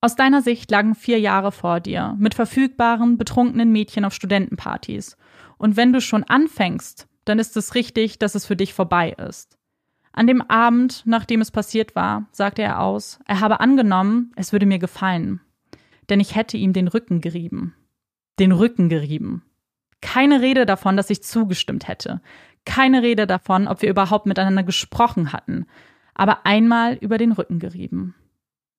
[0.00, 5.18] Aus deiner Sicht lagen vier Jahre vor dir, mit verfügbaren, betrunkenen Mädchen auf Studentenpartys.
[5.58, 9.58] Und wenn du schon anfängst, dann ist es richtig, dass es für dich vorbei ist.
[10.12, 14.64] An dem Abend, nachdem es passiert war, sagte er aus, er habe angenommen, es würde
[14.64, 15.42] mir gefallen.
[16.08, 17.74] Denn ich hätte ihm den Rücken gerieben.
[18.38, 19.44] Den Rücken gerieben.
[20.00, 22.22] Keine Rede davon, dass ich zugestimmt hätte.
[22.64, 25.66] Keine Rede davon, ob wir überhaupt miteinander gesprochen hatten.
[26.14, 28.14] Aber einmal über den Rücken gerieben.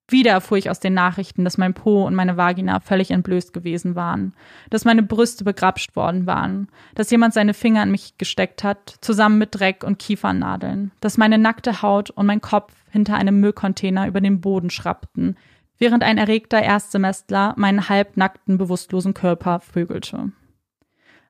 [0.10, 3.96] Wieder erfuhr ich aus den Nachrichten, dass mein Po und meine Vagina völlig entblößt gewesen
[3.96, 4.34] waren,
[4.70, 9.38] dass meine Brüste begrapscht worden waren, dass jemand seine Finger in mich gesteckt hat, zusammen
[9.38, 14.20] mit Dreck und Kiefernadeln, dass meine nackte Haut und mein Kopf hinter einem Müllcontainer über
[14.20, 15.38] den Boden schrappten,
[15.78, 20.34] während ein erregter Erstsemestler meinen halbnackten, bewusstlosen Körper vögelte.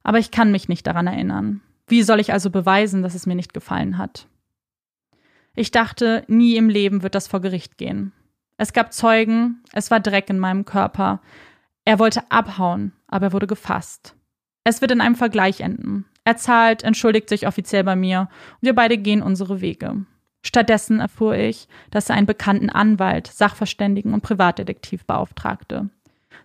[0.02, 1.62] Aber ich kann mich nicht daran erinnern.
[1.88, 4.28] Wie soll ich also beweisen, dass es mir nicht gefallen hat?
[5.56, 8.12] Ich dachte, nie im Leben wird das vor Gericht gehen.
[8.58, 11.22] Es gab Zeugen, es war Dreck in meinem Körper.
[11.86, 14.16] Er wollte abhauen, aber er wurde gefasst.
[14.64, 16.06] Es wird in einem Vergleich enden.
[16.24, 20.06] Er zahlt, entschuldigt sich offiziell bei mir und wir beide gehen unsere Wege.
[20.42, 25.90] Stattdessen erfuhr ich, dass er einen bekannten Anwalt, Sachverständigen und Privatdetektiv beauftragte.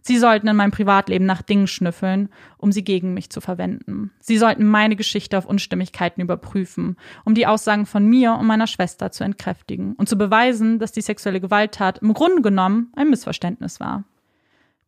[0.08, 4.10] Sie sollten in meinem Privatleben nach Dingen schnüffeln, um sie gegen mich zu verwenden.
[4.20, 9.10] Sie sollten meine Geschichte auf Unstimmigkeiten überprüfen, um die Aussagen von mir und meiner Schwester
[9.10, 14.04] zu entkräftigen und zu beweisen, dass die sexuelle Gewalttat im Grunde genommen ein Missverständnis war.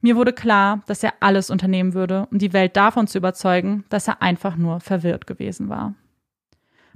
[0.00, 4.08] Mir wurde klar, dass er alles unternehmen würde, um die Welt davon zu überzeugen, dass
[4.08, 5.92] er einfach nur verwirrt gewesen war.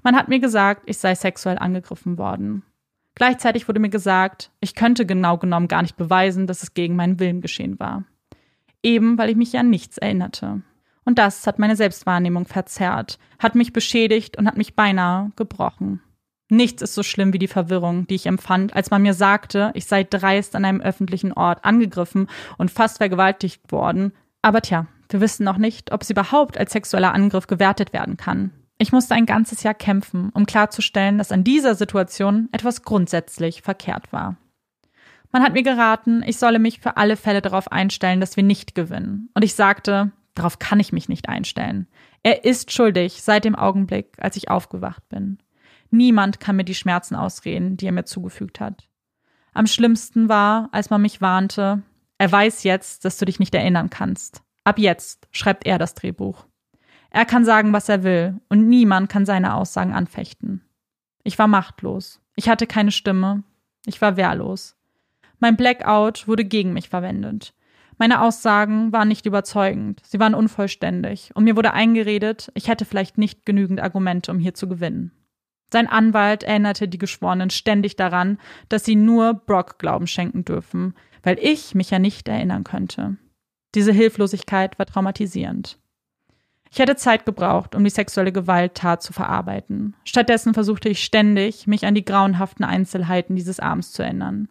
[0.03, 2.63] Man hat mir gesagt, ich sei sexuell angegriffen worden.
[3.17, 7.21] Gleichzeitig wurde mir gesagt, ich könnte genau genommen gar nicht beweisen, dass es gegen meinen
[7.21, 8.05] Willen geschehen war.
[8.85, 10.63] Eben weil ich mich an nichts erinnerte.
[11.05, 16.01] Und das hat meine Selbstwahrnehmung verzerrt, hat mich beschädigt und hat mich beinahe gebrochen.
[16.51, 19.87] Nichts ist so schlimm wie die Verwirrung, die ich empfand, als man mir sagte, ich
[19.87, 22.29] sei dreist an einem öffentlichen Ort angegriffen
[22.59, 24.13] und fast vergewaltigt worden.
[24.43, 28.51] Aber tja, wir wissen noch nicht, ob es überhaupt als sexueller Angriff gewertet werden kann.
[28.77, 34.13] Ich musste ein ganzes Jahr kämpfen, um klarzustellen, dass an dieser Situation etwas grundsätzlich verkehrt
[34.13, 34.37] war.
[35.35, 38.77] Man hat mir geraten, ich solle mich für alle Fälle darauf einstellen, dass wir nicht
[38.77, 39.31] gewinnen.
[39.35, 41.89] Und ich sagte, darauf kann ich mich nicht einstellen.
[42.23, 45.39] Er ist schuldig seit dem Augenblick, als ich aufgewacht bin.
[45.91, 48.89] Niemand kann mir die Schmerzen ausreden, die er mir zugefügt hat.
[49.53, 51.83] Am schlimmsten war, als man mich warnte,
[52.17, 54.41] er weiß jetzt, dass du dich nicht erinnern kannst.
[54.63, 56.47] Ab jetzt schreibt er das Drehbuch.
[57.11, 60.63] Er kann sagen, was er will, und niemand kann seine Aussagen anfechten.
[61.25, 62.21] Ich war machtlos.
[62.37, 63.43] Ich hatte keine Stimme.
[63.85, 64.74] Ich war wehrlos.
[65.45, 67.53] Mein Blackout wurde gegen mich verwendet.
[67.99, 73.19] Meine Aussagen waren nicht überzeugend, sie waren unvollständig, und mir wurde eingeredet, ich hätte vielleicht
[73.19, 75.13] nicht genügend Argumente, um hier zu gewinnen.
[75.71, 78.39] Sein Anwalt erinnerte die Geschworenen ständig daran,
[78.71, 83.19] dass sie nur Brock Glauben schenken dürfen, weil ich mich ja nicht erinnern könnte.
[83.75, 85.79] Diese Hilflosigkeit war traumatisierend.
[86.71, 89.95] Ich hätte Zeit gebraucht, um die sexuelle Gewalttat zu verarbeiten.
[90.05, 94.49] Stattdessen versuchte ich ständig, mich an die grauenhaften Einzelheiten dieses Abends zu erinnern.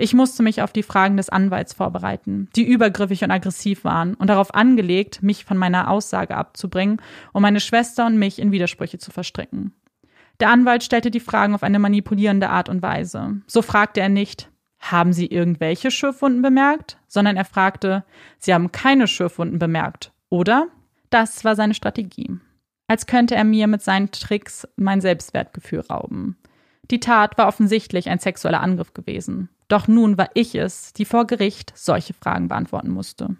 [0.00, 4.28] Ich musste mich auf die Fragen des Anwalts vorbereiten, die übergriffig und aggressiv waren und
[4.28, 7.02] darauf angelegt, mich von meiner Aussage abzubringen,
[7.34, 9.74] um meine Schwester und mich in Widersprüche zu verstricken.
[10.40, 13.42] Der Anwalt stellte die Fragen auf eine manipulierende Art und Weise.
[13.46, 16.96] So fragte er nicht, haben Sie irgendwelche Schürfwunden bemerkt?
[17.10, 18.04] sondern er fragte,
[18.38, 20.68] Sie haben keine Schürfwunden bemerkt, oder?
[21.10, 22.38] Das war seine Strategie.
[22.86, 26.36] als könnte er mir mit seinen Tricks mein Selbstwertgefühl rauben.
[26.90, 29.48] Die Tat war offensichtlich ein sexueller Angriff gewesen.
[29.70, 33.36] Doch nun war ich es, die vor Gericht solche Fragen beantworten musste.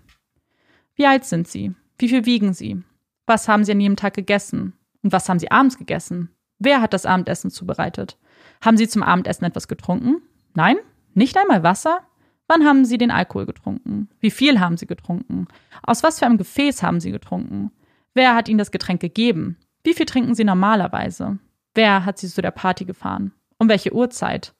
[0.94, 1.74] Wie alt sind Sie?
[1.98, 2.82] Wie viel wiegen Sie?
[3.27, 4.74] Was haben Sie an jedem Tag gegessen?
[5.02, 6.31] Und was haben Sie abends gegessen?
[6.61, 8.16] Wer hat das Abendessen zubereitet?
[8.61, 10.23] Haben Sie zum Abendessen etwas getrunken?
[10.55, 10.77] Nein?
[11.15, 11.98] Nicht einmal Wasser?
[12.47, 14.09] Wann haben Sie den Alkohol getrunken?
[14.20, 15.48] Wie viel haben Sie getrunken?
[15.82, 17.73] Aus was für einem Gefäß haben Sie getrunken?
[18.15, 19.57] Wer hat Ihnen das Getränk gegeben?
[19.82, 21.40] Wie viel trinken Sie normalerweise?
[21.74, 23.32] Wer hat Sie zu der Party gefahren?
[23.59, 24.55] Um welche Uhrzeit?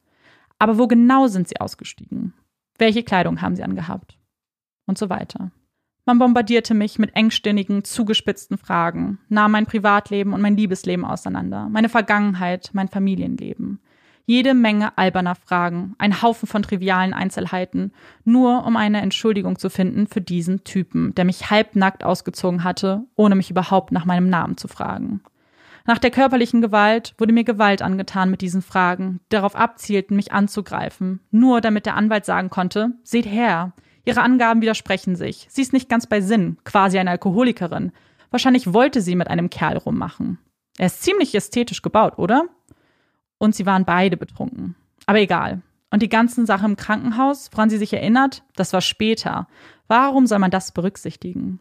[0.61, 2.35] Aber wo genau sind Sie ausgestiegen?
[2.79, 4.19] Welche Kleidung haben Sie angehabt?
[4.87, 5.51] Und so weiter.
[6.05, 11.89] Man bombardierte mich mit engstirnigen, zugespitzten Fragen, nahm mein Privatleben und mein Liebesleben auseinander, meine
[11.89, 13.81] Vergangenheit, mein Familienleben.
[14.27, 17.93] Jede Menge alberner Fragen, ein Haufen von trivialen Einzelheiten,
[18.25, 23.35] nur um eine Entschuldigung zu finden für diesen Typen, der mich halbnackt ausgezogen hatte, ohne
[23.35, 25.23] mich überhaupt nach meinem Namen zu fragen.
[25.87, 30.33] Nach der körperlichen Gewalt wurde mir Gewalt angetan mit diesen Fragen, die darauf abzielten, mich
[30.33, 33.73] anzugreifen, nur damit der Anwalt sagen konnte, seht her,
[34.05, 35.47] Ihre Angaben widersprechen sich.
[35.51, 37.93] Sie ist nicht ganz bei Sinn, quasi eine Alkoholikerin.
[38.31, 40.39] Wahrscheinlich wollte sie mit einem Kerl rummachen.
[40.79, 42.45] Er ist ziemlich ästhetisch gebaut, oder?
[43.39, 44.77] Und sie waren beide betrunken.
[45.07, 45.63] Aber egal.
[45.91, 49.49] Und die ganzen Sachen im Krankenhaus, woran sie sich erinnert, das war später.
[49.89, 51.61] Warum soll man das berücksichtigen?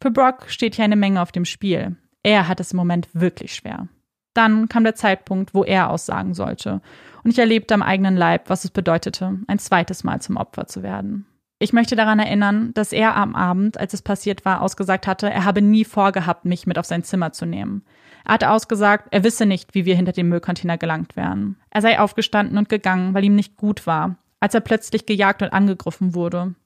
[0.00, 1.96] Für Brock steht hier eine Menge auf dem Spiel.
[2.26, 3.86] Er hat es im Moment wirklich schwer.
[4.34, 6.80] Dann kam der Zeitpunkt, wo er aussagen sollte.
[7.22, 10.82] Und ich erlebte am eigenen Leib, was es bedeutete, ein zweites Mal zum Opfer zu
[10.82, 11.24] werden.
[11.60, 15.44] Ich möchte daran erinnern, dass er am Abend, als es passiert war, ausgesagt hatte, er
[15.44, 17.84] habe nie vorgehabt, mich mit auf sein Zimmer zu nehmen.
[18.24, 21.54] Er hatte ausgesagt, er wisse nicht, wie wir hinter dem Müllcontainer gelangt wären.
[21.70, 25.52] Er sei aufgestanden und gegangen, weil ihm nicht gut war, als er plötzlich gejagt und
[25.52, 26.56] angegriffen wurde.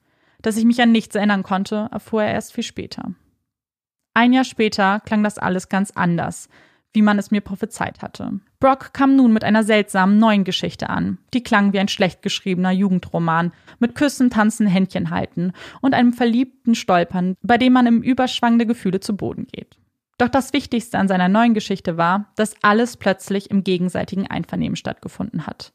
[0.40, 3.12] Dass ich mich an nichts erinnern konnte, erfuhr er erst viel später.
[4.14, 6.48] Ein Jahr später klang das alles ganz anders,
[6.92, 8.40] wie man es mir prophezeit hatte.
[8.58, 11.18] Brock kam nun mit einer seltsamen neuen Geschichte an.
[11.32, 16.74] Die klang wie ein schlecht geschriebener Jugendroman, mit Küssen, Tanzen, Händchen halten und einem verliebten
[16.74, 19.78] Stolpern, bei dem man im Überschwang der Gefühle zu Boden geht.
[20.18, 25.46] Doch das Wichtigste an seiner neuen Geschichte war, dass alles plötzlich im gegenseitigen Einvernehmen stattgefunden
[25.46, 25.72] hat.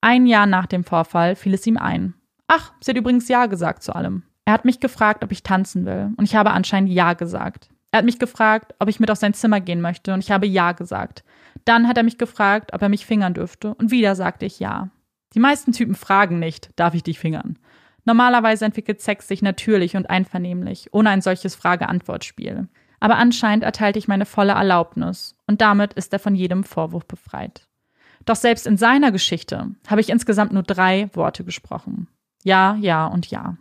[0.00, 2.14] Ein Jahr nach dem Vorfall fiel es ihm ein.
[2.48, 4.22] Ach, sie hat übrigens Ja gesagt zu allem.
[4.44, 7.68] Er hat mich gefragt, ob ich tanzen will, und ich habe anscheinend Ja gesagt.
[7.92, 10.46] Er hat mich gefragt, ob ich mit auf sein Zimmer gehen möchte, und ich habe
[10.46, 11.22] Ja gesagt.
[11.64, 14.88] Dann hat er mich gefragt, ob er mich fingern dürfte, und wieder sagte ich Ja.
[15.34, 17.58] Die meisten Typen fragen nicht, darf ich dich fingern?
[18.04, 22.68] Normalerweise entwickelt Sex sich natürlich und einvernehmlich, ohne ein solches Frage-Antwort-Spiel.
[22.98, 27.68] Aber anscheinend erteilte ich meine volle Erlaubnis, und damit ist er von jedem Vorwurf befreit.
[28.24, 32.08] Doch selbst in seiner Geschichte habe ich insgesamt nur drei Worte gesprochen.
[32.42, 33.56] Ja, ja und ja.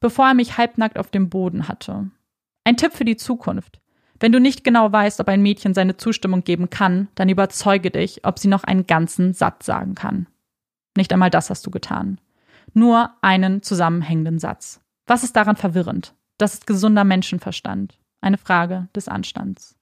[0.00, 2.10] Bevor er mich halbnackt auf dem Boden hatte,
[2.66, 3.80] ein Tipp für die Zukunft.
[4.18, 8.24] Wenn du nicht genau weißt, ob ein Mädchen seine Zustimmung geben kann, dann überzeuge dich,
[8.24, 10.26] ob sie noch einen ganzen Satz sagen kann.
[10.96, 12.20] Nicht einmal das hast du getan.
[12.74, 14.80] Nur einen zusammenhängenden Satz.
[15.06, 16.14] Was ist daran verwirrend?
[16.38, 18.00] Das ist gesunder Menschenverstand.
[18.20, 19.76] Eine Frage des Anstands.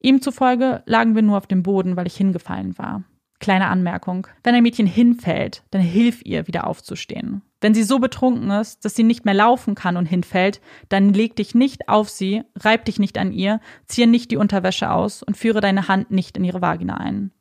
[0.00, 3.04] Ihm zufolge lagen wir nur auf dem Boden, weil ich hingefallen war.
[3.38, 4.26] Kleine Anmerkung.
[4.42, 7.40] Wenn ein Mädchen hinfällt, dann hilf ihr, wieder aufzustehen.
[7.66, 11.34] Wenn sie so betrunken ist, dass sie nicht mehr laufen kann und hinfällt, dann leg
[11.34, 15.36] dich nicht auf sie, reib dich nicht an ihr, ziehe nicht die Unterwäsche aus und
[15.36, 17.32] führe deine Hand nicht in ihre Vagina ein.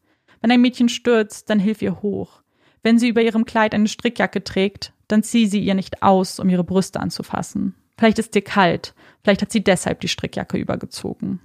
[0.41, 2.41] Wenn ein Mädchen stürzt, dann hilf ihr hoch.
[2.81, 6.49] Wenn sie über ihrem Kleid eine Strickjacke trägt, dann zieh sie ihr nicht aus, um
[6.49, 7.75] ihre Brüste anzufassen.
[7.95, 11.39] Vielleicht ist dir kalt, vielleicht hat sie deshalb die Strickjacke übergezogen.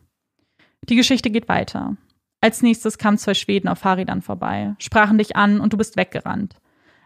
[0.89, 1.99] Die Geschichte geht weiter.
[2.41, 6.57] Als nächstes kamen zwei Schweden auf Fahrrädern vorbei, sprachen dich an und du bist weggerannt.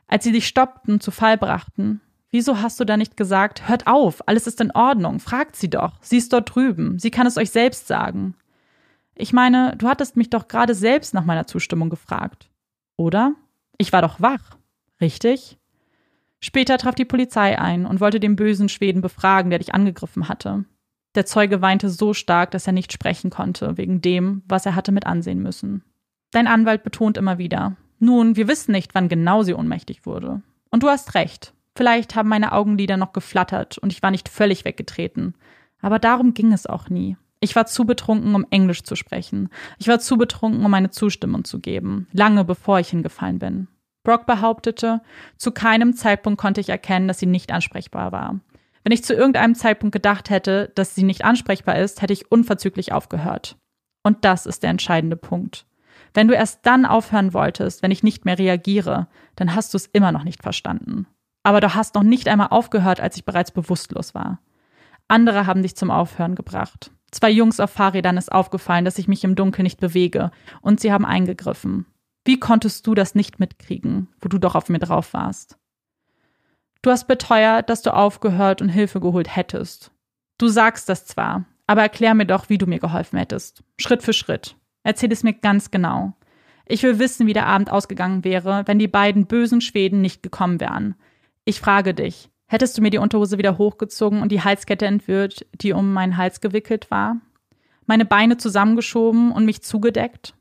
[0.07, 2.01] Als sie dich stoppten, zu Fall brachten,
[2.31, 5.95] wieso hast du da nicht gesagt, hört auf, alles ist in Ordnung, fragt sie doch,
[6.01, 8.35] sie ist dort drüben, sie kann es euch selbst sagen.
[9.15, 12.51] Ich meine, du hattest mich doch gerade selbst nach meiner Zustimmung gefragt.
[12.97, 13.35] Oder?
[13.79, 14.57] Ich war doch wach.
[15.01, 15.59] Richtig?
[16.41, 20.65] Später traf die Polizei ein und wollte den bösen Schweden befragen, der dich angegriffen hatte.
[21.15, 24.93] Der Zeuge weinte so stark, dass er nicht sprechen konnte, wegen dem, was er hatte
[24.93, 25.85] mit ansehen müssen.
[26.33, 30.43] Dein Anwalt betont immer wieder, nun, wir wissen nicht, wann genau sie ohnmächtig wurde.
[30.71, 31.53] Und du hast recht.
[31.77, 35.35] Vielleicht haben meine Augenlider noch geflattert und ich war nicht völlig weggetreten.
[35.81, 37.17] Aber darum ging es auch nie.
[37.41, 39.51] Ich war zu betrunken, um Englisch zu sprechen.
[39.79, 43.69] Ich war zu betrunken, um meine Zustimmung zu geben, lange bevor ich hingefallen bin.
[44.03, 45.01] Brock behauptete,
[45.37, 48.41] zu keinem Zeitpunkt konnte ich erkennen, dass sie nicht ansprechbar war.
[48.83, 52.93] Wenn ich zu irgendeinem Zeitpunkt gedacht hätte, dass sie nicht ansprechbar ist, hätte ich unverzüglich
[52.93, 53.57] aufgehört.
[54.03, 55.67] Und das ist der entscheidende Punkt.
[56.15, 59.87] Wenn du erst dann aufhören wolltest, wenn ich nicht mehr reagiere, dann hast du es
[59.87, 61.07] immer noch nicht verstanden.
[61.43, 64.41] Aber du hast noch nicht einmal aufgehört, als ich bereits bewusstlos war.
[65.09, 66.93] Andere haben dich zum Aufhören gebracht.
[67.11, 70.31] Zwei Jungs auf Fahrrädern ist aufgefallen, dass ich mich im Dunkeln nicht bewege,
[70.63, 71.87] und sie haben eingegriffen.
[72.25, 75.59] Wie konntest du das nicht mitkriegen, wo du doch auf mir drauf warst?
[76.81, 79.91] Du hast beteuert, dass du aufgehört und Hilfe geholt hättest.
[80.39, 83.63] Du sagst das zwar, aber erklär mir doch, wie du mir geholfen hättest.
[83.79, 84.57] Schritt für Schritt.
[84.85, 86.13] Erzähl es mir ganz genau.
[86.67, 90.61] Ich will wissen, wie der Abend ausgegangen wäre, wenn die beiden bösen Schweden nicht gekommen
[90.61, 90.95] wären.
[91.45, 95.73] Ich frage dich, hättest du mir die Unterhose wieder hochgezogen und die Halskette entwirrt, die
[95.73, 97.21] um meinen Hals gewickelt war?
[97.87, 100.35] Meine Beine zusammengeschoben und mich zugedeckt?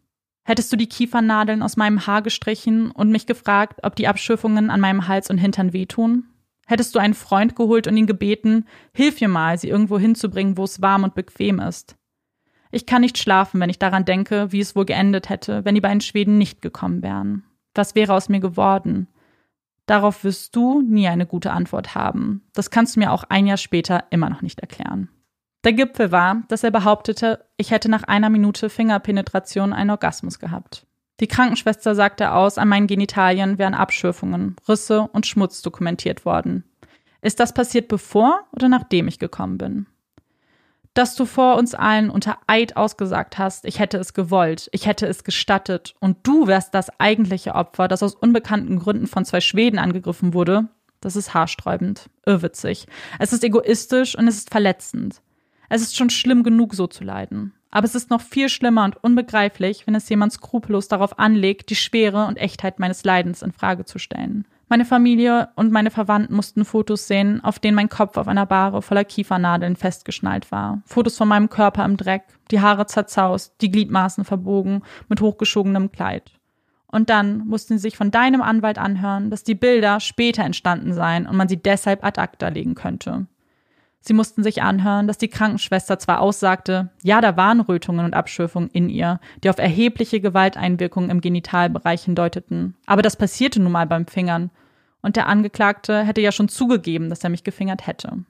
[0.46, 4.82] Hättest du die Kiefernadeln aus meinem Haar gestrichen und mich gefragt, ob die Abschürfungen an
[4.82, 6.26] meinem Hals und Hintern wehtun?
[6.66, 10.64] Hättest du einen Freund geholt und ihn gebeten, hilf mir mal, sie irgendwo hinzubringen, wo
[10.64, 11.96] es warm und bequem ist?
[12.74, 15.82] Ich kann nicht schlafen, wenn ich daran denke, wie es wohl geendet hätte, wenn die
[15.82, 17.44] beiden Schweden nicht gekommen wären.
[17.76, 19.08] Was wäre aus mir geworden?
[19.86, 22.42] Darauf wirst du nie eine gute Antwort haben.
[22.56, 25.10] Das kannst du mir auch ein Jahr später immer noch nicht erklären.
[25.64, 30.88] Der Gipfel war, dass er behauptete, ich hätte nach einer Minute Fingerpenetration einen Orgasmus gehabt.
[31.20, 36.64] Die Krankenschwester sagte aus, an meinen Genitalien wären Abschürfungen, Risse und Schmutz dokumentiert worden.
[37.22, 39.86] Ist das passiert bevor oder nachdem ich gekommen bin?
[40.94, 45.08] Dass du vor uns allen unter Eid ausgesagt hast, ich hätte es gewollt, ich hätte
[45.08, 49.80] es gestattet und du wärst das eigentliche Opfer, das aus unbekannten Gründen von zwei Schweden
[49.80, 50.70] angegriffen wurde,
[51.02, 52.88] das ist haarsträubend, irrwitzig.
[53.20, 55.22] Es ist egoistisch und es ist verletzend.
[55.68, 57.54] Es ist schon schlimm genug, so zu leiden.
[57.72, 61.76] Aber es ist noch viel schlimmer und unbegreiflich, wenn es jemand skrupellos darauf anlegt, die
[61.76, 64.46] Schwere und Echtheit meines Leidens in Frage zu stellen.
[64.74, 68.82] Meine Familie und meine Verwandten mussten Fotos sehen, auf denen mein Kopf auf einer Bahre
[68.82, 70.82] voller Kiefernadeln festgeschnallt war.
[70.88, 76.32] Fotos von meinem Körper im Dreck, die Haare zerzaust, die Gliedmaßen verbogen, mit hochgeschobenem Kleid.
[76.88, 81.28] Und dann mussten sie sich von deinem Anwalt anhören, dass die Bilder später entstanden seien
[81.28, 83.28] und man sie deshalb ad acta legen könnte.
[84.00, 88.72] Sie mussten sich anhören, dass die Krankenschwester zwar aussagte, ja, da waren Rötungen und Abschürfungen
[88.72, 92.76] in ihr, die auf erhebliche Gewalteinwirkungen im Genitalbereich hindeuteten.
[92.88, 94.50] Aber das passierte nun mal beim Fingern.
[95.04, 98.24] Und der Angeklagte hätte ja schon zugegeben, dass er mich gefingert hätte.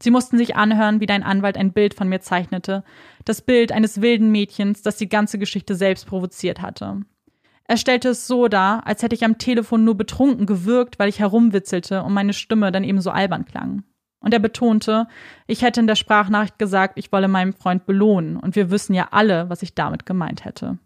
[0.00, 2.84] Sie mussten sich anhören, wie dein Anwalt ein Bild von mir zeichnete.
[3.24, 7.00] Das Bild eines wilden Mädchens, das die ganze Geschichte selbst provoziert hatte.
[7.64, 11.18] Er stellte es so dar, als hätte ich am Telefon nur betrunken gewirkt, weil ich
[11.18, 13.82] herumwitzelte und meine Stimme dann eben so albern klang.
[14.20, 15.06] Und er betonte,
[15.46, 19.08] ich hätte in der Sprachnachricht gesagt, ich wolle meinen Freund belohnen, und wir wissen ja
[19.10, 20.78] alle, was ich damit gemeint hätte.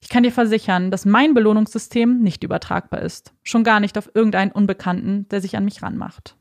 [0.00, 4.50] Ich kann dir versichern, dass mein Belohnungssystem nicht übertragbar ist, schon gar nicht auf irgendeinen
[4.50, 6.36] Unbekannten, der sich an mich ranmacht.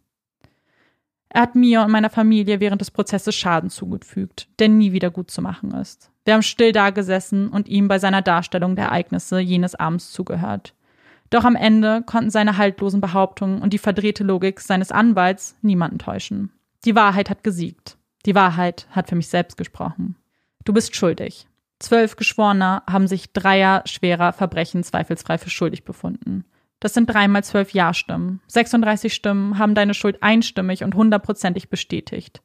[1.29, 5.29] Er hat mir und meiner Familie während des Prozesses Schaden zugefügt, der nie wieder gut
[5.29, 6.11] zu machen ist.
[6.25, 10.73] Wir haben still dagesessen und ihm bei seiner Darstellung der Ereignisse jenes Abends zugehört.
[11.29, 16.51] Doch am Ende konnten seine haltlosen Behauptungen und die verdrehte Logik seines Anwalts niemanden täuschen.
[16.85, 17.97] Die Wahrheit hat gesiegt.
[18.25, 20.15] Die Wahrheit hat für mich selbst gesprochen.
[20.65, 21.47] Du bist schuldig.
[21.79, 26.45] Zwölf Geschworene haben sich dreier schwerer Verbrechen zweifelsfrei für schuldig befunden.
[26.81, 28.41] Das sind dreimal zwölf Ja-Stimmen.
[28.47, 32.41] 36 Stimmen haben deine Schuld einstimmig und hundertprozentig bestätigt.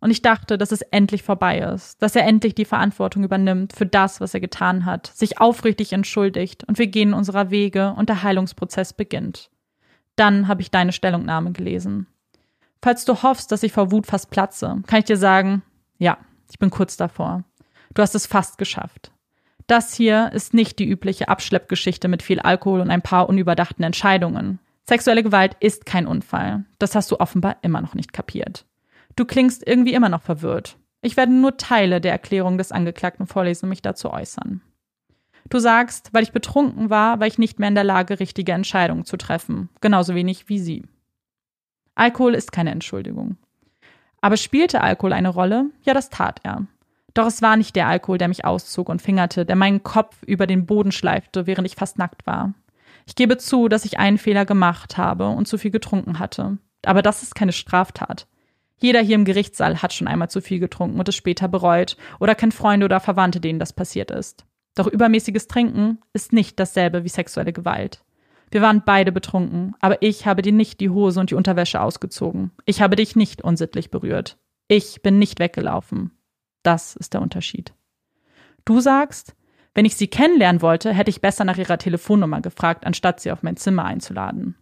[0.00, 3.86] Und ich dachte, dass es endlich vorbei ist, dass er endlich die Verantwortung übernimmt für
[3.86, 8.24] das, was er getan hat, sich aufrichtig entschuldigt und wir gehen unserer Wege und der
[8.24, 9.50] Heilungsprozess beginnt.
[10.16, 12.08] Dann habe ich deine Stellungnahme gelesen.
[12.82, 15.62] Falls du hoffst, dass ich vor Wut fast platze, kann ich dir sagen,
[15.98, 16.18] ja,
[16.50, 17.44] ich bin kurz davor.
[17.94, 19.12] Du hast es fast geschafft.
[19.66, 24.58] Das hier ist nicht die übliche Abschleppgeschichte mit viel Alkohol und ein paar unüberdachten Entscheidungen.
[24.88, 26.64] Sexuelle Gewalt ist kein Unfall.
[26.78, 28.66] Das hast du offenbar immer noch nicht kapiert.
[29.14, 30.76] Du klingst irgendwie immer noch verwirrt.
[31.02, 34.62] Ich werde nur Teile der Erklärung des Angeklagten vorlesen und mich dazu äußern.
[35.48, 39.04] Du sagst, weil ich betrunken war, war ich nicht mehr in der Lage, richtige Entscheidungen
[39.04, 39.68] zu treffen.
[39.80, 40.84] Genauso wenig wie sie.
[41.94, 43.36] Alkohol ist keine Entschuldigung.
[44.20, 45.66] Aber spielte Alkohol eine Rolle?
[45.82, 46.66] Ja, das tat er.
[47.14, 50.46] Doch es war nicht der Alkohol, der mich auszog und fingerte, der meinen Kopf über
[50.46, 52.54] den Boden schleifte, während ich fast nackt war.
[53.06, 56.58] Ich gebe zu, dass ich einen Fehler gemacht habe und zu viel getrunken hatte.
[56.84, 58.26] Aber das ist keine Straftat.
[58.78, 62.34] Jeder hier im Gerichtssaal hat schon einmal zu viel getrunken und es später bereut oder
[62.34, 64.44] kennt Freunde oder Verwandte, denen das passiert ist.
[64.74, 68.02] Doch übermäßiges Trinken ist nicht dasselbe wie sexuelle Gewalt.
[68.50, 72.50] Wir waren beide betrunken, aber ich habe dir nicht die Hose und die Unterwäsche ausgezogen.
[72.64, 74.36] Ich habe dich nicht unsittlich berührt.
[74.68, 76.10] Ich bin nicht weggelaufen.
[76.62, 77.74] Das ist der Unterschied.
[78.64, 79.34] Du sagst,
[79.74, 83.42] wenn ich sie kennenlernen wollte, hätte ich besser nach ihrer Telefonnummer gefragt, anstatt sie auf
[83.42, 84.56] mein Zimmer einzuladen.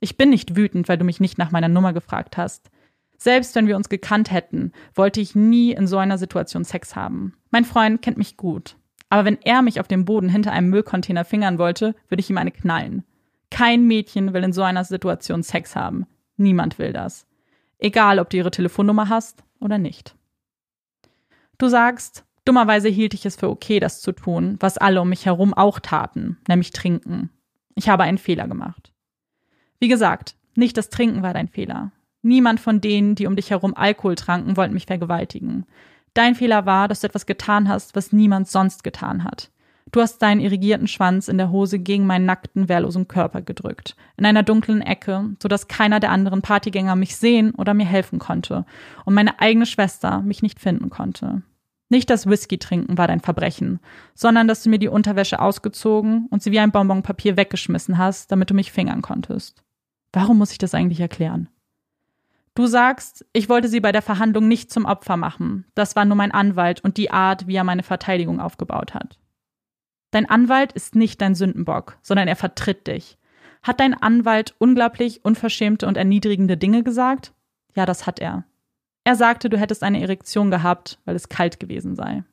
[0.00, 2.70] Ich bin nicht wütend, weil du mich nicht nach meiner Nummer gefragt hast.
[3.16, 7.34] Selbst wenn wir uns gekannt hätten, wollte ich nie in so einer Situation Sex haben.
[7.50, 8.76] Mein Freund kennt mich gut.
[9.08, 12.38] Aber wenn er mich auf dem Boden hinter einem Müllcontainer fingern wollte, würde ich ihm
[12.38, 13.04] eine knallen.
[13.50, 16.06] Kein Mädchen will in so einer Situation Sex haben.
[16.36, 17.26] Niemand will das.
[17.78, 20.15] Egal, ob du ihre Telefonnummer hast oder nicht.
[21.58, 25.26] Du sagst, dummerweise hielt ich es für okay, das zu tun, was alle um mich
[25.26, 27.30] herum auch taten, nämlich trinken.
[27.74, 28.92] Ich habe einen Fehler gemacht.
[29.78, 31.92] Wie gesagt, nicht das Trinken war dein Fehler.
[32.22, 35.66] Niemand von denen, die um dich herum Alkohol tranken, wollten mich vergewaltigen.
[36.14, 39.50] Dein Fehler war, dass du etwas getan hast, was niemand sonst getan hat.
[39.92, 43.96] Du hast deinen irrigierten Schwanz in der Hose gegen meinen nackten, wehrlosen Körper gedrückt.
[44.16, 48.18] In einer dunklen Ecke, so dass keiner der anderen Partygänger mich sehen oder mir helfen
[48.18, 48.66] konnte.
[49.04, 51.42] Und meine eigene Schwester mich nicht finden konnte.
[51.88, 53.78] Nicht das Whisky trinken war dein Verbrechen,
[54.14, 58.50] sondern dass du mir die Unterwäsche ausgezogen und sie wie ein Bonbonpapier weggeschmissen hast, damit
[58.50, 59.62] du mich fingern konntest.
[60.12, 61.48] Warum muss ich das eigentlich erklären?
[62.54, 65.66] Du sagst, ich wollte sie bei der Verhandlung nicht zum Opfer machen.
[65.74, 69.18] Das war nur mein Anwalt und die Art, wie er meine Verteidigung aufgebaut hat.
[70.16, 73.18] Dein Anwalt ist nicht dein Sündenbock, sondern er vertritt dich.
[73.62, 77.34] Hat dein Anwalt unglaublich unverschämte und erniedrigende Dinge gesagt?
[77.74, 78.46] Ja, das hat er.
[79.04, 82.24] Er sagte, du hättest eine Erektion gehabt, weil es kalt gewesen sei.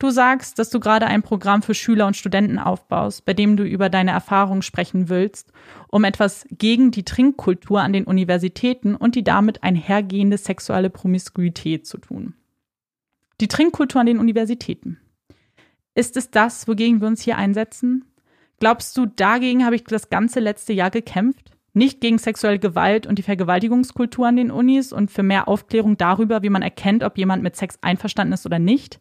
[0.00, 3.62] Du sagst, dass du gerade ein Programm für Schüler und Studenten aufbaust, bei dem du
[3.62, 5.52] über deine Erfahrungen sprechen willst,
[5.86, 11.98] um etwas gegen die Trinkkultur an den Universitäten und die damit einhergehende sexuelle Promiskuität zu
[11.98, 12.34] tun.
[13.40, 14.98] Die Trinkkultur an den Universitäten.
[15.96, 18.04] Ist es das, wogegen wir uns hier einsetzen?
[18.60, 21.52] Glaubst du, dagegen habe ich das ganze letzte Jahr gekämpft?
[21.72, 26.42] Nicht gegen sexuelle Gewalt und die Vergewaltigungskultur an den Unis und für mehr Aufklärung darüber,
[26.42, 29.00] wie man erkennt, ob jemand mit Sex einverstanden ist oder nicht?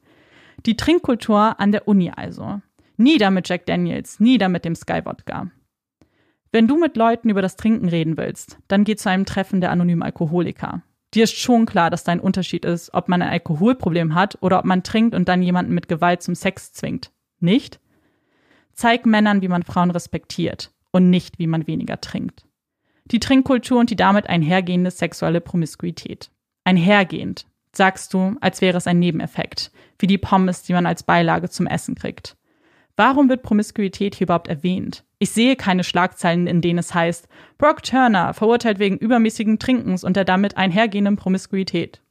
[0.65, 2.61] Die Trinkkultur an der Uni also.
[2.95, 5.51] Nieder mit Jack Daniels, nieder mit dem Sky Wodka.
[6.53, 9.71] Wenn du mit Leuten über das Trinken reden willst, dann geh zu einem Treffen der
[9.71, 10.81] anonymen Alkoholiker.
[11.13, 14.65] Dir ist schon klar, dass dein Unterschied ist, ob man ein Alkoholproblem hat oder ob
[14.65, 17.11] man trinkt und dann jemanden mit Gewalt zum Sex zwingt.
[17.39, 17.79] Nicht?
[18.73, 22.45] Zeig Männern, wie man Frauen respektiert und nicht, wie man weniger trinkt.
[23.05, 26.31] Die Trinkkultur und die damit einhergehende sexuelle Promiskuität.
[26.65, 31.49] Einhergehend, sagst du, als wäre es ein Nebeneffekt, wie die Pommes, die man als Beilage
[31.49, 32.35] zum Essen kriegt.
[32.97, 35.04] Warum wird Promiskuität hier überhaupt erwähnt?
[35.19, 37.27] Ich sehe keine Schlagzeilen, in denen es heißt,
[37.57, 42.01] Brock Turner verurteilt wegen übermäßigen Trinkens und der damit einhergehenden Promiskuität.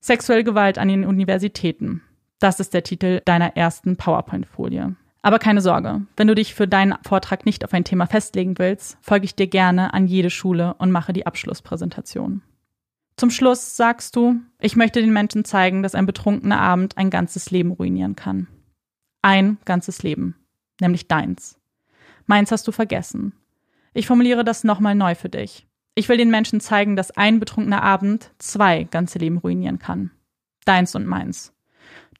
[0.00, 2.02] Sexuelle Gewalt an den Universitäten.
[2.40, 4.96] Das ist der Titel deiner ersten PowerPoint-Folie.
[5.22, 8.96] Aber keine Sorge, wenn du dich für deinen Vortrag nicht auf ein Thema festlegen willst,
[9.00, 12.42] folge ich dir gerne an jede Schule und mache die Abschlusspräsentation.
[13.16, 17.50] Zum Schluss sagst du, ich möchte den Menschen zeigen, dass ein betrunkener Abend ein ganzes
[17.50, 18.46] Leben ruinieren kann.
[19.22, 20.36] Ein ganzes Leben,
[20.80, 21.57] nämlich deins.
[22.28, 23.32] Meins hast du vergessen.
[23.94, 25.66] Ich formuliere das nochmal neu für dich.
[25.94, 30.10] Ich will den Menschen zeigen, dass ein betrunkener Abend zwei ganze Leben ruinieren kann.
[30.66, 31.54] Deins und meins.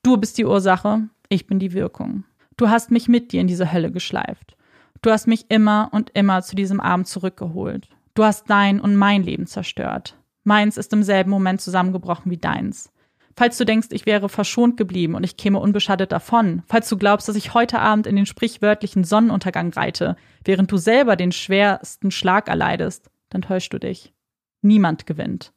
[0.02, 2.24] Du bist die Ursache, ich bin die Wirkung.
[2.56, 4.56] Du hast mich mit dir in diese Hölle geschleift.
[5.02, 7.90] Du hast mich immer und immer zu diesem Abend zurückgeholt.
[8.14, 10.16] Du hast dein und mein Leben zerstört.
[10.43, 12.90] Meins ist im selben Moment zusammengebrochen wie deins.
[13.39, 17.28] Falls du denkst, ich wäre verschont geblieben und ich käme unbeschadet davon, falls du glaubst,
[17.28, 22.48] dass ich heute Abend in den sprichwörtlichen Sonnenuntergang reite, während du selber den schwersten Schlag
[22.48, 24.12] erleidest, dann täuschst du dich.
[24.60, 25.52] Niemand gewinnt.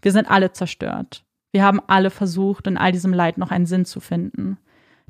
[0.00, 1.26] Wir sind alle zerstört.
[1.52, 4.56] Wir haben alle versucht, in all diesem Leid noch einen Sinn zu finden.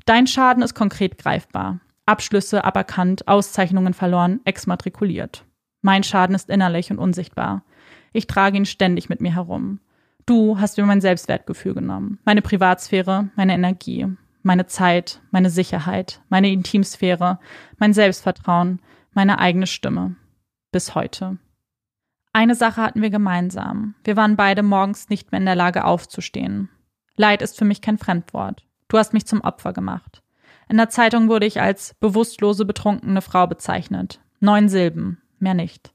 [0.05, 1.79] Dein Schaden ist konkret greifbar.
[2.05, 5.45] Abschlüsse aberkannt, Auszeichnungen verloren, exmatrikuliert.
[5.81, 7.63] Mein Schaden ist innerlich und unsichtbar.
[8.11, 9.79] Ich trage ihn ständig mit mir herum.
[10.27, 14.07] Du hast mir mein Selbstwertgefühl genommen, meine Privatsphäre, meine Energie,
[14.43, 17.39] meine Zeit, meine Sicherheit, meine Intimsphäre,
[17.77, 18.81] mein Selbstvertrauen,
[19.13, 20.17] meine eigene Stimme.
[20.73, 21.37] Bis heute.
[22.33, 23.95] Eine Sache hatten wir gemeinsam.
[24.03, 26.67] Wir waren beide morgens nicht mehr in der Lage aufzustehen.
[27.15, 28.65] Leid ist für mich kein Fremdwort.
[28.89, 30.23] Du hast mich zum Opfer gemacht.
[30.67, 34.19] In der Zeitung wurde ich als bewusstlose, betrunkene Frau bezeichnet.
[34.41, 35.93] Neun Silben, mehr nicht.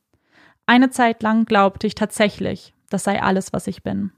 [0.64, 4.10] Eine Zeit lang glaubte ich tatsächlich, das sei alles, was ich bin.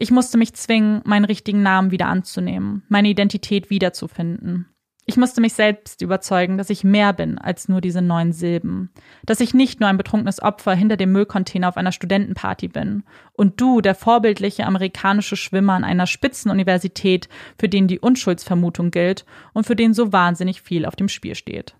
[0.00, 4.68] Ich musste mich zwingen, meinen richtigen Namen wieder anzunehmen, meine Identität wiederzufinden.
[5.06, 8.90] Ich musste mich selbst überzeugen, dass ich mehr bin als nur diese neun Silben,
[9.24, 13.58] dass ich nicht nur ein betrunkenes Opfer hinter dem Müllcontainer auf einer Studentenparty bin und
[13.58, 19.76] du, der vorbildliche amerikanische Schwimmer an einer Spitzenuniversität, für den die Unschuldsvermutung gilt und für
[19.76, 21.74] den so wahnsinnig viel auf dem Spiel steht.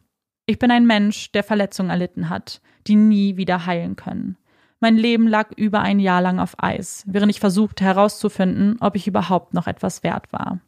[0.46, 4.37] Ich bin ein Mensch, der Verletzungen erlitten hat, die nie wieder heilen können.
[4.80, 9.08] Mein Leben lag über ein Jahr lang auf Eis, während ich versuchte herauszufinden, ob ich
[9.08, 10.60] überhaupt noch etwas wert war.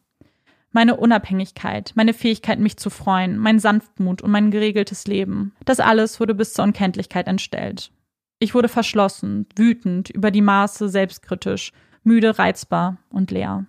[0.73, 6.21] Meine Unabhängigkeit, meine Fähigkeit, mich zu freuen, mein Sanftmut und mein geregeltes Leben, das alles
[6.21, 7.91] wurde bis zur Unkenntlichkeit entstellt.
[8.39, 11.73] Ich wurde verschlossen, wütend, über die Maße selbstkritisch,
[12.03, 13.67] müde, reizbar und leer.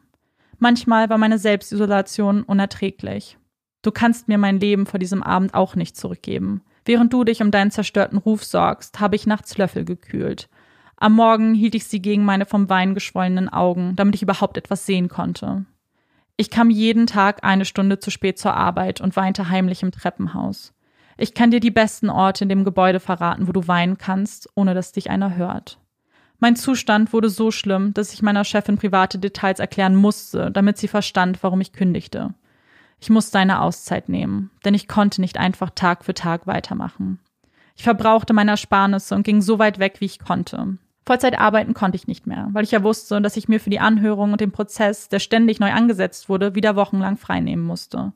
[0.60, 3.38] Manchmal war meine Selbstisolation unerträglich.
[3.82, 6.62] Du kannst mir mein Leben vor diesem Abend auch nicht zurückgeben.
[6.86, 10.50] Während du dich um deinen zerstörten Ruf sorgst, habe ich nachts Löffel gekühlt.
[10.98, 14.86] Am Morgen hielt ich sie gegen meine vom Wein geschwollenen Augen, damit ich überhaupt etwas
[14.86, 15.66] sehen konnte.
[16.38, 20.74] Ich kam jeden Tag eine Stunde zu spät zur Arbeit und weinte heimlich im Treppenhaus.
[21.18, 24.74] Ich kann dir die besten Orte in dem Gebäude verraten, wo du weinen kannst, ohne
[24.74, 25.78] dass dich einer hört.
[26.40, 30.88] Mein Zustand wurde so schlimm, dass ich meiner Chefin private Details erklären musste, damit sie
[30.88, 32.34] verstand, warum ich kündigte.
[33.02, 37.20] Ich musste eine Auszeit nehmen, denn ich konnte nicht einfach Tag für Tag weitermachen.
[37.76, 40.78] Ich verbrauchte meine Ersparnisse und ging so weit weg, wie ich konnte.
[41.04, 43.80] Vollzeit arbeiten konnte ich nicht mehr, weil ich ja wusste, dass ich mir für die
[43.80, 48.14] Anhörung und den Prozess, der ständig neu angesetzt wurde, wieder wochenlang freinehmen musste.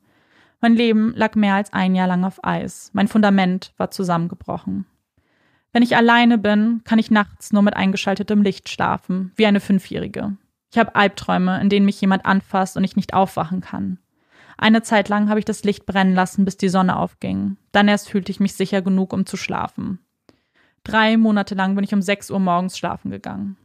[0.62, 2.92] Mein Leben lag mehr als ein Jahr lang auf Eis.
[2.94, 4.86] Mein Fundament war zusammengebrochen.
[5.74, 10.38] Wenn ich alleine bin, kann ich nachts nur mit eingeschaltetem Licht schlafen, wie eine Fünfjährige.
[10.72, 13.98] Ich habe Albträume, in denen mich jemand anfasst und ich nicht aufwachen kann.
[14.58, 17.58] Eine Zeit lang habe ich das Licht brennen lassen, bis die Sonne aufging.
[17.72, 20.00] Dann erst fühlte ich mich sicher genug, um zu schlafen.
[20.84, 23.58] Drei Monate lang bin ich um sechs Uhr morgens schlafen gegangen.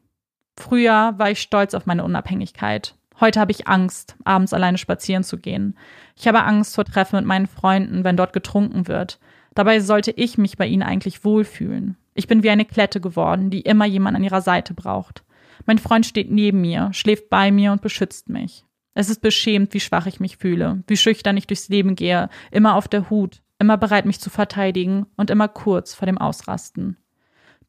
[0.57, 2.95] Früher war ich stolz auf meine Unabhängigkeit.
[3.21, 5.77] Heute habe ich Angst, abends alleine spazieren zu gehen.
[6.17, 9.21] Ich habe Angst vor Treffen mit meinen Freunden, wenn dort getrunken wird.
[9.55, 11.97] Dabei sollte ich mich bei ihnen eigentlich wohlfühlen.
[12.15, 15.23] Ich bin wie eine Klette geworden, die immer jemand an ihrer Seite braucht.
[15.67, 18.65] Mein Freund steht neben mir, schläft bei mir und beschützt mich.
[18.95, 22.75] Es ist beschämt, wie schwach ich mich fühle, wie schüchtern ich durchs Leben gehe, immer
[22.75, 26.97] auf der Hut, immer bereit, mich zu verteidigen und immer kurz vor dem Ausrasten.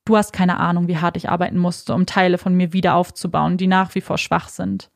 [0.05, 3.57] Du hast keine Ahnung, wie hart ich arbeiten musste, um Teile von mir wieder aufzubauen,
[3.57, 4.89] die nach wie vor schwach sind.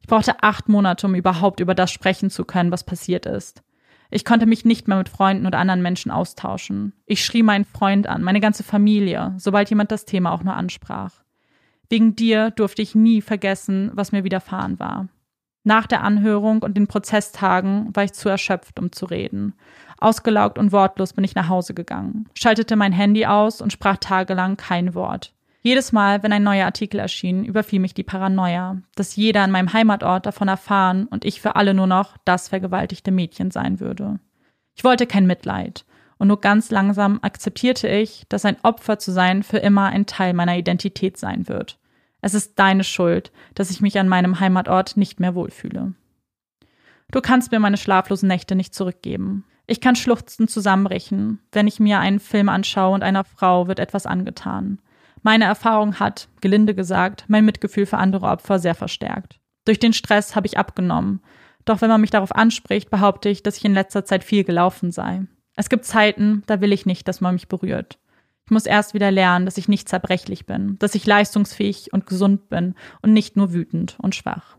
[0.00, 3.62] Ich brauchte acht Monate, um überhaupt über das sprechen zu können, was passiert ist.
[4.10, 6.94] Ich konnte mich nicht mehr mit Freunden und anderen Menschen austauschen.
[7.06, 11.12] Ich schrie meinen Freund an, meine ganze Familie, sobald jemand das Thema auch nur ansprach.
[11.90, 15.08] Wegen dir durfte ich nie vergessen, was mir widerfahren war.
[15.68, 19.52] Nach der Anhörung und den Prozesstagen war ich zu erschöpft, um zu reden.
[19.98, 24.56] Ausgelaugt und wortlos bin ich nach Hause gegangen, schaltete mein Handy aus und sprach tagelang
[24.56, 25.34] kein Wort.
[25.60, 29.74] Jedes Mal, wenn ein neuer Artikel erschien, überfiel mich die Paranoia, dass jeder an meinem
[29.74, 34.20] Heimatort davon erfahren und ich für alle nur noch das vergewaltigte Mädchen sein würde.
[34.74, 35.84] Ich wollte kein Mitleid,
[36.16, 40.32] und nur ganz langsam akzeptierte ich, dass ein Opfer zu sein für immer ein Teil
[40.32, 41.78] meiner Identität sein wird.
[42.20, 45.94] Es ist deine Schuld, dass ich mich an meinem Heimatort nicht mehr wohlfühle.
[47.10, 49.44] Du kannst mir meine schlaflosen Nächte nicht zurückgeben.
[49.66, 54.06] Ich kann schluchzend zusammenbrechen, wenn ich mir einen Film anschaue und einer Frau wird etwas
[54.06, 54.80] angetan.
[55.22, 59.40] Meine Erfahrung hat, gelinde gesagt, mein Mitgefühl für andere Opfer sehr verstärkt.
[59.64, 61.20] Durch den Stress habe ich abgenommen.
[61.64, 64.90] Doch wenn man mich darauf anspricht, behaupte ich, dass ich in letzter Zeit viel gelaufen
[64.90, 65.26] sei.
[65.56, 67.98] Es gibt Zeiten, da will ich nicht, dass man mich berührt.
[68.48, 72.48] Ich muss erst wieder lernen, dass ich nicht zerbrechlich bin, dass ich leistungsfähig und gesund
[72.48, 74.56] bin und nicht nur wütend und schwach.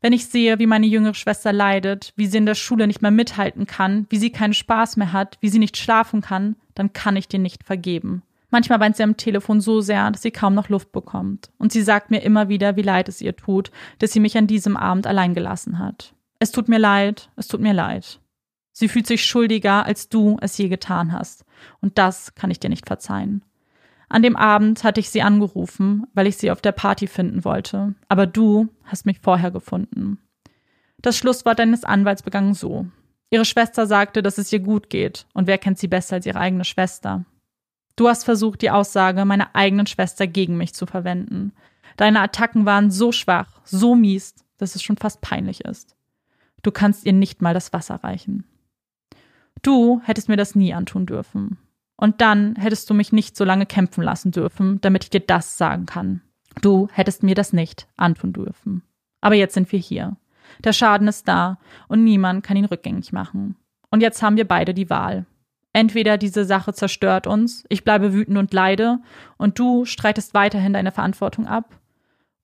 [0.00, 3.10] Wenn ich sehe, wie meine jüngere Schwester leidet, wie sie in der Schule nicht mehr
[3.10, 7.16] mithalten kann, wie sie keinen Spaß mehr hat, wie sie nicht schlafen kann, dann kann
[7.16, 8.22] ich dir nicht vergeben.
[8.50, 11.50] Manchmal weint sie am Telefon so sehr, dass sie kaum noch Luft bekommt.
[11.58, 14.46] Und sie sagt mir immer wieder, wie leid es ihr tut, dass sie mich an
[14.46, 16.14] diesem Abend allein gelassen hat.
[16.38, 18.20] Es tut mir leid, es tut mir leid.
[18.70, 21.44] Sie fühlt sich schuldiger, als du es je getan hast.
[21.80, 23.42] Und das kann ich dir nicht verzeihen.
[24.08, 27.94] An dem Abend hatte ich sie angerufen, weil ich sie auf der Party finden wollte.
[28.08, 30.18] Aber du hast mich vorher gefunden.
[31.00, 32.86] Das Schlusswort deines Anwalts begann so.
[33.30, 35.26] Ihre Schwester sagte, dass es ihr gut geht.
[35.32, 37.24] Und wer kennt sie besser als ihre eigene Schwester?
[37.94, 41.52] Du hast versucht, die Aussage meiner eigenen Schwester gegen mich zu verwenden.
[41.96, 45.96] Deine Attacken waren so schwach, so mies, dass es schon fast peinlich ist.
[46.62, 48.44] Du kannst ihr nicht mal das Wasser reichen.
[49.62, 51.58] Du hättest mir das nie antun dürfen.
[51.96, 55.58] Und dann hättest du mich nicht so lange kämpfen lassen dürfen, damit ich dir das
[55.58, 56.22] sagen kann.
[56.62, 58.82] Du hättest mir das nicht antun dürfen.
[59.20, 60.16] Aber jetzt sind wir hier.
[60.64, 61.58] Der Schaden ist da
[61.88, 63.56] und niemand kann ihn rückgängig machen.
[63.90, 65.26] Und jetzt haben wir beide die Wahl.
[65.72, 68.98] Entweder diese Sache zerstört uns, ich bleibe wütend und leide,
[69.36, 71.78] und du streitest weiterhin deine Verantwortung ab,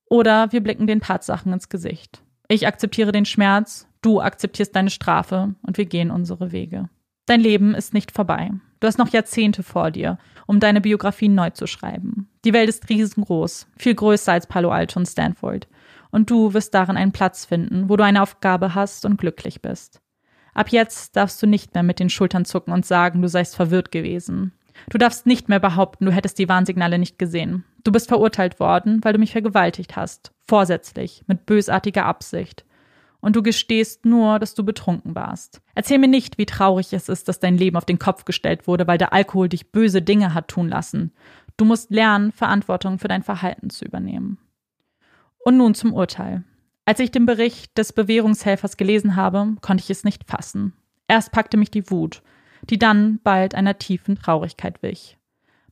[0.09, 2.21] oder wir blicken den Tatsachen ins Gesicht.
[2.47, 6.89] Ich akzeptiere den Schmerz, du akzeptierst deine Strafe, und wir gehen unsere Wege.
[7.27, 8.51] Dein Leben ist nicht vorbei.
[8.79, 12.29] Du hast noch Jahrzehnte vor dir, um deine Biografie neu zu schreiben.
[12.45, 15.67] Die Welt ist riesengroß, viel größer als Palo Alto und Stanford.
[16.09, 20.01] Und du wirst darin einen Platz finden, wo du eine Aufgabe hast und glücklich bist.
[20.53, 23.91] Ab jetzt darfst du nicht mehr mit den Schultern zucken und sagen, du seist verwirrt
[23.91, 24.53] gewesen.
[24.89, 27.65] Du darfst nicht mehr behaupten, du hättest die Warnsignale nicht gesehen.
[27.83, 30.31] Du bist verurteilt worden, weil du mich vergewaltigt hast.
[30.47, 32.63] Vorsätzlich, mit bösartiger Absicht.
[33.19, 35.61] Und du gestehst nur, dass du betrunken warst.
[35.75, 38.87] Erzähl mir nicht, wie traurig es ist, dass dein Leben auf den Kopf gestellt wurde,
[38.87, 41.11] weil der Alkohol dich böse Dinge hat tun lassen.
[41.57, 44.37] Du musst lernen, Verantwortung für dein Verhalten zu übernehmen.
[45.39, 46.43] Und nun zum Urteil.
[46.85, 50.73] Als ich den Bericht des Bewährungshelfers gelesen habe, konnte ich es nicht fassen.
[51.07, 52.21] Erst packte mich die Wut,
[52.69, 55.17] die dann bald einer tiefen Traurigkeit wich.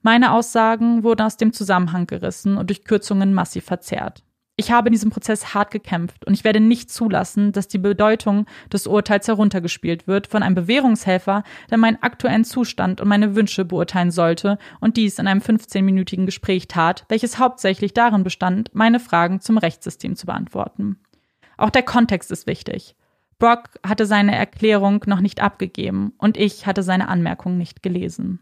[0.02, 4.24] Meine Aussagen wurden aus dem Zusammenhang gerissen und durch Kürzungen massiv verzerrt.
[4.58, 8.46] Ich habe in diesem Prozess hart gekämpft und ich werde nicht zulassen, dass die Bedeutung
[8.72, 14.12] des Urteils heruntergespielt wird von einem Bewährungshelfer, der meinen aktuellen Zustand und meine Wünsche beurteilen
[14.12, 19.58] sollte und dies in einem 15-minütigen Gespräch tat, welches hauptsächlich darin bestand, meine Fragen zum
[19.58, 21.00] Rechtssystem zu beantworten.
[21.58, 22.96] Auch der Kontext ist wichtig.
[23.40, 28.40] Brock hatte seine Erklärung noch nicht abgegeben und ich hatte seine Anmerkung nicht gelesen.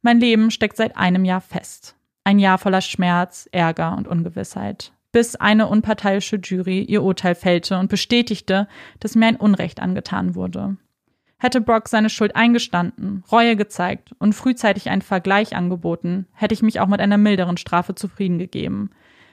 [0.00, 1.94] Mein Leben steckt seit einem Jahr fest.
[2.24, 7.88] Ein Jahr voller Schmerz, Ärger und Ungewissheit bis eine unparteiische Jury ihr Urteil fällte und
[7.88, 8.66] bestätigte,
[8.98, 10.76] dass mir ein Unrecht angetan wurde.
[11.38, 16.80] Hätte Brock seine Schuld eingestanden, Reue gezeigt und frühzeitig einen Vergleich angeboten, hätte ich mich
[16.80, 18.90] auch mit einer milderen Strafe zufrieden gegeben.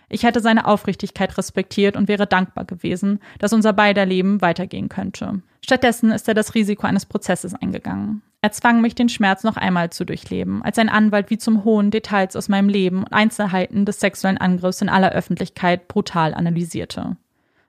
[0.09, 5.41] Ich hätte seine Aufrichtigkeit respektiert und wäre dankbar gewesen, dass unser beider Leben weitergehen könnte.
[5.63, 8.23] Stattdessen ist er das Risiko eines Prozesses eingegangen.
[8.41, 11.91] Er zwang mich, den Schmerz noch einmal zu durchleben, als ein Anwalt wie zum hohen
[11.91, 17.17] Details aus meinem Leben und Einzelheiten des sexuellen Angriffs in aller Öffentlichkeit brutal analysierte.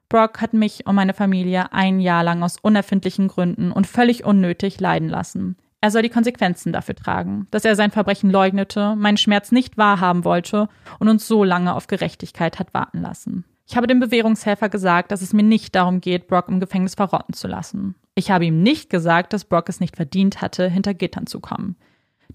[0.08, 4.80] Brock hat mich und meine Familie ein Jahr lang aus unerfindlichen Gründen und völlig unnötig
[4.80, 5.56] leiden lassen.
[5.80, 10.24] Er soll die Konsequenzen dafür tragen, dass er sein Verbrechen leugnete, meinen Schmerz nicht wahrhaben
[10.24, 13.44] wollte und uns so lange auf Gerechtigkeit hat warten lassen.
[13.66, 17.34] Ich habe dem Bewährungshelfer gesagt, dass es mir nicht darum geht, Brock im Gefängnis verrotten
[17.34, 17.94] zu lassen.
[18.14, 21.76] Ich habe ihm nicht gesagt, dass Brock es nicht verdient hatte, hinter Gittern zu kommen.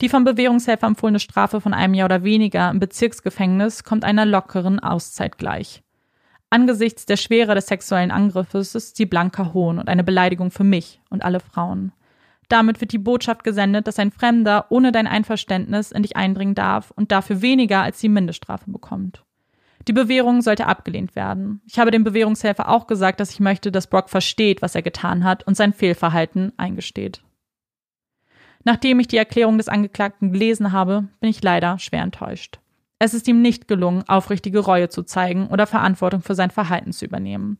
[0.01, 4.79] Die vom Bewährungshelfer empfohlene Strafe von einem Jahr oder weniger im Bezirksgefängnis kommt einer lockeren
[4.79, 5.83] Auszeit gleich.
[6.49, 11.01] Angesichts der Schwere des sexuellen Angriffes ist sie blanker Hohn und eine Beleidigung für mich
[11.09, 11.91] und alle Frauen.
[12.49, 16.91] Damit wird die Botschaft gesendet, dass ein Fremder ohne dein Einverständnis in dich eindringen darf
[16.91, 19.23] und dafür weniger als die Mindeststrafe bekommt.
[19.87, 21.61] Die Bewährung sollte abgelehnt werden.
[21.67, 25.23] Ich habe dem Bewährungshelfer auch gesagt, dass ich möchte, dass Brock versteht, was er getan
[25.23, 27.21] hat und sein Fehlverhalten eingesteht.
[28.63, 32.59] Nachdem ich die Erklärung des Angeklagten gelesen habe, bin ich leider schwer enttäuscht.
[32.97, 37.05] Es ist ihm nicht gelungen, aufrichtige Reue zu zeigen oder Verantwortung für sein Verhalten zu
[37.05, 37.59] übernehmen.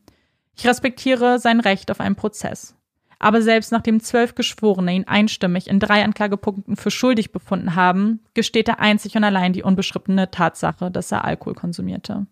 [0.56, 2.74] Ich respektiere sein Recht auf einen Prozess.
[3.18, 8.68] Aber selbst nachdem zwölf Geschworene ihn einstimmig in drei Anklagepunkten für schuldig befunden haben, gesteht
[8.68, 12.26] er einzig und allein die unbeschriebene Tatsache, dass er Alkohol konsumierte.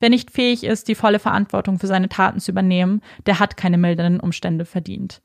[0.00, 3.78] Wer nicht fähig ist, die volle Verantwortung für seine Taten zu übernehmen, der hat keine
[3.78, 5.20] mildernden Umstände verdient.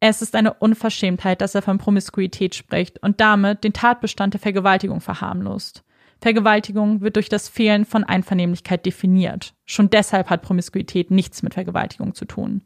[0.00, 5.00] Es ist eine Unverschämtheit, dass er von Promiskuität spricht und damit den Tatbestand der Vergewaltigung
[5.00, 5.82] verharmlost.
[6.20, 9.54] Vergewaltigung wird durch das Fehlen von Einvernehmlichkeit definiert.
[9.66, 12.62] Schon deshalb hat Promiskuität nichts mit Vergewaltigung zu tun.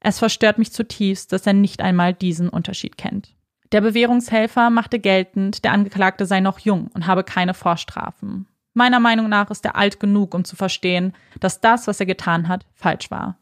[0.00, 3.34] Es verstört mich zutiefst, dass er nicht einmal diesen Unterschied kennt.
[3.72, 8.46] Der Bewährungshelfer machte geltend, der Angeklagte sei noch jung und habe keine Vorstrafen.
[8.72, 12.48] Meiner Meinung nach ist er alt genug, um zu verstehen, dass das, was er getan
[12.48, 13.36] hat, falsch war.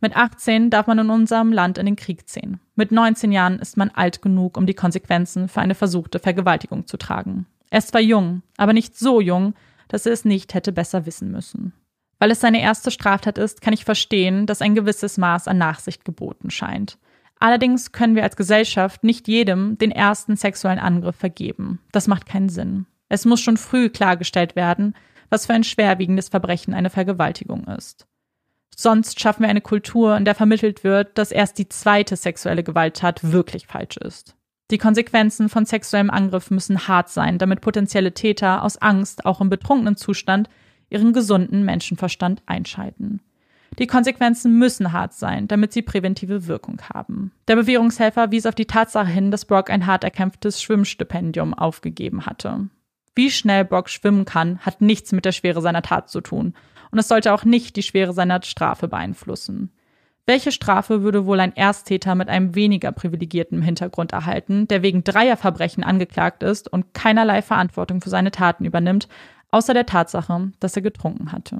[0.00, 2.60] Mit 18 darf man in unserem Land in den Krieg ziehen.
[2.74, 6.98] Mit 19 Jahren ist man alt genug, um die Konsequenzen für eine versuchte Vergewaltigung zu
[6.98, 7.46] tragen.
[7.70, 9.54] Er ist zwar jung, aber nicht so jung,
[9.88, 11.72] dass er es nicht hätte besser wissen müssen.
[12.24, 16.06] Weil es seine erste Straftat ist, kann ich verstehen, dass ein gewisses Maß an Nachsicht
[16.06, 16.96] geboten scheint.
[17.38, 21.80] Allerdings können wir als Gesellschaft nicht jedem den ersten sexuellen Angriff vergeben.
[21.92, 22.86] Das macht keinen Sinn.
[23.10, 24.94] Es muss schon früh klargestellt werden,
[25.28, 28.06] was für ein schwerwiegendes Verbrechen eine Vergewaltigung ist.
[28.74, 33.32] Sonst schaffen wir eine Kultur, in der vermittelt wird, dass erst die zweite sexuelle Gewalttat
[33.32, 34.34] wirklich falsch ist.
[34.70, 39.50] Die Konsequenzen von sexuellem Angriff müssen hart sein, damit potenzielle Täter aus Angst, auch im
[39.50, 40.48] betrunkenen Zustand,
[40.94, 43.20] ihren gesunden Menschenverstand einschalten.
[43.78, 47.32] Die Konsequenzen müssen hart sein, damit sie präventive Wirkung haben.
[47.48, 52.68] Der Bewährungshelfer wies auf die Tatsache hin, dass Brock ein hart erkämpftes Schwimmstipendium aufgegeben hatte.
[53.16, 56.54] Wie schnell Brock schwimmen kann, hat nichts mit der Schwere seiner Tat zu tun,
[56.92, 59.72] und es sollte auch nicht die Schwere seiner Strafe beeinflussen.
[60.26, 65.36] Welche Strafe würde wohl ein Ersttäter mit einem weniger privilegierten Hintergrund erhalten, der wegen dreier
[65.36, 69.08] Verbrechen angeklagt ist und keinerlei Verantwortung für seine Taten übernimmt,
[69.54, 71.58] außer der Tatsache, dass er getrunken hatte.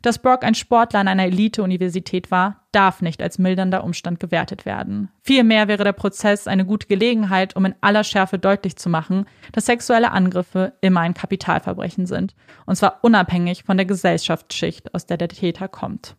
[0.00, 5.10] Dass Brock ein Sportler an einer Elite-Universität war, darf nicht als mildernder Umstand gewertet werden.
[5.20, 9.66] Vielmehr wäre der Prozess eine gute Gelegenheit, um in aller Schärfe deutlich zu machen, dass
[9.66, 12.34] sexuelle Angriffe immer ein Kapitalverbrechen sind,
[12.64, 16.16] und zwar unabhängig von der Gesellschaftsschicht, aus der der Täter kommt.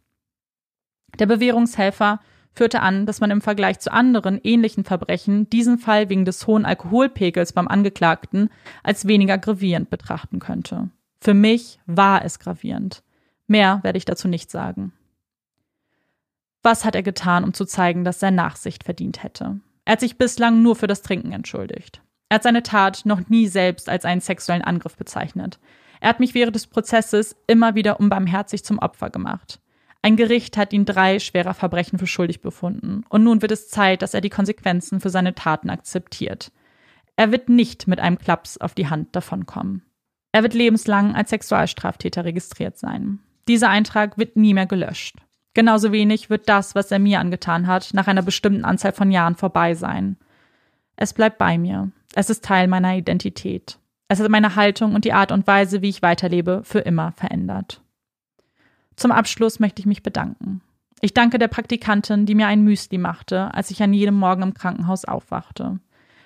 [1.20, 2.20] Der Bewährungshelfer
[2.54, 6.66] führte an, dass man im Vergleich zu anderen ähnlichen Verbrechen diesen Fall wegen des hohen
[6.66, 8.50] Alkoholpegels beim Angeklagten
[8.84, 10.90] als weniger gravierend betrachten könnte.
[11.20, 13.04] Für mich war es gravierend.
[13.48, 14.94] Mehr werde ich dazu nicht sagen.
[16.62, 19.60] Was hat er getan, um zu zeigen, dass er Nachsicht verdient hätte?
[19.86, 22.02] Er hat sich bislang nur für das Trinken entschuldigt.
[22.30, 25.60] Er hat seine Tat noch nie selbst als einen sexuellen Angriff bezeichnet.
[26.00, 29.60] Er hat mich während des Prozesses immer wieder unbarmherzig zum Opfer gemacht.
[30.06, 33.06] Ein Gericht hat ihn drei schwerer Verbrechen für schuldig befunden.
[33.08, 36.52] Und nun wird es Zeit, dass er die Konsequenzen für seine Taten akzeptiert.
[37.16, 39.82] Er wird nicht mit einem Klaps auf die Hand davonkommen.
[40.34, 43.20] Er wird lebenslang als Sexualstraftäter registriert sein.
[43.48, 45.16] Dieser Eintrag wird nie mehr gelöscht.
[45.54, 49.36] Genauso wenig wird das, was er mir angetan hat, nach einer bestimmten Anzahl von Jahren
[49.36, 50.18] vorbei sein.
[50.98, 51.92] Es bleibt bei mir.
[52.14, 53.80] Es ist Teil meiner Identität.
[54.10, 57.83] Es hat meine Haltung und die Art und Weise, wie ich weiterlebe, für immer verändert.
[58.96, 60.62] Zum Abschluss möchte ich mich bedanken.
[61.02, 64.54] Ich danke der Praktikantin, die mir ein Müsli machte, als ich an jedem Morgen im
[64.54, 65.80] Krankenhaus aufwachte.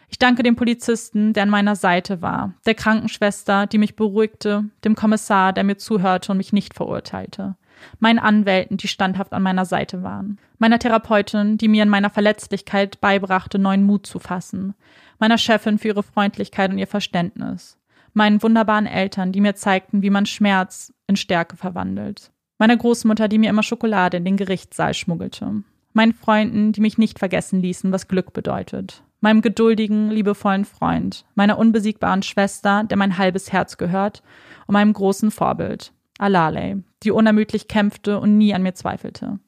[0.10, 4.96] Ich danke dem Polizisten, der an meiner Seite war, der Krankenschwester, die mich beruhigte, dem
[4.96, 7.56] Kommissar, der mir zuhörte und mich nicht verurteilte,
[8.00, 13.02] meinen Anwälten, die standhaft an meiner Seite waren, meiner Therapeutin, die mir in meiner Verletzlichkeit
[13.02, 14.76] beibrachte, neuen Mut zu fassen,
[15.20, 17.78] meiner Chefin für ihre Freundlichkeit und ihr Verständnis,
[18.14, 23.38] meinen wunderbaren Eltern, die mir zeigten, wie man Schmerz in Stärke verwandelt, meiner Großmutter, die
[23.38, 25.64] mir immer Schokolade in den Gerichtssaal schmuggelte,
[25.94, 31.58] meinen Freunden, die mich nicht vergessen ließen, was Glück bedeutet, meinem geduldigen, liebevollen Freund, meiner
[31.58, 34.24] unbesiegbaren Schwester, der mein halbes Herz gehört,
[34.68, 39.40] und meinem großen Vorbild, Alale, die unermüdlich kämpfte und nie an mir zweifelte.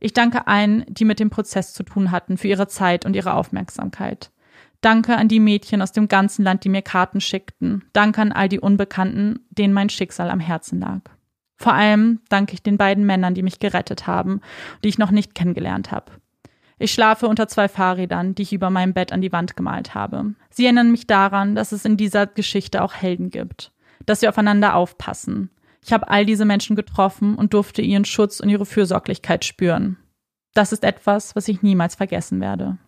[0.00, 3.34] Ich danke allen, die mit dem Prozess zu tun hatten, für ihre Zeit und ihre
[3.34, 4.30] Aufmerksamkeit.
[4.80, 7.84] Danke an die Mädchen aus dem ganzen Land, die mir Karten schickten.
[7.92, 11.00] Danke an all die Unbekannten, denen mein Schicksal am Herzen lag.
[11.58, 14.40] Vor allem danke ich den beiden Männern, die mich gerettet haben,
[14.82, 16.12] die ich noch nicht kennengelernt habe.
[16.78, 20.34] Ich schlafe unter zwei Fahrrädern, die ich über meinem Bett an die Wand gemalt habe.
[20.50, 23.72] Sie erinnern mich daran, dass es in dieser Geschichte auch Helden gibt,
[24.06, 25.50] dass wir aufeinander aufpassen.
[25.84, 29.96] Ich habe all diese Menschen getroffen und durfte ihren Schutz und ihre Fürsorglichkeit spüren.
[30.54, 32.78] Das ist etwas, was ich niemals vergessen werde.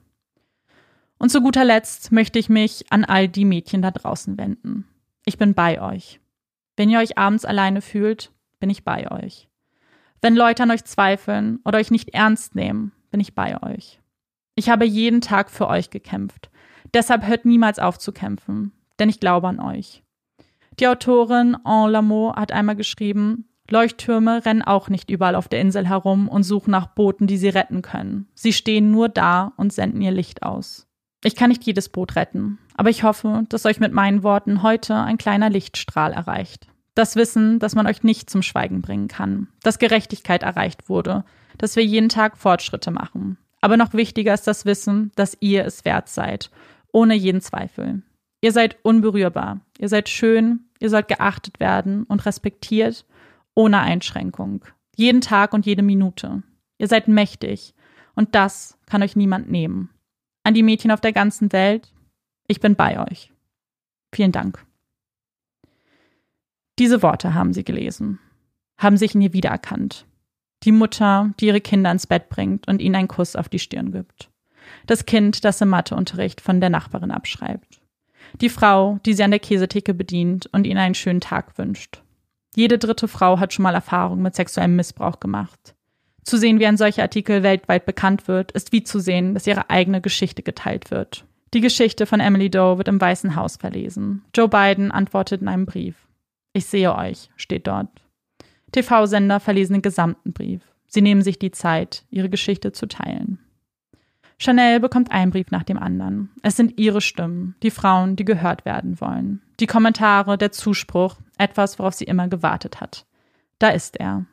[1.19, 4.87] Und zu guter Letzt möchte ich mich an all die Mädchen da draußen wenden.
[5.25, 6.21] Ich bin bei euch.
[6.77, 9.49] Wenn ihr euch abends alleine fühlt, bin ich bei euch.
[10.23, 14.01] Wenn Leute an euch zweifeln oder euch nicht ernst nehmen, bin ich bei euch.
[14.55, 16.51] Ich habe jeden Tag für euch gekämpft.
[16.93, 20.03] Deshalb hört niemals auf zu kämpfen, denn ich glaube an euch.
[20.79, 25.89] Die Autorin En Lameau hat einmal geschrieben, Leuchttürme rennen auch nicht überall auf der Insel
[25.89, 28.29] herum und suchen nach Booten, die sie retten können.
[28.35, 30.89] Sie stehen nur da und senden ihr Licht aus.
[31.23, 34.97] Ich kann nicht jedes Boot retten, aber ich hoffe, dass euch mit meinen Worten heute
[34.97, 36.67] ein kleiner Lichtstrahl erreicht.
[36.95, 41.25] Das Wissen, dass man euch nicht zum Schweigen bringen kann, dass Gerechtigkeit erreicht wurde,
[41.59, 43.39] dass wir jeden Tag Fortschritte machen.
[43.61, 46.51] Aber noch wichtiger ist das Wissen, dass ihr es wert seid,
[46.93, 48.03] ohne jeden Zweifel.
[48.41, 53.05] Ihr seid unberührbar, ihr seid schön, ihr sollt geachtet werden und respektiert,
[53.55, 54.65] ohne Einschränkung.
[54.97, 56.43] Jeden Tag und jede Minute.
[56.79, 57.75] Ihr seid mächtig
[58.15, 59.91] und das kann euch niemand nehmen.
[60.43, 61.93] An die Mädchen auf der ganzen Welt,
[62.47, 63.31] ich bin bei euch.
[64.13, 64.65] Vielen Dank.
[66.81, 68.19] Diese Worte haben sie gelesen,
[68.79, 70.07] haben sich in ihr wiedererkannt
[70.63, 73.93] die Mutter, die ihre Kinder ins Bett bringt und ihnen einen Kuss auf die Stirn
[73.93, 74.31] gibt.
[74.87, 77.81] Das Kind, das im Matheunterricht von der Nachbarin abschreibt.
[78.41, 82.03] Die Frau, die sie an der Käsetheke bedient und ihnen einen schönen Tag wünscht.
[82.55, 85.75] Jede dritte Frau hat schon mal Erfahrung mit sexuellem Missbrauch gemacht.
[86.25, 89.71] Zu sehen, wie ein solcher Artikel weltweit bekannt wird, ist wie zu sehen, dass ihre
[89.71, 91.25] eigene Geschichte geteilt wird.
[91.55, 94.23] Die Geschichte von Emily Doe wird im Weißen Haus verlesen.
[94.35, 95.97] Joe Biden antwortet in einem Brief.
[96.53, 97.89] Ich sehe euch, steht dort.
[98.73, 100.63] TV-Sender verlesen den gesamten Brief.
[100.87, 103.39] Sie nehmen sich die Zeit, ihre Geschichte zu teilen.
[104.39, 106.31] Chanel bekommt einen Brief nach dem anderen.
[106.43, 109.43] Es sind ihre Stimmen, die Frauen, die gehört werden wollen.
[109.61, 113.07] Die Kommentare, der Zuspruch, etwas, worauf sie immer gewartet hat.
[113.59, 114.25] Da ist er.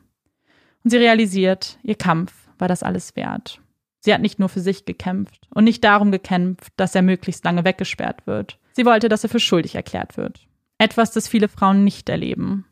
[0.82, 3.60] Und sie realisiert, ihr Kampf war das alles wert.
[4.00, 7.64] Sie hat nicht nur für sich gekämpft und nicht darum gekämpft, dass er möglichst lange
[7.64, 8.58] weggesperrt wird.
[8.72, 10.47] Sie wollte, dass er für schuldig erklärt wird.
[10.78, 12.64] Etwas, das viele Frauen nicht erleben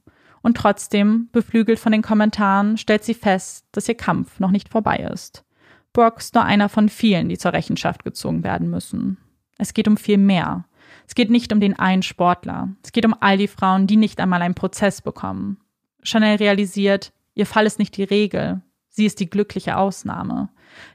[0.46, 4.98] und trotzdem, beflügelt von den Kommentaren, stellt sie fest, dass ihr Kampf noch nicht vorbei
[5.12, 5.44] ist.
[5.92, 9.16] Brock ist nur einer von vielen, die zur Rechenschaft gezogen werden müssen.
[9.58, 10.64] Es geht um viel mehr.
[11.08, 12.68] Es geht nicht um den einen Sportler.
[12.84, 15.56] Es geht um all die Frauen, die nicht einmal einen Prozess bekommen.
[16.04, 18.62] Chanel realisiert, ihr Fall ist nicht die Regel.
[18.88, 20.50] Sie ist die glückliche Ausnahme.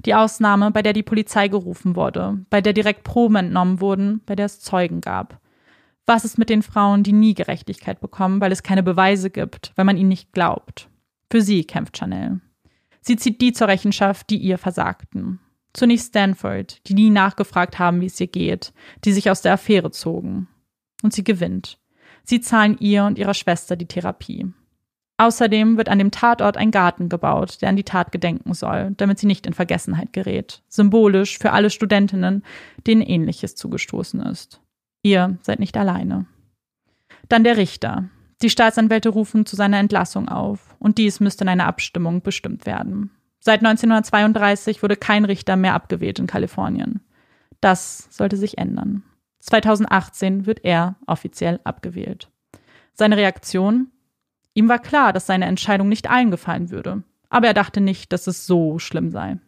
[0.05, 4.37] Die Ausnahme, bei der die Polizei gerufen wurde, bei der direkt Proben entnommen wurden, bei
[4.37, 5.40] der es Zeugen gab.
[6.05, 9.85] Was ist mit den Frauen, die nie Gerechtigkeit bekommen, weil es keine Beweise gibt, weil
[9.85, 10.89] man ihnen nicht glaubt?
[11.29, 12.41] Für sie kämpft Chanel.
[13.01, 15.39] Sie zieht die zur Rechenschaft, die ihr versagten.
[15.73, 18.73] Zunächst Stanford, die nie nachgefragt haben, wie es ihr geht,
[19.05, 20.47] die sich aus der Affäre zogen.
[21.01, 21.79] Und sie gewinnt.
[22.23, 24.45] Sie zahlen ihr und ihrer Schwester die Therapie.
[25.17, 29.19] Außerdem wird an dem Tatort ein Garten gebaut, der an die Tat gedenken soll, damit
[29.19, 30.63] sie nicht in Vergessenheit gerät.
[30.67, 32.43] Symbolisch für alle Studentinnen,
[32.87, 34.61] denen ähnliches zugestoßen ist.
[35.03, 36.25] Ihr seid nicht alleine.
[37.29, 38.09] Dann der Richter.
[38.41, 43.11] Die Staatsanwälte rufen zu seiner Entlassung auf, und dies müsste in einer Abstimmung bestimmt werden.
[43.39, 47.01] Seit 1932 wurde kein Richter mehr abgewählt in Kalifornien.
[47.59, 49.03] Das sollte sich ändern.
[49.39, 52.29] 2018 wird er offiziell abgewählt.
[52.93, 53.91] Seine Reaktion?
[54.53, 58.27] Ihm war klar, dass seine Entscheidung nicht allen gefallen würde, aber er dachte nicht, dass
[58.27, 59.39] es so schlimm sei.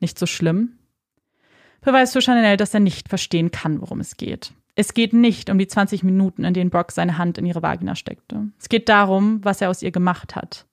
[0.00, 0.78] Nicht so schlimm?
[1.84, 4.52] Beweist für Chanel, dass er nicht verstehen kann, worum es geht.
[4.74, 7.94] Es geht nicht um die 20 Minuten, in denen Brock seine Hand in ihre Vagina
[7.94, 8.48] steckte.
[8.58, 10.66] Es geht darum, was er aus ihr gemacht hat.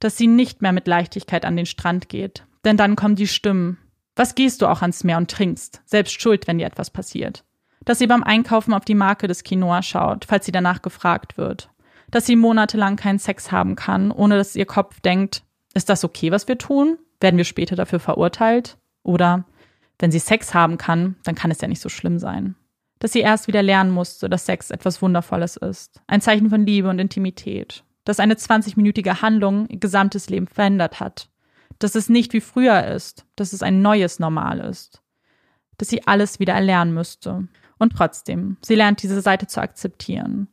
[0.00, 2.44] Dass sie nicht mehr mit Leichtigkeit an den Strand geht.
[2.64, 3.78] Denn dann kommen die Stimmen.
[4.16, 5.82] Was gehst du auch ans Meer und trinkst?
[5.84, 7.44] Selbst schuld, wenn dir etwas passiert.
[7.84, 11.70] Dass sie beim Einkaufen auf die Marke des Quinoa schaut, falls sie danach gefragt wird.
[12.10, 15.44] Dass sie monatelang keinen Sex haben kann, ohne dass ihr Kopf denkt,
[15.74, 16.98] ist das okay, was wir tun?
[17.20, 18.76] Werden wir später dafür verurteilt?
[19.02, 19.44] Oder,
[20.00, 22.56] wenn sie Sex haben kann, dann kann es ja nicht so schlimm sein
[23.00, 26.00] dass sie erst wieder lernen musste, dass Sex etwas Wundervolles ist.
[26.06, 27.82] Ein Zeichen von Liebe und Intimität.
[28.04, 31.28] Dass eine 20-minütige Handlung ihr gesamtes Leben verändert hat.
[31.78, 35.02] Dass es nicht wie früher ist, dass es ein neues Normal ist.
[35.78, 37.48] Dass sie alles wieder erlernen müsste.
[37.78, 40.48] Und trotzdem, sie lernt diese Seite zu akzeptieren.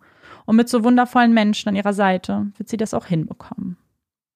[0.46, 3.76] Und mit so wundervollen Menschen an ihrer Seite wird sie das auch hinbekommen.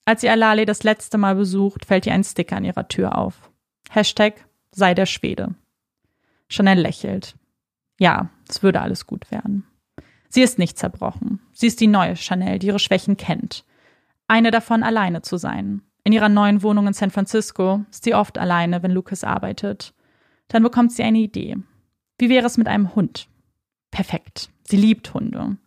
[0.03, 3.49] Als sie Alale das letzte Mal besucht, fällt ihr ein Sticker an ihrer Tür auf.
[3.89, 4.33] Hashtag
[4.71, 5.55] sei der Schwede.
[6.47, 7.35] Chanel lächelt.
[7.99, 9.65] Ja, es würde alles gut werden.
[10.29, 11.39] Sie ist nicht zerbrochen.
[11.51, 13.65] Sie ist die neue Chanel, die ihre Schwächen kennt.
[14.27, 15.81] Eine davon alleine zu sein.
[16.03, 19.93] In ihrer neuen Wohnung in San Francisco ist sie oft alleine, wenn Lucas arbeitet.
[20.47, 21.57] Dann bekommt sie eine Idee.
[22.17, 23.27] Wie wäre es mit einem Hund?
[23.91, 24.49] Perfekt.
[24.63, 25.57] Sie liebt Hunde.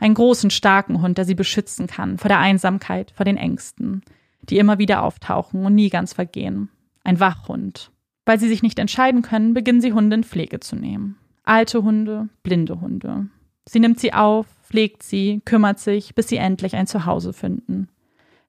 [0.00, 4.02] Einen großen, starken Hund, der sie beschützen kann vor der Einsamkeit, vor den Ängsten,
[4.42, 6.70] die immer wieder auftauchen und nie ganz vergehen.
[7.04, 7.92] Ein Wachhund.
[8.28, 11.16] Weil sie sich nicht entscheiden können, beginnen sie Hunde in Pflege zu nehmen.
[11.44, 13.28] Alte Hunde, blinde Hunde.
[13.66, 17.88] Sie nimmt sie auf, pflegt sie, kümmert sich, bis sie endlich ein Zuhause finden.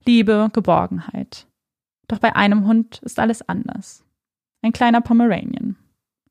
[0.05, 1.47] Liebe, Geborgenheit.
[2.09, 4.03] Doch bei einem Hund ist alles anders.
[4.61, 5.77] Ein kleiner Pomeranian.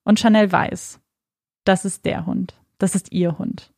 [0.04, 1.00] Und Chanel weiß,
[1.64, 3.72] das ist der Hund, das ist ihr Hund.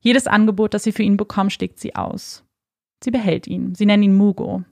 [0.00, 2.42] Jedes Angebot, das sie für ihn bekommt, schlägt sie aus.
[3.02, 4.64] Sie behält ihn, sie nennt ihn Mugo.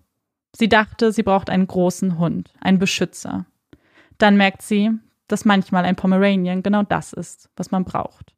[0.57, 3.45] Sie dachte, sie braucht einen großen Hund, einen Beschützer.
[4.23, 4.93] Dann merkt sie,
[5.27, 8.37] dass manchmal ein Pomeranian genau das ist, was man braucht.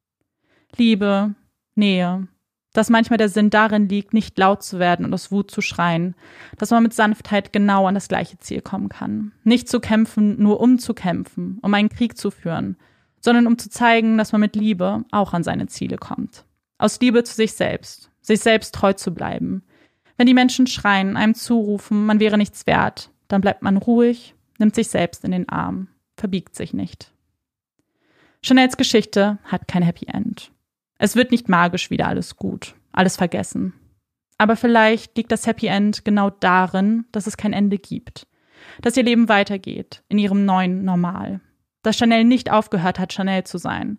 [0.79, 1.35] Liebe,
[1.75, 2.27] Nähe,
[2.73, 6.15] dass manchmal der Sinn darin liegt, nicht laut zu werden und aus Wut zu schreien,
[6.57, 9.33] dass man mit Sanftheit genau an das gleiche Ziel kommen kann.
[9.45, 12.79] Nicht zu kämpfen, nur um zu kämpfen, um einen Krieg zu führen,
[13.21, 16.47] sondern um zu zeigen, dass man mit Liebe auch an seine Ziele kommt.
[16.79, 19.65] Aus Liebe zu sich selbst, sich selbst treu zu bleiben.
[20.17, 24.75] Wenn die Menschen schreien, einem zurufen, man wäre nichts wert, dann bleibt man ruhig, nimmt
[24.75, 27.13] sich selbst in den Arm verbiegt sich nicht.
[28.43, 30.53] Chanels Geschichte hat kein Happy End.
[30.99, 33.75] Es wird nicht magisch wieder alles gut, alles vergessen.
[34.39, 38.27] Aber vielleicht liegt das Happy End genau darin, dass es kein Ende gibt.
[38.81, 41.41] Dass ihr Leben weitergeht, in ihrem neuen Normal.
[41.83, 43.99] Dass Chanel nicht aufgehört hat, Chanel zu sein.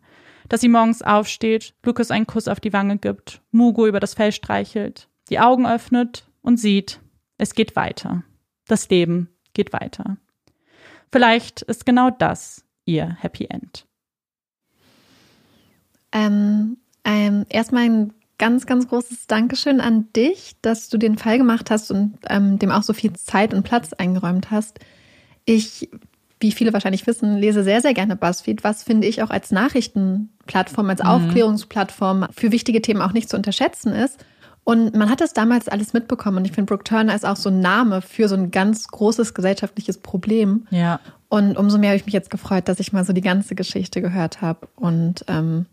[0.49, 4.31] Dass sie morgens aufsteht, Lucas einen Kuss auf die Wange gibt, Mugo über das Fell
[4.31, 6.99] streichelt, die Augen öffnet und sieht,
[7.37, 8.23] es geht weiter.
[8.67, 10.17] Das Leben geht weiter.
[11.15, 13.85] Vielleicht ist genau das ihr Happy End.
[16.11, 16.75] Ähm,
[17.05, 21.89] ähm, erstmal ein ganz, ganz großes Dankeschön an dich, dass du den Fall gemacht hast
[21.89, 24.79] und ähm, dem auch so viel Zeit und Platz eingeräumt hast.
[25.45, 25.89] Ich,
[26.41, 30.89] wie viele wahrscheinlich wissen, lese sehr, sehr gerne BuzzFeed, was finde ich auch als Nachrichtenplattform,
[30.89, 31.07] als mhm.
[31.07, 34.19] Aufklärungsplattform für wichtige Themen auch nicht zu unterschätzen ist.
[34.65, 36.37] Und man hat das damals alles mitbekommen.
[36.37, 39.35] Und ich finde, Brooke Turner ist auch so ein Name für so ein ganz großes
[39.35, 40.65] gesellschaftliches Problem.
[40.71, 40.99] Ja.
[41.29, 44.01] Und umso mehr habe ich mich jetzt gefreut, dass ich mal so die ganze Geschichte
[44.01, 44.67] gehört habe.
[44.75, 45.67] Und ähm,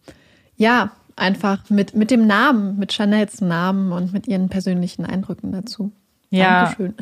[0.56, 5.90] ja, einfach mit, mit dem Namen, mit Chanels Namen und mit ihren persönlichen Eindrücken dazu.
[6.28, 6.64] Ja.
[6.64, 6.94] Dankeschön.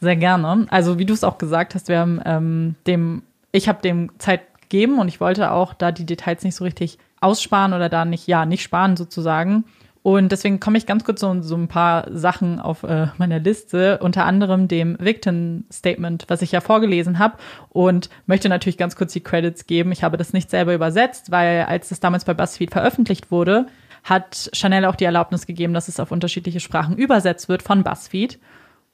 [0.00, 0.66] Sehr gerne.
[0.70, 4.40] Also wie du es auch gesagt hast, wir haben ähm, dem, ich habe dem Zeit
[4.60, 8.26] gegeben und ich wollte auch da die Details nicht so richtig aussparen oder da nicht,
[8.26, 9.64] ja, nicht sparen sozusagen.
[10.02, 13.98] Und deswegen komme ich ganz kurz so, so ein paar Sachen auf äh, meiner Liste,
[13.98, 17.36] unter anderem dem Victim Statement, was ich ja vorgelesen habe
[17.70, 19.92] und möchte natürlich ganz kurz die Credits geben.
[19.92, 23.66] Ich habe das nicht selber übersetzt, weil als es damals bei BuzzFeed veröffentlicht wurde,
[24.04, 28.38] hat Chanel auch die Erlaubnis gegeben, dass es auf unterschiedliche Sprachen übersetzt wird von BuzzFeed.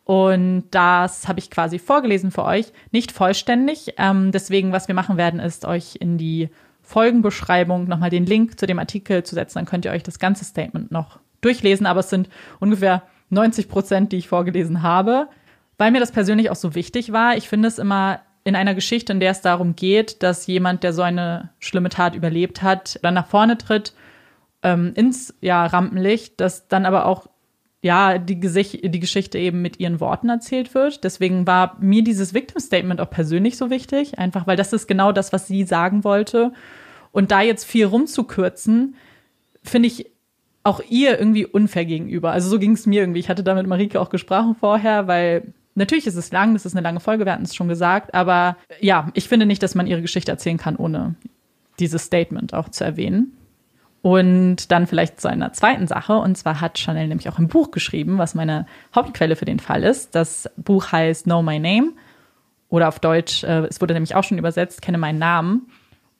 [0.04, 3.94] Und das habe ich quasi vorgelesen für euch, nicht vollständig.
[3.96, 6.50] Ähm, deswegen, was wir machen werden, ist euch in die
[6.84, 9.58] Folgenbeschreibung nochmal den Link zu dem Artikel zu setzen.
[9.58, 11.86] Dann könnt ihr euch das ganze Statement noch durchlesen.
[11.86, 12.28] Aber es sind
[12.60, 15.28] ungefähr 90 Prozent, die ich vorgelesen habe,
[15.78, 17.36] weil mir das persönlich auch so wichtig war.
[17.36, 20.92] Ich finde es immer in einer Geschichte, in der es darum geht, dass jemand, der
[20.92, 23.94] so eine schlimme Tat überlebt hat, dann nach vorne tritt
[24.62, 27.26] ähm, ins ja, Rampenlicht, dass dann aber auch
[27.84, 31.04] ja, die, Gesicht, die Geschichte eben mit ihren Worten erzählt wird.
[31.04, 35.12] Deswegen war mir dieses Victim Statement auch persönlich so wichtig, einfach weil das ist genau
[35.12, 36.54] das, was sie sagen wollte.
[37.12, 38.94] Und da jetzt viel rumzukürzen,
[39.62, 40.06] finde ich
[40.62, 42.32] auch ihr irgendwie unfair gegenüber.
[42.32, 43.20] Also so ging es mir irgendwie.
[43.20, 46.74] Ich hatte da mit Marike auch gesprochen vorher, weil natürlich ist es lang, das ist
[46.74, 49.86] eine lange Folge, wir hatten es schon gesagt, aber ja, ich finde nicht, dass man
[49.86, 51.16] ihre Geschichte erzählen kann, ohne
[51.78, 53.36] dieses Statement auch zu erwähnen.
[54.04, 56.12] Und dann vielleicht zu einer zweiten Sache.
[56.18, 59.82] Und zwar hat Chanel nämlich auch ein Buch geschrieben, was meine Hauptquelle für den Fall
[59.82, 60.14] ist.
[60.14, 61.92] Das Buch heißt Know My Name.
[62.68, 65.68] Oder auf Deutsch, äh, es wurde nämlich auch schon übersetzt, kenne meinen Namen.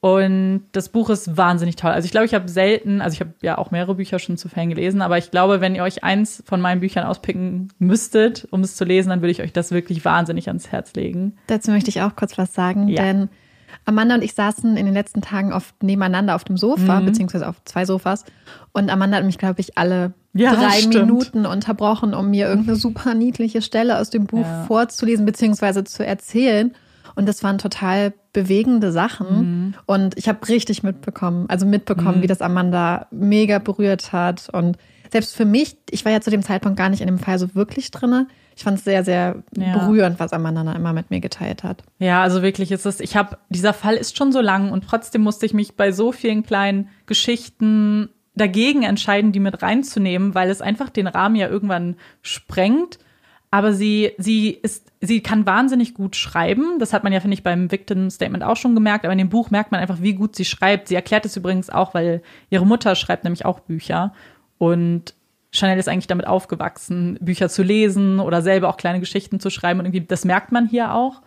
[0.01, 1.91] Und das Buch ist wahnsinnig toll.
[1.91, 4.49] Also ich glaube, ich habe selten, also ich habe ja auch mehrere Bücher schon zu
[4.49, 8.63] Fällen gelesen, aber ich glaube, wenn ihr euch eins von meinen Büchern auspicken müsstet, um
[8.63, 11.37] es zu lesen, dann würde ich euch das wirklich wahnsinnig ans Herz legen.
[11.49, 13.03] Dazu möchte ich auch kurz was sagen, ja.
[13.03, 13.29] denn
[13.85, 17.07] Amanda und ich saßen in den letzten Tagen oft nebeneinander auf dem Sofa, mhm.
[17.07, 18.25] beziehungsweise auf zwei Sofas.
[18.73, 20.95] Und Amanda hat mich, glaube ich, alle ja, drei stimmt.
[20.95, 24.65] Minuten unterbrochen, um mir irgendeine super niedliche Stelle aus dem Buch ja.
[24.65, 26.75] vorzulesen, beziehungsweise zu erzählen.
[27.15, 29.37] Und das waren total bewegende Sachen.
[29.37, 29.75] Mhm.
[29.87, 32.23] Und ich habe richtig mitbekommen, also mitbekommen, mhm.
[32.23, 34.49] wie das Amanda mega berührt hat.
[34.53, 34.77] Und
[35.13, 37.55] selbst für mich, ich war ja zu dem Zeitpunkt gar nicht in dem Fall so
[37.55, 38.27] wirklich drinne.
[38.57, 39.79] Ich fand es sehr, sehr ja.
[39.79, 41.83] berührend, was Amanda da immer mit mir geteilt hat.
[41.99, 45.23] Ja, also wirklich ist es, ich habe, dieser Fall ist schon so lang und trotzdem
[45.23, 50.61] musste ich mich bei so vielen kleinen Geschichten dagegen entscheiden, die mit reinzunehmen, weil es
[50.61, 52.99] einfach den Rahmen ja irgendwann sprengt
[53.55, 56.81] aber sie, sie ist, sie kann wahnsinnig gut schreiben.
[56.81, 59.05] Das hat man ja, finde ich, beim Victim Statement auch schon gemerkt.
[59.05, 60.89] Aber in dem Buch merkt man einfach, wie gut sie schreibt.
[60.89, 62.21] Sie erklärt es übrigens auch, weil
[62.51, 64.13] ihre Mutter schreibt nämlich auch Bücher.
[64.59, 65.15] Und
[65.55, 69.79] Chanel ist eigentlich damit aufgewachsen, Bücher zu lesen oder selber auch kleine Geschichten zu schreiben.
[69.79, 71.23] Und irgendwie, das merkt man hier auch.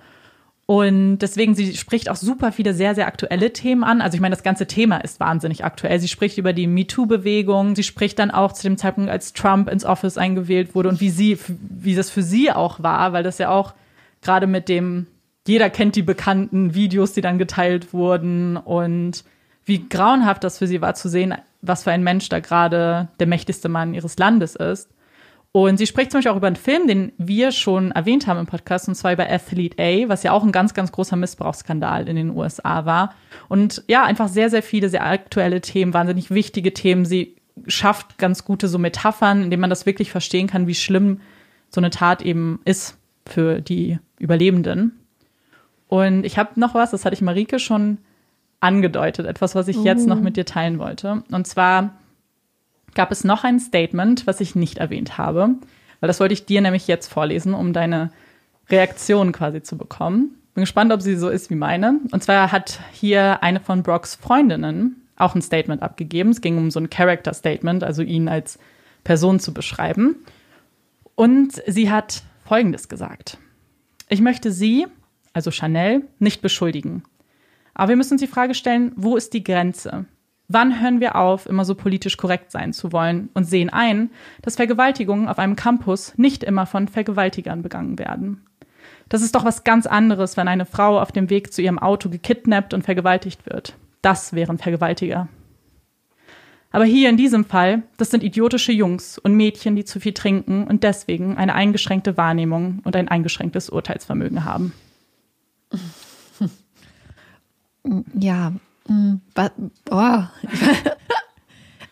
[0.66, 4.02] Und deswegen, sie spricht auch super viele sehr, sehr aktuelle Themen an.
[4.02, 5.98] Also ich meine, das ganze Thema ist wahnsinnig aktuell.
[6.02, 7.74] Sie spricht über die MeToo-Bewegung.
[7.78, 11.10] Sie spricht dann auch zu dem Zeitpunkt, als Trump ins Office eingewählt wurde und wie
[11.10, 13.76] sie, wie das für sie auch war, weil das ja auch
[14.22, 15.08] gerade mit dem,
[15.48, 19.24] jeder kennt die bekannten Videos, die dann geteilt wurden und
[19.68, 23.27] wie grauenhaft das für sie war zu sehen, was für ein Mensch da gerade der
[23.27, 24.89] mächtigste Mann ihres Landes ist.
[25.52, 28.45] Und sie spricht zum Beispiel auch über einen Film, den wir schon erwähnt haben im
[28.45, 32.15] Podcast, und zwar über Athlete A, was ja auch ein ganz, ganz großer Missbrauchsskandal in
[32.15, 33.14] den USA war.
[33.49, 37.06] Und ja, einfach sehr, sehr viele, sehr aktuelle Themen, wahnsinnig wichtige Themen.
[37.06, 37.35] Sie
[37.65, 41.22] schafft ganz gute so Metaphern, indem man das wirklich verstehen kann, wie schlimm
[41.69, 44.99] so eine Tat eben ist für die Überlebenden.
[45.88, 47.98] Und ich habe noch was, das hatte ich Marike schon
[48.59, 51.23] angedeutet, etwas, was ich jetzt noch mit dir teilen wollte.
[51.31, 51.95] Und zwar
[52.95, 55.55] gab es noch ein Statement, was ich nicht erwähnt habe,
[55.99, 58.11] weil das wollte ich dir nämlich jetzt vorlesen, um deine
[58.69, 60.35] Reaktion quasi zu bekommen.
[60.53, 61.99] Bin gespannt, ob sie so ist wie meine.
[62.11, 66.31] Und zwar hat hier eine von Brocks Freundinnen auch ein Statement abgegeben.
[66.31, 68.59] Es ging um so ein Character Statement, also ihn als
[69.03, 70.15] Person zu beschreiben.
[71.15, 73.38] Und sie hat Folgendes gesagt.
[74.09, 74.88] Ich möchte Sie,
[75.34, 77.03] also Chanel, nicht beschuldigen.
[77.78, 80.06] Aber wir müssen uns die Frage stellen, wo ist die Grenze?
[80.48, 84.10] Wann hören wir auf, immer so politisch korrekt sein zu wollen und sehen ein,
[84.41, 88.41] dass Vergewaltigungen auf einem Campus nicht immer von Vergewaltigern begangen werden?
[89.10, 92.10] Das ist doch was ganz anderes, wenn eine Frau auf dem Weg zu ihrem Auto
[92.10, 93.76] gekidnappt und vergewaltigt wird.
[94.02, 95.28] Das wären Vergewaltiger.
[96.72, 100.66] Aber hier in diesem Fall, das sind idiotische Jungs und Mädchen, die zu viel trinken
[100.66, 104.74] und deswegen eine eingeschränkte Wahrnehmung und ein eingeschränktes Urteilsvermögen haben.
[108.19, 108.53] Ja,
[108.88, 109.22] hm,
[109.91, 110.23] oh,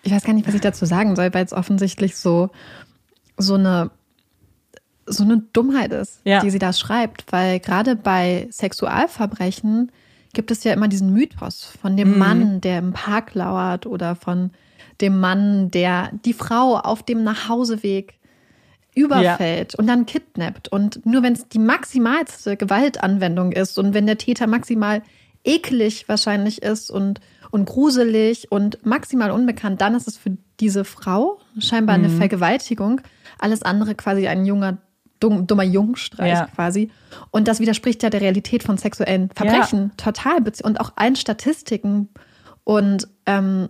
[0.03, 2.49] ich weiß gar nicht, was ich dazu sagen soll, weil es offensichtlich so,
[3.37, 3.91] so eine
[5.07, 6.41] so eine Dummheit ist, ja.
[6.41, 9.91] die sie da schreibt, weil gerade bei Sexualverbrechen
[10.33, 12.17] gibt es ja immer diesen Mythos von dem mhm.
[12.17, 14.51] Mann, der im Park lauert oder von
[15.01, 18.15] dem Mann, der die Frau auf dem Nachhauseweg
[18.95, 19.79] überfällt ja.
[19.79, 20.69] und dann kidnappt.
[20.69, 25.01] Und nur wenn es die maximalste Gewaltanwendung ist und wenn der Täter maximal
[25.45, 31.39] eklig wahrscheinlich ist und, und gruselig und maximal unbekannt, dann ist es für diese Frau
[31.59, 32.05] scheinbar mhm.
[32.05, 33.01] eine Vergewaltigung.
[33.39, 34.77] Alles andere quasi ein junger,
[35.19, 36.47] dumm, dummer Jungstreich ja.
[36.47, 36.91] quasi.
[37.31, 40.11] Und das widerspricht ja der Realität von sexuellen Verbrechen ja.
[40.11, 42.09] total und auch allen Statistiken.
[42.63, 43.69] Und ähm,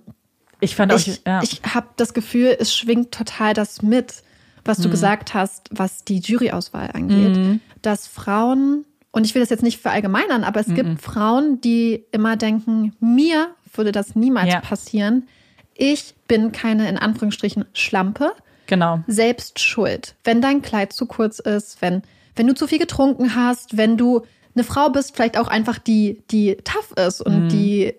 [0.59, 1.41] ich fand ich, ja.
[1.43, 4.23] ich habe das Gefühl, es schwingt total das mit,
[4.63, 4.91] was du mhm.
[4.91, 7.61] gesagt hast, was die Juryauswahl angeht, mhm.
[7.81, 8.85] dass Frauen
[9.15, 10.75] und ich will das jetzt nicht verallgemeinern, aber es mm -mm.
[10.75, 14.59] gibt Frauen, die immer denken, mir würde das niemals ja.
[14.59, 15.25] passieren.
[15.73, 18.33] Ich bin keine, in Anführungsstrichen, Schlampe.
[18.65, 18.99] Genau.
[19.07, 20.15] Selbst schuld.
[20.25, 22.01] Wenn dein Kleid zu kurz ist, wenn,
[22.35, 24.23] wenn du zu viel getrunken hast, wenn du
[24.53, 27.49] eine Frau bist, vielleicht auch einfach die, die tough ist und mm.
[27.49, 27.93] die,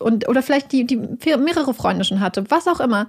[0.00, 3.08] und, oder vielleicht die, die mehrere Freunde schon hatte, was auch immer.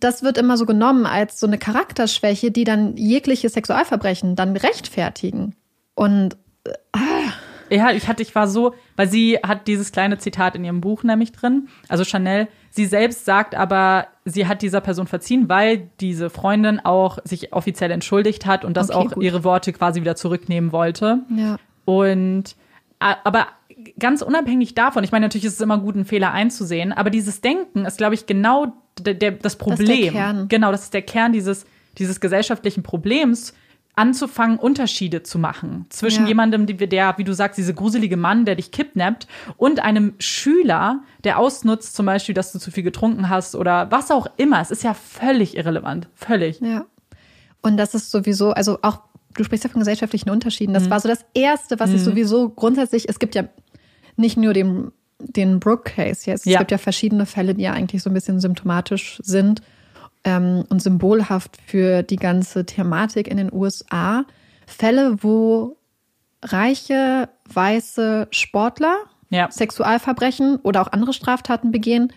[0.00, 5.54] Das wird immer so genommen als so eine Charakterschwäche, die dann jegliche Sexualverbrechen dann rechtfertigen.
[5.94, 6.36] Und
[7.70, 11.02] ja, ich hatte, ich war so, weil sie hat dieses kleine Zitat in ihrem Buch
[11.02, 12.48] nämlich drin, also Chanel.
[12.70, 17.90] Sie selbst sagt aber, sie hat dieser Person verziehen, weil diese Freundin auch sich offiziell
[17.90, 19.22] entschuldigt hat und das Okay, auch gut.
[19.22, 21.20] ihre Worte quasi wieder zurücknehmen wollte.
[21.34, 21.56] Ja.
[21.84, 22.56] Und
[22.98, 23.48] aber
[23.98, 27.40] ganz unabhängig davon, ich meine, natürlich ist es immer gut, einen Fehler einzusehen, aber dieses
[27.42, 30.12] Denken ist, glaube ich, genau der, der, das ist der Problem.
[30.12, 30.48] Kern.
[30.48, 31.66] Genau, das ist der Kern dieses,
[31.98, 33.52] dieses gesellschaftlichen Problems,
[33.96, 36.28] anzufangen, Unterschiede zu machen zwischen Ja.
[36.28, 41.38] jemandem, der, wie du sagst, diese gruselige Mann, der dich kidnappt, und einem Schüler, der
[41.38, 44.60] ausnutzt, zum Beispiel, dass du zu viel getrunken hast oder was auch immer.
[44.60, 46.08] Es ist ja völlig irrelevant.
[46.14, 46.60] Völlig.
[46.60, 46.86] Ja.
[47.62, 48.98] Und das ist sowieso, also auch,
[49.34, 50.72] du sprichst ja von gesellschaftlichen Unterschieden.
[50.72, 50.74] Mhm.
[50.74, 53.44] Das war so das Erste, was ich sowieso grundsätzlich, es gibt ja
[54.16, 56.54] nicht nur den, den Brooke-Case jetzt, Ja.
[56.54, 59.62] es gibt ja verschiedene Fälle, die ja eigentlich so ein bisschen symptomatisch sind
[60.24, 64.24] ähm, und symbolhaft für die ganze Thematik in den USA.
[64.66, 65.76] Fälle, wo
[66.42, 68.96] reiche, weiße Sportler
[69.30, 69.50] Ja.
[69.50, 72.12] Sexualverbrechen oder auch andere Straftaten begehen.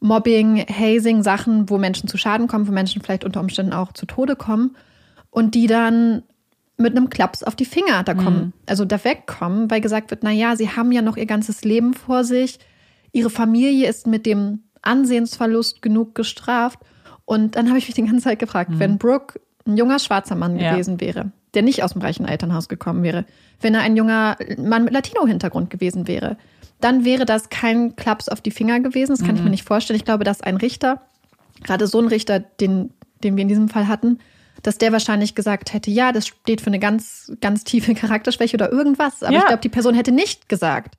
[0.00, 4.06] Mobbing, Hazing, Sachen, wo Menschen zu Schaden kommen, wo Menschen vielleicht unter Umständen auch zu
[4.06, 4.76] Tode kommen
[5.30, 6.24] und die dann
[6.76, 10.32] mit einem Klaps auf die Finger da kommen, also da wegkommen, weil gesagt wird, na
[10.32, 12.58] ja, sie haben ja noch ihr ganzes Leben vor sich,
[13.12, 16.80] ihre Familie ist mit dem Ansehensverlust genug gestraft
[17.24, 20.58] und dann habe ich mich die ganze Zeit gefragt, wenn Brooke ein junger schwarzer Mann
[20.58, 20.72] Ja.
[20.72, 23.24] gewesen wäre, der nicht aus dem reichen Elternhaus gekommen wäre,
[23.60, 26.36] wenn er ein junger Mann mit Latino-Hintergrund gewesen wäre,
[26.80, 29.12] dann wäre das kein Klaps auf die Finger gewesen.
[29.12, 29.96] Das kann ich mir nicht vorstellen.
[29.96, 31.00] Ich glaube, dass ein Richter,
[31.62, 32.90] gerade so ein Richter, den,
[33.22, 34.18] den wir in diesem Fall hatten,
[34.62, 38.70] dass der wahrscheinlich gesagt hätte, ja, das steht für eine ganz, ganz tiefe Charakterschwäche oder
[38.72, 39.22] irgendwas.
[39.22, 39.40] Aber Ja.
[39.40, 40.96] ich glaube, die Person hätte nicht gesagt,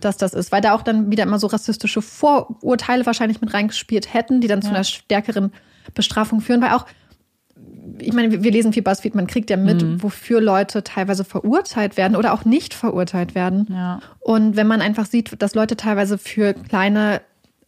[0.00, 4.14] dass das ist, weil da auch dann wieder immer so rassistische Vorurteile wahrscheinlich mit reingespielt
[4.14, 5.52] hätten, die dann zu einer stärkeren
[5.94, 6.86] Bestrafung führen, weil auch
[8.00, 12.16] ich meine, wir- lesen viel BuzzFeed, man kriegt ja mit, wofür Leute teilweise verurteilt werden
[12.16, 13.66] oder auch nicht verurteilt werden.
[13.70, 13.98] Ja.
[14.20, 17.20] Und wenn man einfach sieht, dass Leute teilweise für kleine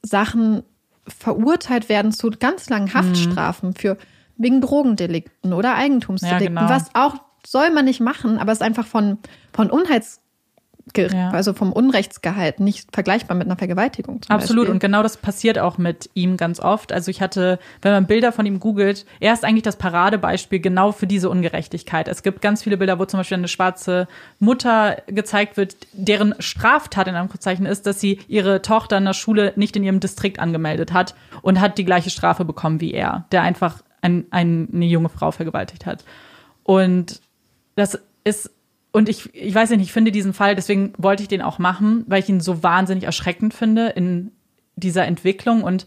[0.02, 0.62] Sachen
[1.08, 3.96] verurteilt werden zu ganz langen Haftstrafen für
[4.40, 6.70] wegen Drogendelikten oder Eigentumsdelikten, Ja, genau.
[6.74, 9.18] was auch soll man nicht machen, aber es ist einfach von,
[9.52, 10.20] von Unheits
[10.96, 11.30] Ja.
[11.30, 14.22] also vom Unrechtsgehalt nicht vergleichbar mit einer Vergewaltigung.
[14.22, 14.62] Zum Absolut.
[14.62, 14.72] Beispiel.
[14.72, 16.90] Und genau das passiert auch mit ihm ganz oft.
[16.92, 20.90] Also ich hatte, wenn man Bilder von ihm googelt, er ist eigentlich das Paradebeispiel genau
[20.92, 22.08] für diese Ungerechtigkeit.
[22.08, 24.08] Es gibt ganz viele Bilder, wo zum Beispiel eine schwarze
[24.38, 29.52] Mutter gezeigt wird, deren Straftat in Anführungszeichen ist, dass sie ihre Tochter in der Schule
[29.56, 33.42] nicht in ihrem Distrikt angemeldet hat und hat die gleiche Strafe bekommen wie er, der
[33.42, 36.04] einfach ein, ein, eine junge Frau vergewaltigt hat.
[36.62, 37.20] Und
[37.74, 38.50] das ist,
[38.92, 42.04] und ich, ich weiß nicht, ich finde diesen Fall, deswegen wollte ich den auch machen,
[42.06, 44.32] weil ich ihn so wahnsinnig erschreckend finde in
[44.76, 45.86] dieser Entwicklung und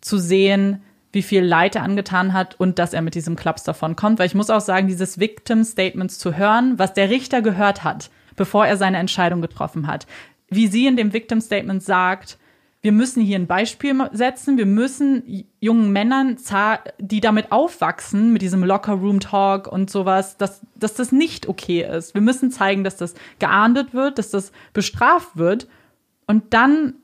[0.00, 3.96] zu sehen, wie viel Leid er angetan hat und dass er mit diesem Klaps davon
[3.96, 4.18] kommt.
[4.18, 8.10] Weil ich muss auch sagen, dieses Victim Statements zu hören, was der Richter gehört hat,
[8.36, 10.06] bevor er seine Entscheidung getroffen hat.
[10.48, 12.38] Wie sie in dem Victim Statement sagt,
[12.86, 14.58] wir müssen hier ein Beispiel setzen.
[14.58, 16.36] Wir müssen jungen Männern,
[17.00, 21.82] die damit aufwachsen, mit diesem Locker Room Talk und sowas, dass, dass das nicht okay
[21.82, 22.14] ist.
[22.14, 25.66] Wir müssen zeigen, dass das geahndet wird, dass das bestraft wird
[26.28, 26.94] und dann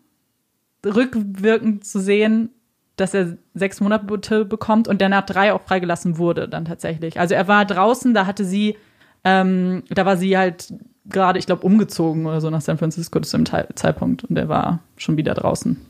[0.86, 2.50] rückwirkend zu sehen,
[2.94, 7.18] dass er sechs Monate bekommt und der nach drei auch freigelassen wurde dann tatsächlich.
[7.18, 8.76] Also er war draußen, da hatte sie,
[9.24, 10.72] ähm, da war sie halt
[11.04, 14.80] gerade, ich glaube, umgezogen oder so nach San Francisco zu dem Zeitpunkt und er war
[14.96, 15.80] schon wieder draußen.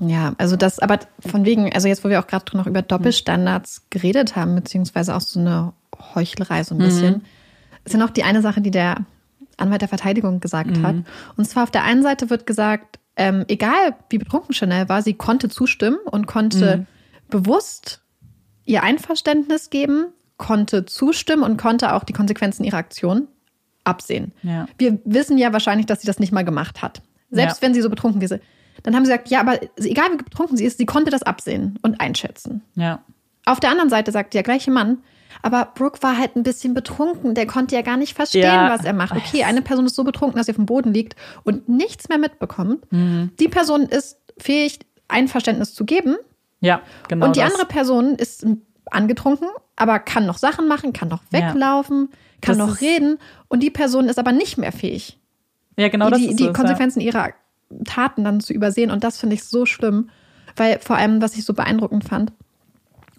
[0.00, 3.86] Ja, also das, aber von wegen, also jetzt, wo wir auch gerade noch über Doppelstandards
[3.90, 5.72] geredet haben, beziehungsweise auch so eine
[6.14, 7.22] Heuchlerei so ein bisschen,
[7.84, 9.06] ist ja noch die eine Sache, die der
[9.56, 10.96] Anwalt der Verteidigung gesagt hat.
[11.36, 15.14] Und zwar auf der einen Seite wird gesagt, ähm, egal wie betrunken Chanel war, sie
[15.14, 16.86] konnte zustimmen und konnte
[17.28, 18.02] bewusst
[18.64, 23.26] ihr Einverständnis geben, konnte zustimmen und konnte auch die Konsequenzen ihrer Aktion
[23.88, 24.32] absehen.
[24.42, 24.66] Ja.
[24.78, 27.02] Wir wissen ja wahrscheinlich, dass sie das nicht mal gemacht hat.
[27.30, 27.62] Selbst Ja.
[27.66, 28.40] wenn sie so betrunken wäre.
[28.84, 31.78] Dann haben sie gesagt, ja, aber egal wie betrunken sie ist, sie konnte das absehen
[31.82, 32.62] und einschätzen.
[32.76, 33.02] Ja.
[33.44, 34.98] Auf der anderen Seite sagt der gleiche Mann,
[35.42, 37.34] aber Brooke war halt ein bisschen betrunken.
[37.34, 38.70] Der konnte ja gar nicht verstehen, Ja.
[38.70, 39.16] was er macht.
[39.16, 42.18] Okay, eine Person ist so betrunken, dass sie auf dem Boden liegt und nichts mehr
[42.18, 42.90] mitbekommt.
[42.92, 43.30] Mhm.
[43.40, 44.78] Die Person ist fähig,
[45.08, 46.16] Einverständnis zu geben.
[46.60, 47.26] Ja, genau.
[47.26, 47.50] und die das.
[47.52, 48.44] andere Person ist
[48.90, 51.40] angetrunken, aber kann noch Sachen machen, kann noch Ja.
[52.40, 53.18] Kann Das noch reden.
[53.48, 55.18] Und die Person ist aber nicht mehr fähig
[55.76, 57.30] Ja, genau das die, ist die es, Konsequenzen ihrer
[57.84, 58.90] Taten dann zu übersehen.
[58.90, 60.10] Und das finde ich so schlimm,
[60.56, 62.32] weil vor allem, was ich so beeindruckend fand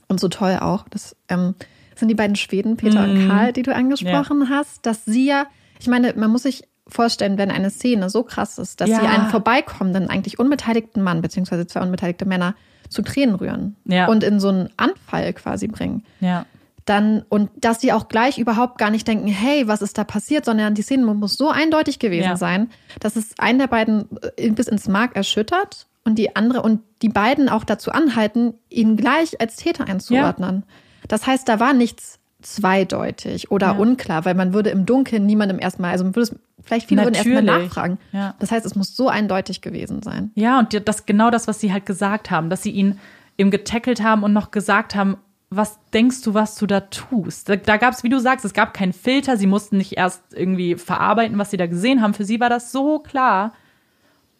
[0.08, 1.56] und so toll auch, das ähm,
[1.96, 5.46] sind die beiden Schweden, Peter und Karl, die du angesprochen hast, dass sie ja,
[5.80, 9.02] ich meine, man muss sich vorstellen, wenn eine Szene so krass ist, dass Ja.
[9.02, 12.56] sie einen vorbeikommenden, eigentlich unbeteiligten Mann, beziehungsweise zwei unbeteiligte Männer
[12.90, 14.08] zu Tränen rühren Ja.
[14.08, 16.46] und in so einen Anfall quasi bringen Ja.
[16.90, 20.46] Dann und dass sie auch gleich überhaupt gar nicht denken, hey, was ist da passiert,
[20.46, 22.38] sondern die Szene muss so eindeutig gewesen ja.
[22.38, 24.06] sein, dass es einen der beiden
[24.38, 28.98] äh, bis ins Mark erschüttert und die andere und die beiden auch dazu anhalten, ihn
[28.98, 30.64] gleich als Täter einzuordnen.
[30.66, 30.74] Ja.
[31.08, 33.74] Das heißt, da war nichts zweideutig oder ja.
[33.74, 37.26] unklar, weil man würde im Dunkeln niemandem erstmal, also man würde es vielleicht viele Natürlich.
[37.26, 37.98] würden erstmal nachfragen.
[38.12, 38.36] Ja.
[38.40, 40.32] Das heißt, es muss so eindeutig gewesen sein.
[40.36, 43.00] Ja, und das genau das, was sie halt gesagt haben, dass sie ihn
[43.38, 45.18] eben getackelt haben und noch gesagt haben,
[45.50, 47.50] was denkst du, was du da tust?
[47.50, 49.36] Da, da gab es, wie du sagst, es gab keinen Filter.
[49.36, 52.14] Sie mussten nicht erst irgendwie verarbeiten, was sie da gesehen haben.
[52.14, 53.54] Für sie war das so klar.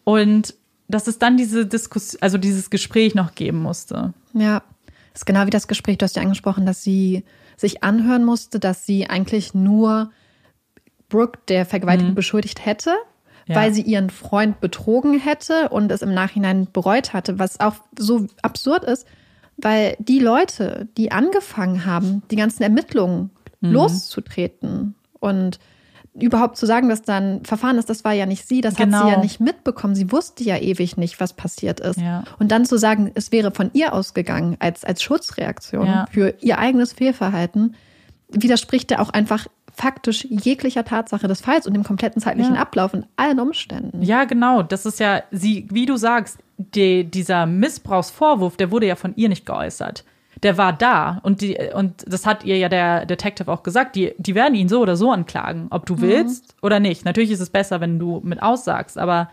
[0.04, 0.54] Und
[0.88, 4.14] dass es dann diese Diskussion, also dieses Gespräch noch geben musste.
[4.34, 4.64] Ja,
[5.14, 7.24] das ist genau wie das Gespräch, du hast ja angesprochen, dass sie
[7.58, 10.12] sich anhören musste, dass sie eigentlich nur
[11.10, 12.16] Brooke der Vergewaltigung mhm.
[12.16, 12.94] beschuldigt hätte,
[13.48, 13.56] ja.
[13.56, 18.28] weil sie ihren Freund betrogen hätte und es im Nachhinein bereut hatte, was auch so
[18.42, 19.08] absurd ist,
[19.62, 23.32] weil die Leute, die angefangen haben, die ganzen Ermittlungen
[23.62, 23.72] mhm.
[23.72, 25.60] loszutreten und
[26.14, 28.98] überhaupt zu sagen, dass dann Verfahren ist, das war ja nicht sie, das genau.
[28.98, 29.24] hat sie ja genau.
[29.24, 29.96] nicht mitbekommen.
[29.96, 32.00] Sie wusste ja ewig nicht, was passiert ist.
[32.00, 32.24] Ja.
[32.40, 36.06] Und dann zu sagen, es wäre von ihr ausgegangen als, als Schutzreaktion ja.
[36.12, 37.76] für ihr eigenes Fehlverhalten,
[38.30, 42.62] widerspricht ja auch einfach faktisch jeglicher Tatsache des Falls und dem kompletten zeitlichen ja.
[42.62, 44.02] Ablauf und allen Umständen.
[44.02, 44.62] Ja, genau.
[44.62, 49.30] Das ist ja, sie, wie du sagst, die, dieser Missbrauchsvorwurf, der wurde ja von ihr
[49.30, 50.04] nicht geäußert
[50.44, 54.14] der war da und die und das hat ihr ja der Detective auch gesagt, die
[54.18, 56.02] die werden ihn so oder so anklagen, ob du mhm.
[56.02, 57.06] willst oder nicht.
[57.06, 59.30] Natürlich ist es besser, wenn du mit aussagst, aber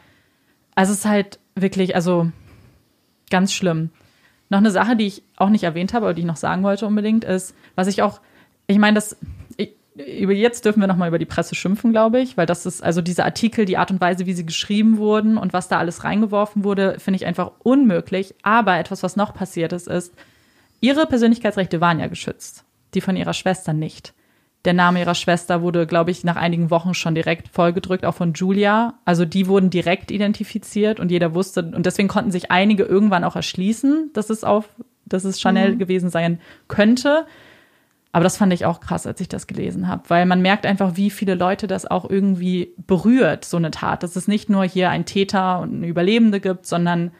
[0.74, 2.30] also es ist halt wirklich also
[3.30, 3.90] ganz schlimm.
[4.48, 6.86] Noch eine Sache, die ich auch nicht erwähnt habe, aber die ich noch sagen wollte
[6.86, 8.20] unbedingt ist, was ich auch
[8.68, 9.16] ich meine, das
[9.96, 12.82] über jetzt dürfen wir noch mal über die Presse schimpfen, glaube ich, weil das ist
[12.82, 16.04] also diese Artikel, die Art und Weise, wie sie geschrieben wurden und was da alles
[16.04, 18.34] reingeworfen wurde, finde ich einfach unmöglich.
[18.42, 20.12] Aber etwas, was noch passiert ist, ist,
[20.80, 22.64] Ihre Persönlichkeitsrechte waren ja geschützt,
[22.94, 24.14] die von ihrer Schwester nicht.
[24.64, 28.32] Der Name ihrer Schwester wurde, glaube ich, nach einigen Wochen schon direkt vollgedrückt, auch von
[28.32, 28.94] Julia.
[29.04, 33.36] Also die wurden direkt identifiziert und jeder wusste, und deswegen konnten sich einige irgendwann auch
[33.36, 34.68] erschließen, dass es auf,
[35.04, 35.78] dass es Chanel mhm.
[35.78, 37.26] gewesen sein könnte.
[38.16, 40.96] Aber das fand ich auch krass, als ich das gelesen habe, weil man merkt einfach,
[40.96, 44.02] wie viele Leute das auch irgendwie berührt, so eine Tat.
[44.02, 47.10] Dass es nicht nur hier ein Täter und eine Überlebende gibt, sondern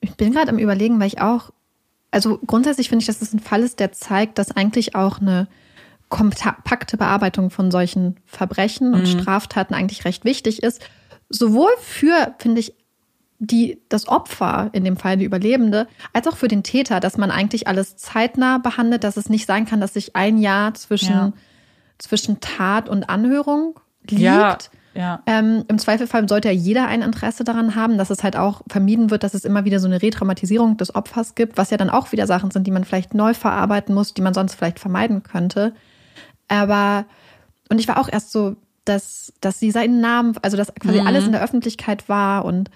[0.00, 1.50] ich bin gerade am Überlegen, weil ich auch
[2.12, 5.48] also grundsätzlich finde ich, dass es ein Fall ist, der zeigt, dass eigentlich auch eine
[6.08, 9.20] kompakte Bearbeitung von solchen Verbrechen und mhm.
[9.20, 10.80] Straftaten eigentlich recht wichtig ist.
[11.30, 12.74] Sowohl für, finde ich,
[13.44, 17.32] die, das Opfer, in dem Fall die Überlebende, als auch für den Täter, dass man
[17.32, 21.32] eigentlich alles zeitnah behandelt, dass es nicht sein kann, dass sich ein Jahr zwischen, ja.
[21.98, 24.22] zwischen Tat und Anhörung liegt.
[24.22, 24.58] Ja.
[24.94, 25.22] Ja.
[25.26, 29.10] Ähm, Im Zweifelfall sollte ja jeder ein Interesse daran haben, dass es halt auch vermieden
[29.10, 32.12] wird, dass es immer wieder so eine Retraumatisierung des Opfers gibt, was ja dann auch
[32.12, 35.72] wieder Sachen sind, die man vielleicht neu verarbeiten muss, die man sonst vielleicht vermeiden könnte.
[36.46, 37.06] Aber,
[37.70, 41.06] und ich war auch erst so, dass, dass sie seinen Namen, also dass quasi mhm.
[41.06, 42.70] alles in der Öffentlichkeit war und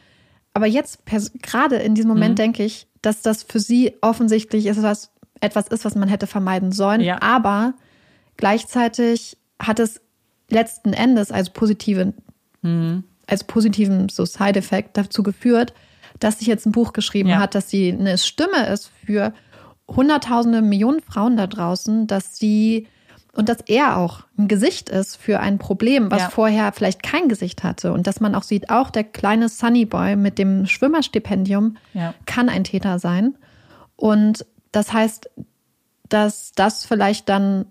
[0.57, 1.01] aber jetzt,
[1.43, 2.37] gerade in diesem Moment, mhm.
[2.37, 5.11] denke ich, dass das für sie offensichtlich ist, was,
[5.43, 7.03] etwas ist, was man hätte vermeiden sollen.
[7.03, 7.20] Ja.
[7.20, 7.74] Aber
[8.39, 10.01] gleichzeitig hat es
[10.49, 12.15] letzten Endes als positive,
[12.62, 13.05] mhm.
[13.27, 15.74] als positiven so Side-Effekt dazu geführt,
[16.20, 17.39] dass sie jetzt ein Buch geschrieben ja.
[17.39, 19.35] hat, dass sie eine Stimme ist für
[19.87, 22.89] Hunderttausende, Millionen Frauen da draußen, dass sie
[23.37, 26.31] und dass er auch ein Gesicht ist für ein Problem, was ja.
[26.31, 27.93] vorher vielleicht kein Gesicht hatte.
[27.93, 32.15] Und dass man auch sieht, auch der kleine Sunny Boy mit dem Schwimmerstipendium ja.
[32.25, 33.37] kann ein Täter sein.
[33.97, 35.31] Und das heißt,
[36.09, 37.67] dass das vielleicht dann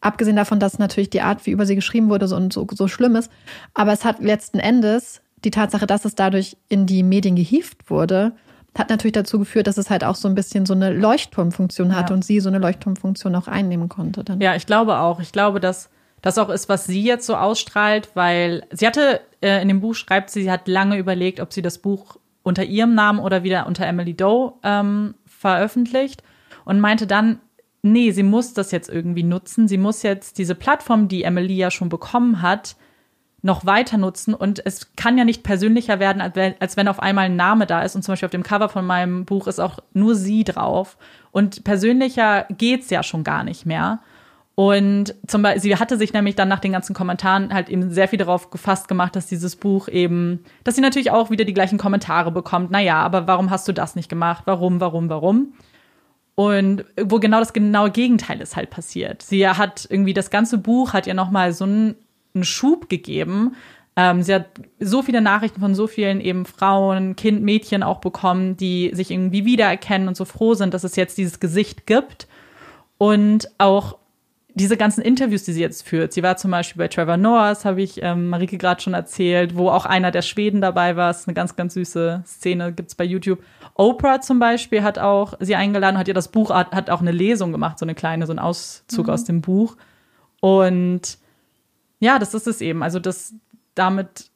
[0.00, 3.16] Abgesehen davon, dass natürlich die Art, wie über sie geschrieben wurde, so, so, so schlimm
[3.16, 3.32] ist.
[3.74, 8.32] Aber es hat letzten Endes die Tatsache, dass es dadurch in die Medien gehievt wurde,
[8.78, 12.12] hat natürlich dazu geführt, dass es halt auch so ein bisschen so eine Leuchtturmfunktion hatte
[12.12, 12.16] ja.
[12.16, 14.24] und sie so eine Leuchtturmfunktion auch einnehmen konnte.
[14.24, 14.40] Dann.
[14.40, 15.20] Ja, ich glaube auch.
[15.20, 15.90] Ich glaube, dass
[16.22, 19.94] das auch ist, was sie jetzt so ausstrahlt, weil sie hatte äh, in dem Buch
[19.94, 23.66] schreibt sie, sie hat lange überlegt, ob sie das Buch unter ihrem Namen oder wieder
[23.66, 26.22] unter Emily Doe ähm, veröffentlicht
[26.64, 27.40] und meinte dann,
[27.82, 29.68] nee, sie muss das jetzt irgendwie nutzen.
[29.68, 32.76] Sie muss jetzt diese Plattform, die Emily ja schon bekommen hat,
[33.42, 34.34] noch weiter nutzen.
[34.34, 37.94] Und es kann ja nicht persönlicher werden, als wenn auf einmal ein Name da ist.
[37.94, 40.96] Und zum Beispiel auf dem Cover von meinem Buch ist auch nur sie drauf.
[41.30, 44.00] Und persönlicher geht's ja schon gar nicht mehr.
[44.58, 48.08] Und zum Beispiel, sie hatte sich nämlich dann nach den ganzen Kommentaren halt eben sehr
[48.08, 51.78] viel darauf gefasst gemacht, dass dieses Buch eben, dass sie natürlich auch wieder die gleichen
[51.78, 52.72] Kommentare bekommt.
[52.72, 54.42] Naja, aber warum hast du das nicht gemacht?
[54.46, 55.52] Warum, warum, warum?
[56.34, 59.22] Und wo genau das genaue Gegenteil ist halt passiert.
[59.22, 61.94] Sie hat irgendwie das ganze Buch hat ihr nochmal so einen,
[62.38, 63.54] einen Schub gegeben.
[63.96, 64.46] Ähm, sie hat
[64.78, 69.44] so viele Nachrichten von so vielen eben Frauen, Kind, Mädchen auch bekommen, die sich irgendwie
[69.44, 72.28] wiedererkennen und so froh sind, dass es jetzt dieses Gesicht gibt.
[72.96, 73.98] Und auch
[74.58, 76.12] diese ganzen Interviews, die sie jetzt führt.
[76.12, 79.70] Sie war zum Beispiel bei Trevor Noahs, habe ich ähm, Marike gerade schon erzählt, wo
[79.70, 81.08] auch einer der Schweden dabei war.
[81.08, 83.42] Das ist eine ganz, ganz süße Szene, gibt's bei YouTube.
[83.74, 87.12] Oprah zum Beispiel hat auch sie eingeladen, hat ihr das Buch, hat, hat auch eine
[87.12, 89.12] Lesung gemacht, so eine kleine, so ein Auszug mhm.
[89.12, 89.76] aus dem Buch.
[90.40, 91.18] Und
[92.00, 92.82] ja, das ist es eben.
[92.82, 93.34] Also das
[93.74, 94.30] damit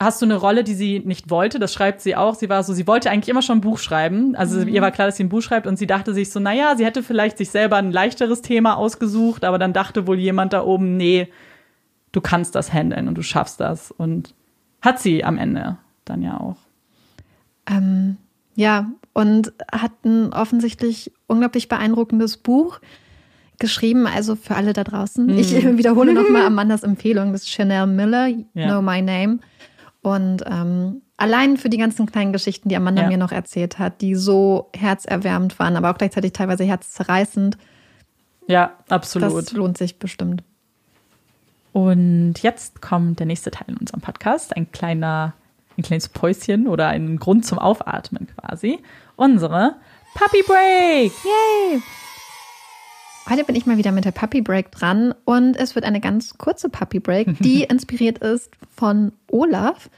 [0.00, 1.58] hast du eine Rolle, die sie nicht wollte.
[1.58, 2.36] Das schreibt sie auch.
[2.36, 4.36] Sie war so, sie wollte eigentlich immer schon ein Buch schreiben.
[4.36, 4.68] Also mhm.
[4.68, 6.84] ihr war klar, dass sie ein Buch schreibt und sie dachte sich so, naja, sie
[6.84, 10.96] hätte vielleicht sich selber ein leichteres Thema ausgesucht, aber dann dachte wohl jemand da oben,
[10.96, 11.28] nee,
[12.12, 13.90] du kannst das handeln und du schaffst das.
[13.90, 14.34] Und
[14.80, 16.56] hat sie am Ende dann ja auch.
[17.68, 18.16] Ähm,
[18.54, 22.80] ja, und hat ein offensichtlich unglaublich beeindruckendes Buch
[23.58, 25.26] geschrieben, also für alle da draußen.
[25.26, 25.38] Mhm.
[25.38, 28.66] Ich wiederhole nochmal Amandas Empfehlung, das ist Chanel Miller, ja.
[28.66, 29.38] Know My Name.
[30.02, 33.08] Und ähm, allein für die ganzen kleinen Geschichten, die Amanda ja.
[33.08, 37.58] mir noch erzählt hat, die so herzerwärmend waren, aber auch gleichzeitig teilweise herzzerreißend.
[38.46, 39.36] Ja, absolut.
[39.36, 40.42] Das lohnt sich bestimmt.
[41.72, 45.34] Und jetzt kommt der nächste Teil in unserem Podcast, ein kleiner,
[45.76, 48.78] ein kleines Päuschen oder ein Grund zum Aufatmen quasi.
[49.16, 49.76] Unsere
[50.14, 51.12] Puppy Break!
[51.24, 51.82] Yay!
[53.28, 56.38] Heute bin ich mal wieder mit der Puppy Break dran und es wird eine ganz
[56.38, 59.90] kurze Puppy Break, die inspiriert ist von Olaf,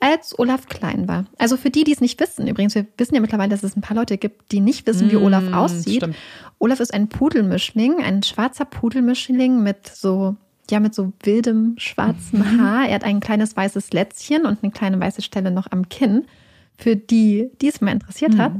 [0.00, 1.26] als Olaf klein war.
[1.38, 3.82] Also für die, die es nicht wissen, übrigens, wir wissen ja mittlerweile, dass es ein
[3.82, 5.98] paar Leute gibt, die nicht wissen, wie mm, Olaf aussieht.
[5.98, 6.16] Stimmt.
[6.58, 10.34] Olaf ist ein Pudelmischling, ein schwarzer Pudelmischling mit so
[10.70, 12.60] ja, mit so wildem schwarzen mhm.
[12.60, 12.88] Haar.
[12.88, 16.24] Er hat ein kleines weißes Lätzchen und eine kleine weiße Stelle noch am Kinn.
[16.78, 18.38] Für die, die es mal interessiert mhm.
[18.38, 18.52] hat.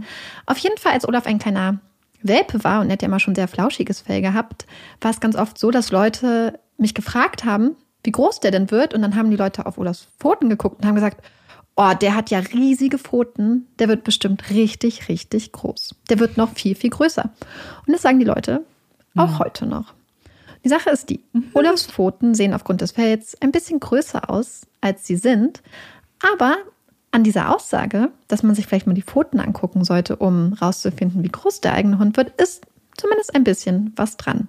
[0.46, 1.80] Auf jeden Fall, als Olaf ein kleiner
[2.22, 4.66] Welpe war und er hat ja immer schon sehr flauschiges Fell gehabt,
[5.00, 8.94] war es ganz oft so, dass Leute mich gefragt haben, wie groß der denn wird.
[8.94, 11.22] Und dann haben die Leute auf Olafs Pfoten geguckt und haben gesagt,
[11.76, 15.94] oh, der hat ja riesige Pfoten, der wird bestimmt richtig, richtig groß.
[16.10, 17.30] Der wird noch viel, viel größer.
[17.86, 18.64] Und das sagen die Leute
[19.16, 19.38] auch mhm.
[19.38, 19.94] heute noch.
[20.64, 21.50] Die Sache ist die, mhm.
[21.54, 25.62] Olafs Pfoten sehen aufgrund des Fells ein bisschen größer aus, als sie sind.
[26.34, 26.56] Aber
[27.12, 31.28] an dieser Aussage, dass man sich vielleicht mal die Pfoten angucken sollte, um rauszufinden, wie
[31.28, 32.66] groß der eigene Hund wird, ist
[32.96, 34.48] zumindest ein bisschen was dran.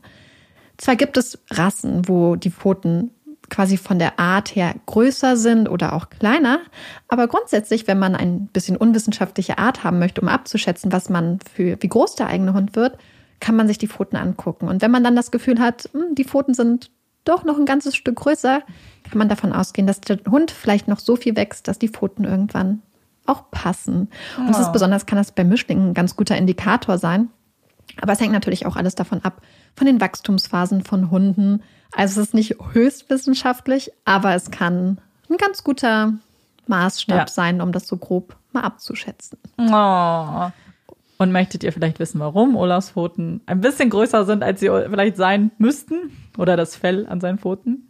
[0.78, 3.12] Zwar gibt es Rassen, wo die Pfoten
[3.50, 6.60] quasi von der Art her größer sind oder auch kleiner,
[7.08, 11.78] aber grundsätzlich, wenn man ein bisschen unwissenschaftliche Art haben möchte, um abzuschätzen, was man für
[11.82, 12.98] wie groß der eigene Hund wird,
[13.40, 14.70] kann man sich die Pfoten angucken.
[14.70, 16.90] Und wenn man dann das Gefühl hat, hm, die Pfoten sind
[17.24, 18.62] doch noch ein ganzes Stück größer,
[19.10, 22.24] kann man davon ausgehen, dass der Hund vielleicht noch so viel wächst, dass die Pfoten
[22.26, 22.82] irgendwann
[23.26, 24.10] auch passen.
[24.38, 27.30] Und das ist besonders, kann das bei Mischlingen ein ganz guter Indikator sein.
[28.02, 29.42] Aber es hängt natürlich auch alles davon ab,
[29.76, 31.62] von den Wachstumsphasen von Hunden.
[31.92, 34.98] Also es ist nicht höchstwissenschaftlich, aber es kann
[35.30, 36.14] ein ganz guter
[36.68, 37.28] Maßstab ja.
[37.28, 39.38] sein, um das so grob mal abzuschätzen.
[39.58, 40.52] Oh.
[41.24, 45.16] Und möchtet ihr vielleicht wissen, warum Olafs Pfoten ein bisschen größer sind, als sie vielleicht
[45.16, 46.12] sein müssten?
[46.38, 47.90] Oder das Fell an seinen Pfoten?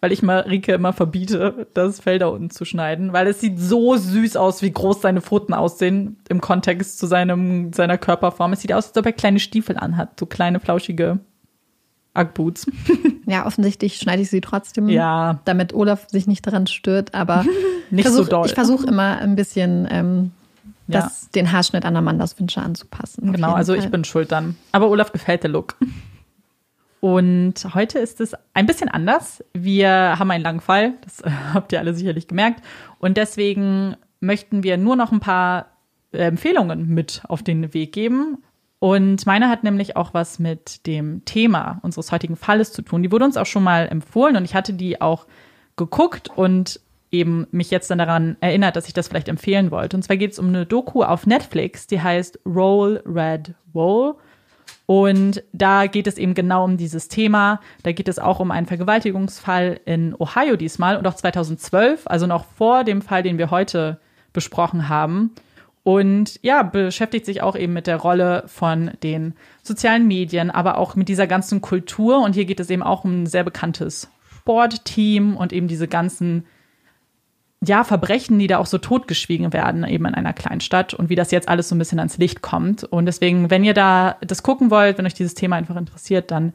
[0.00, 3.96] Weil ich Marike immer verbiete, das Fell da unten zu schneiden, weil es sieht so
[3.96, 8.52] süß aus, wie groß seine Pfoten aussehen im Kontext zu seinem, seiner Körperform.
[8.52, 11.20] Es sieht aus, als ob er kleine Stiefel anhat, so kleine, flauschige
[12.18, 12.66] Uggboots.
[13.28, 15.40] Ja, offensichtlich schneide ich sie trotzdem, ja.
[15.46, 17.44] damit Olaf sich nicht daran stört, aber
[17.90, 18.46] nicht versuch, so doll.
[18.46, 20.30] Ich versuche immer ein bisschen ähm,
[20.88, 21.28] das, ja.
[21.34, 23.32] den Haarschnitt an Amandas Wünsche anzupassen.
[23.32, 23.84] Genau, also Fall.
[23.84, 24.56] ich bin schuld dann.
[24.72, 25.76] Aber Olaf gefällt der Look.
[27.00, 29.44] Und heute ist es ein bisschen anders.
[29.52, 31.22] Wir haben einen langen Fall, das
[31.54, 32.64] habt ihr alle sicherlich gemerkt.
[32.98, 35.66] Und deswegen möchten wir nur noch ein paar
[36.12, 38.38] Empfehlungen mit auf den Weg geben.
[38.78, 43.02] Und meine hat nämlich auch was mit dem Thema unseres heutigen Falles zu tun.
[43.02, 45.26] Die wurde uns auch schon mal empfohlen und ich hatte die auch
[45.76, 46.80] geguckt und
[47.10, 49.96] eben mich jetzt dann daran erinnert, dass ich das vielleicht empfehlen wollte.
[49.96, 54.16] Und zwar geht es um eine Doku auf Netflix, die heißt Roll Red Roll.
[54.86, 57.60] Und da geht es eben genau um dieses Thema.
[57.82, 62.44] Da geht es auch um einen Vergewaltigungsfall in Ohio diesmal und auch 2012, also noch
[62.44, 63.98] vor dem Fall, den wir heute
[64.32, 65.32] besprochen haben.
[65.82, 70.96] Und ja, beschäftigt sich auch eben mit der Rolle von den sozialen Medien, aber auch
[70.96, 72.20] mit dieser ganzen Kultur.
[72.24, 76.44] Und hier geht es eben auch um ein sehr bekanntes Sportteam und eben diese ganzen
[77.64, 81.30] ja, Verbrechen, die da auch so totgeschwiegen werden, eben in einer Kleinstadt und wie das
[81.30, 82.84] jetzt alles so ein bisschen ans Licht kommt.
[82.84, 86.52] Und deswegen, wenn ihr da das gucken wollt, wenn euch dieses Thema einfach interessiert, dann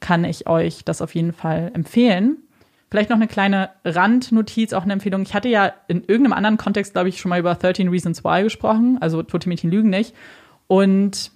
[0.00, 2.36] kann ich euch das auf jeden Fall empfehlen.
[2.90, 5.22] Vielleicht noch eine kleine Randnotiz, auch eine Empfehlung.
[5.22, 8.42] Ich hatte ja in irgendeinem anderen Kontext, glaube ich, schon mal über 13 Reasons Why
[8.42, 10.14] gesprochen, also Tote Mädchen lügen nicht.
[10.66, 11.30] Und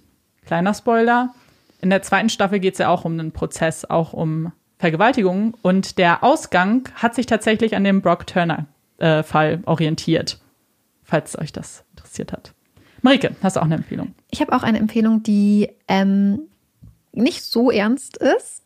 [0.45, 1.33] kleiner Spoiler,
[1.81, 5.55] in der zweiten Staffel geht es ja auch um einen Prozess, auch um Vergewaltigung.
[5.63, 10.39] Und der Ausgang hat sich tatsächlich an dem Brock Turner äh, Fall orientiert,
[11.03, 12.53] falls euch das interessiert hat.
[13.01, 14.13] Marike, hast du auch eine Empfehlung?
[14.31, 16.39] Ich habe auch eine Empfehlung, die ähm,
[17.13, 18.63] nicht so ernst ist,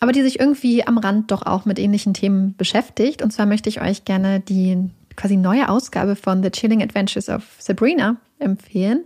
[0.00, 3.22] aber die sich irgendwie am Rand doch auch mit ähnlichen Themen beschäftigt.
[3.22, 7.44] Und zwar möchte ich euch gerne die quasi neue Ausgabe von The Chilling Adventures of
[7.58, 9.04] Sabrina empfehlen,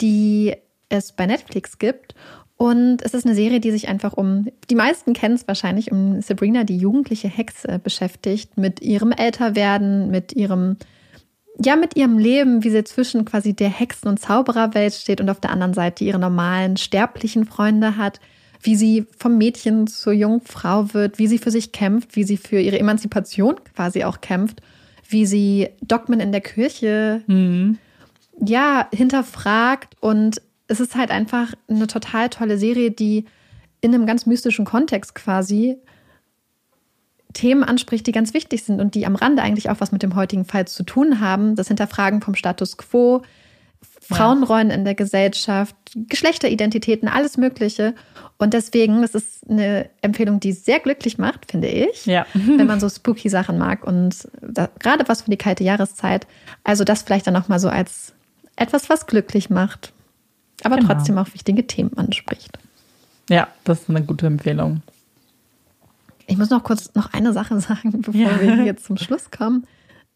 [0.00, 0.54] die
[0.88, 2.14] es bei Netflix gibt.
[2.58, 6.20] Und es ist eine Serie, die sich einfach um, die meisten kennen es wahrscheinlich, um
[6.20, 10.76] Sabrina, die jugendliche Hexe, beschäftigt, mit ihrem Älterwerden, mit ihrem,
[11.64, 15.38] ja, mit ihrem Leben, wie sie zwischen quasi der Hexen- und Zaubererwelt steht und auf
[15.38, 18.18] der anderen Seite ihre normalen sterblichen Freunde hat,
[18.60, 22.36] wie sie vom Mädchen zur jungen Frau wird, wie sie für sich kämpft, wie sie
[22.36, 24.62] für ihre Emanzipation quasi auch kämpft,
[25.08, 27.78] wie sie Dogmen in der Kirche, mhm.
[28.40, 33.24] ja, hinterfragt und es ist halt einfach eine total tolle Serie, die
[33.80, 35.78] in einem ganz mystischen Kontext quasi
[37.32, 40.14] Themen anspricht, die ganz wichtig sind und die am Rande eigentlich auch was mit dem
[40.14, 41.56] heutigen Fall zu tun haben.
[41.56, 43.22] Das Hinterfragen vom Status quo,
[44.00, 47.94] Frauenrollen in der Gesellschaft, Geschlechteridentitäten, alles Mögliche.
[48.38, 52.26] Und deswegen, das ist eine Empfehlung, die sehr glücklich macht, finde ich, ja.
[52.34, 56.26] wenn man so spooky Sachen mag und da, gerade was für die kalte Jahreszeit.
[56.64, 58.14] Also das vielleicht dann noch mal so als
[58.56, 59.92] etwas, was glücklich macht
[60.64, 60.92] aber genau.
[60.92, 62.58] trotzdem auch wichtige Themen anspricht.
[63.28, 64.82] Ja, das ist eine gute Empfehlung.
[66.26, 68.40] Ich muss noch kurz noch eine Sache sagen, bevor ja.
[68.40, 69.66] wir jetzt zum Schluss kommen.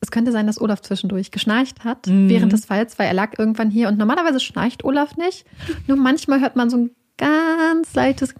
[0.00, 2.28] Es könnte sein, dass Olaf zwischendurch geschnarcht hat mhm.
[2.28, 5.46] während des Falls, weil er lag irgendwann hier und normalerweise schnarcht Olaf nicht.
[5.86, 8.34] Nur manchmal hört man so ein ganz leichtes.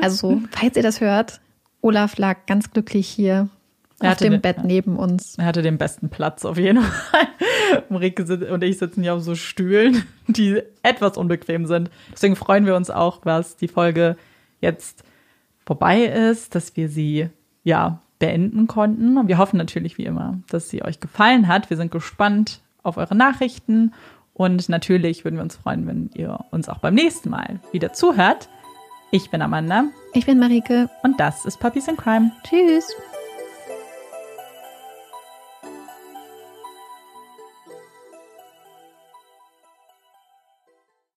[0.00, 1.40] Also, falls ihr das hört,
[1.82, 3.48] Olaf lag ganz glücklich hier
[4.00, 5.38] er auf dem den, Bett neben uns.
[5.38, 7.28] Er hatte den besten Platz auf jeden Fall.
[7.88, 11.90] Marike und ich sitzen hier auf so Stühlen, die etwas unbequem sind.
[12.12, 14.16] Deswegen freuen wir uns auch, was die Folge
[14.60, 15.04] jetzt
[15.64, 17.28] vorbei ist, dass wir sie
[17.64, 19.18] ja beenden konnten.
[19.18, 21.70] Und wir hoffen natürlich wie immer, dass sie euch gefallen hat.
[21.70, 23.92] Wir sind gespannt auf eure Nachrichten
[24.36, 28.50] und natürlich würden wir uns freuen, wenn ihr uns auch beim nächsten Mal wieder zuhört.
[29.10, 29.84] Ich bin Amanda.
[30.12, 30.90] Ich bin Marike.
[31.02, 32.32] Und das ist Puppies in Crime.
[32.44, 32.86] Tschüss.